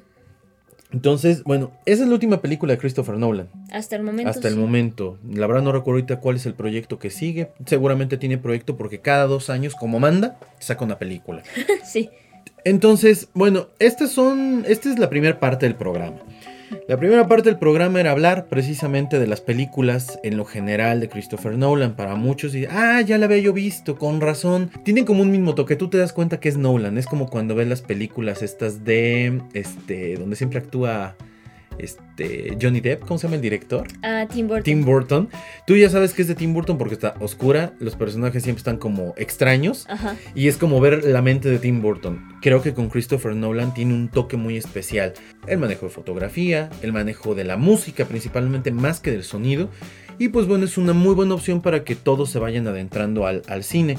Entonces, 0.92 1.42
bueno, 1.44 1.72
esa 1.86 2.02
es 2.02 2.08
la 2.08 2.14
última 2.14 2.40
película 2.40 2.72
de 2.72 2.78
Christopher 2.78 3.16
Nolan. 3.16 3.48
Hasta 3.70 3.96
el 3.96 4.02
momento. 4.02 4.30
Hasta 4.30 4.48
el 4.48 4.56
momento. 4.56 5.18
La 5.28 5.46
verdad 5.46 5.62
no 5.62 5.72
recuerdo 5.72 5.98
ahorita 5.98 6.20
cuál 6.20 6.36
es 6.36 6.46
el 6.46 6.54
proyecto 6.54 6.98
que 6.98 7.10
sigue. 7.10 7.50
Seguramente 7.66 8.18
tiene 8.18 8.38
proyecto 8.38 8.76
porque 8.76 9.00
cada 9.00 9.26
dos 9.26 9.50
años, 9.50 9.74
como 9.74 9.98
manda, 10.00 10.38
saca 10.58 10.84
una 10.84 10.98
película. 10.98 11.42
sí. 11.84 12.10
Entonces, 12.64 13.28
bueno, 13.34 13.68
estas 13.78 14.10
son, 14.10 14.64
esta 14.68 14.90
es 14.90 14.98
la 14.98 15.10
primera 15.10 15.40
parte 15.40 15.66
del 15.66 15.74
programa. 15.74 16.18
La 16.88 16.96
primera 16.96 17.28
parte 17.28 17.48
del 17.48 17.58
programa 17.58 18.00
era 18.00 18.10
hablar 18.10 18.46
precisamente 18.48 19.18
de 19.18 19.26
las 19.26 19.40
películas 19.40 20.18
en 20.22 20.36
lo 20.36 20.44
general 20.44 21.00
de 21.00 21.08
Christopher 21.08 21.56
Nolan. 21.56 21.96
Para 21.96 22.14
muchos, 22.14 22.54
y, 22.54 22.66
ah, 22.66 23.00
ya 23.00 23.18
la 23.18 23.26
había 23.26 23.38
yo 23.38 23.52
visto, 23.52 23.96
con 23.96 24.20
razón. 24.20 24.70
Tienen 24.84 25.04
como 25.04 25.22
un 25.22 25.30
mismo 25.30 25.54
toque, 25.54 25.76
tú 25.76 25.88
te 25.88 25.98
das 25.98 26.12
cuenta 26.12 26.40
que 26.40 26.48
es 26.48 26.56
Nolan. 26.56 26.98
Es 26.98 27.06
como 27.06 27.28
cuando 27.28 27.54
ves 27.54 27.68
las 27.68 27.82
películas 27.82 28.42
estas 28.42 28.84
de, 28.84 29.40
este, 29.52 30.16
donde 30.16 30.36
siempre 30.36 30.58
actúa 30.58 31.16
este, 31.78 32.56
Johnny 32.60 32.80
Depp, 32.80 33.02
¿cómo 33.02 33.18
se 33.18 33.26
llama 33.26 33.36
el 33.36 33.42
director? 33.42 33.86
Ah, 34.02 34.26
Tim 34.30 34.48
Burton. 34.48 34.64
Tim 34.64 34.84
Burton. 34.84 35.28
Tú 35.66 35.76
ya 35.76 35.90
sabes 35.90 36.12
que 36.14 36.22
es 36.22 36.28
de 36.28 36.34
Tim 36.34 36.52
Burton 36.54 36.78
porque 36.78 36.94
está 36.94 37.14
oscura, 37.20 37.72
los 37.78 37.96
personajes 37.96 38.42
siempre 38.42 38.60
están 38.60 38.76
como 38.76 39.14
extraños 39.16 39.86
Ajá. 39.88 40.16
y 40.34 40.48
es 40.48 40.56
como 40.56 40.80
ver 40.80 41.04
la 41.04 41.22
mente 41.22 41.48
de 41.48 41.58
Tim 41.58 41.82
Burton. 41.82 42.36
Creo 42.40 42.62
que 42.62 42.74
con 42.74 42.88
Christopher 42.88 43.34
Nolan 43.34 43.74
tiene 43.74 43.94
un 43.94 44.08
toque 44.08 44.36
muy 44.36 44.56
especial. 44.56 45.14
El 45.46 45.58
manejo 45.58 45.86
de 45.86 45.92
fotografía, 45.92 46.70
el 46.82 46.92
manejo 46.92 47.34
de 47.34 47.44
la 47.44 47.56
música 47.56 48.04
principalmente 48.04 48.70
más 48.70 49.00
que 49.00 49.10
del 49.10 49.24
sonido 49.24 49.68
y 50.18 50.28
pues 50.28 50.46
bueno, 50.46 50.64
es 50.64 50.78
una 50.78 50.92
muy 50.92 51.14
buena 51.14 51.34
opción 51.34 51.60
para 51.62 51.84
que 51.84 51.96
todos 51.96 52.30
se 52.30 52.38
vayan 52.38 52.66
adentrando 52.66 53.26
al, 53.26 53.42
al 53.48 53.64
cine. 53.64 53.98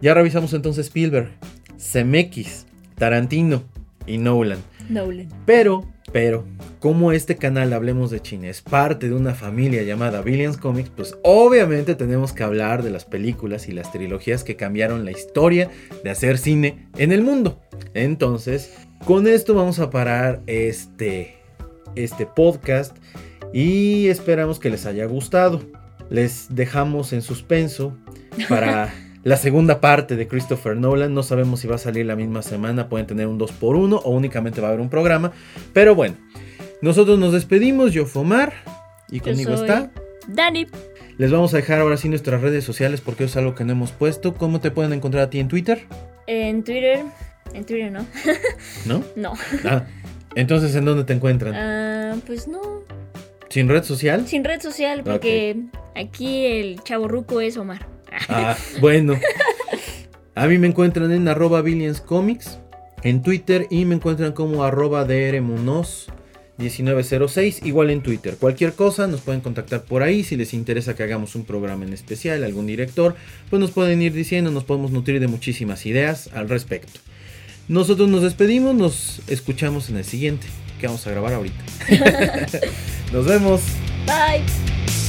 Ya 0.00 0.14
revisamos 0.14 0.52
entonces 0.52 0.86
Spielberg, 0.86 1.30
Zemeckis, 1.78 2.66
Tarantino 2.96 3.62
y 4.06 4.18
Nolan. 4.18 4.58
Nolan. 4.88 5.28
Pero, 5.46 5.88
pero, 6.12 6.44
como 6.78 7.12
este 7.12 7.36
canal 7.36 7.72
Hablemos 7.72 8.10
de 8.10 8.20
China 8.20 8.48
es 8.48 8.60
parte 8.60 9.08
de 9.08 9.14
una 9.14 9.34
familia 9.34 9.82
llamada 9.82 10.20
Billions 10.20 10.58
Comics, 10.58 10.90
pues 10.90 11.16
obviamente 11.22 11.94
tenemos 11.94 12.32
que 12.32 12.42
hablar 12.42 12.82
de 12.82 12.90
las 12.90 13.04
películas 13.04 13.68
y 13.68 13.72
las 13.72 13.90
trilogías 13.92 14.44
que 14.44 14.56
cambiaron 14.56 15.04
la 15.04 15.10
historia 15.10 15.70
de 16.04 16.10
hacer 16.10 16.38
cine 16.38 16.88
en 16.98 17.12
el 17.12 17.22
mundo. 17.22 17.60
Entonces, 17.94 18.74
con 19.06 19.26
esto 19.26 19.54
vamos 19.54 19.78
a 19.78 19.90
parar 19.90 20.42
este, 20.46 21.36
este 21.94 22.26
podcast 22.26 22.96
y 23.52 24.08
esperamos 24.08 24.58
que 24.58 24.70
les 24.70 24.84
haya 24.84 25.06
gustado. 25.06 25.62
Les 26.10 26.46
dejamos 26.50 27.12
en 27.14 27.22
suspenso 27.22 27.96
para 28.48 28.92
la 29.24 29.36
segunda 29.36 29.80
parte 29.80 30.16
de 30.16 30.28
Christopher 30.28 30.76
Nolan. 30.76 31.14
No 31.14 31.22
sabemos 31.22 31.60
si 31.60 31.68
va 31.68 31.76
a 31.76 31.78
salir 31.78 32.06
la 32.06 32.16
misma 32.16 32.42
semana, 32.42 32.88
pueden 32.88 33.06
tener 33.06 33.26
un 33.26 33.38
2x1 33.38 34.00
o 34.04 34.10
únicamente 34.10 34.60
va 34.60 34.68
a 34.68 34.70
haber 34.70 34.80
un 34.80 34.90
programa. 34.90 35.32
Pero 35.72 35.94
bueno, 35.94 36.16
nosotros 36.80 37.18
nos 37.18 37.32
despedimos, 37.32 37.92
yo 37.92 38.06
Fomar 38.06 38.52
y 39.10 39.20
conmigo 39.20 39.52
está 39.54 39.90
Dani. 40.28 40.66
Les 41.18 41.30
vamos 41.30 41.52
a 41.54 41.58
dejar 41.58 41.80
ahora 41.80 41.96
sí 41.96 42.08
nuestras 42.08 42.40
redes 42.40 42.64
sociales 42.64 43.00
porque 43.00 43.24
es 43.24 43.36
algo 43.36 43.54
que 43.54 43.64
no 43.64 43.72
hemos 43.72 43.92
puesto. 43.92 44.34
¿Cómo 44.34 44.60
te 44.60 44.70
pueden 44.70 44.92
encontrar 44.92 45.24
a 45.24 45.30
ti 45.30 45.38
en 45.40 45.48
Twitter? 45.48 45.86
En 46.26 46.64
Twitter, 46.64 47.04
en 47.52 47.64
Twitter 47.64 47.92
no. 47.92 48.06
¿No? 48.86 49.04
No. 49.14 49.34
Ah, 49.64 49.84
entonces, 50.34 50.74
¿en 50.74 50.84
dónde 50.84 51.04
te 51.04 51.12
encuentran? 51.12 51.54
Ah, 51.54 52.16
pues 52.26 52.48
no. 52.48 52.60
¿Sin 53.50 53.68
red 53.68 53.84
social? 53.84 54.26
Sin 54.26 54.44
red 54.44 54.62
social 54.62 55.02
porque 55.04 55.56
aquí 55.94 56.46
el 56.46 56.82
chavo 56.82 57.06
ruco 57.06 57.40
es 57.42 57.58
Omar. 57.58 57.86
Ah, 58.28 58.56
bueno. 58.80 59.18
A 60.34 60.46
mí 60.46 60.58
me 60.58 60.66
encuentran 60.66 61.12
en 61.12 61.28
arroba 61.28 61.62
Billions 61.62 62.00
Comics 62.00 62.58
en 63.02 63.22
Twitter 63.22 63.66
y 63.70 63.84
me 63.84 63.94
encuentran 63.94 64.32
como 64.32 64.64
arroba 64.64 65.04
drmunoz 65.04 66.08
1906, 66.58 67.60
igual 67.64 67.90
en 67.90 68.02
Twitter. 68.02 68.36
Cualquier 68.38 68.74
cosa 68.74 69.06
nos 69.06 69.20
pueden 69.20 69.40
contactar 69.40 69.82
por 69.82 70.02
ahí. 70.02 70.22
Si 70.22 70.36
les 70.36 70.54
interesa 70.54 70.94
que 70.94 71.02
hagamos 71.02 71.34
un 71.34 71.44
programa 71.44 71.84
en 71.84 71.92
especial, 71.92 72.44
algún 72.44 72.66
director, 72.66 73.14
pues 73.50 73.60
nos 73.60 73.70
pueden 73.70 74.02
ir 74.02 74.12
diciendo, 74.12 74.50
nos 74.50 74.64
podemos 74.64 74.90
nutrir 74.90 75.20
de 75.20 75.26
muchísimas 75.26 75.86
ideas 75.86 76.30
al 76.34 76.48
respecto. 76.48 77.00
Nosotros 77.68 78.08
nos 78.08 78.22
despedimos, 78.22 78.74
nos 78.74 79.22
escuchamos 79.28 79.88
en 79.88 79.96
el 79.96 80.04
siguiente, 80.04 80.46
que 80.80 80.86
vamos 80.86 81.06
a 81.06 81.10
grabar 81.10 81.34
ahorita. 81.34 81.62
nos 83.12 83.24
vemos. 83.26 83.62
Bye. 84.06 85.01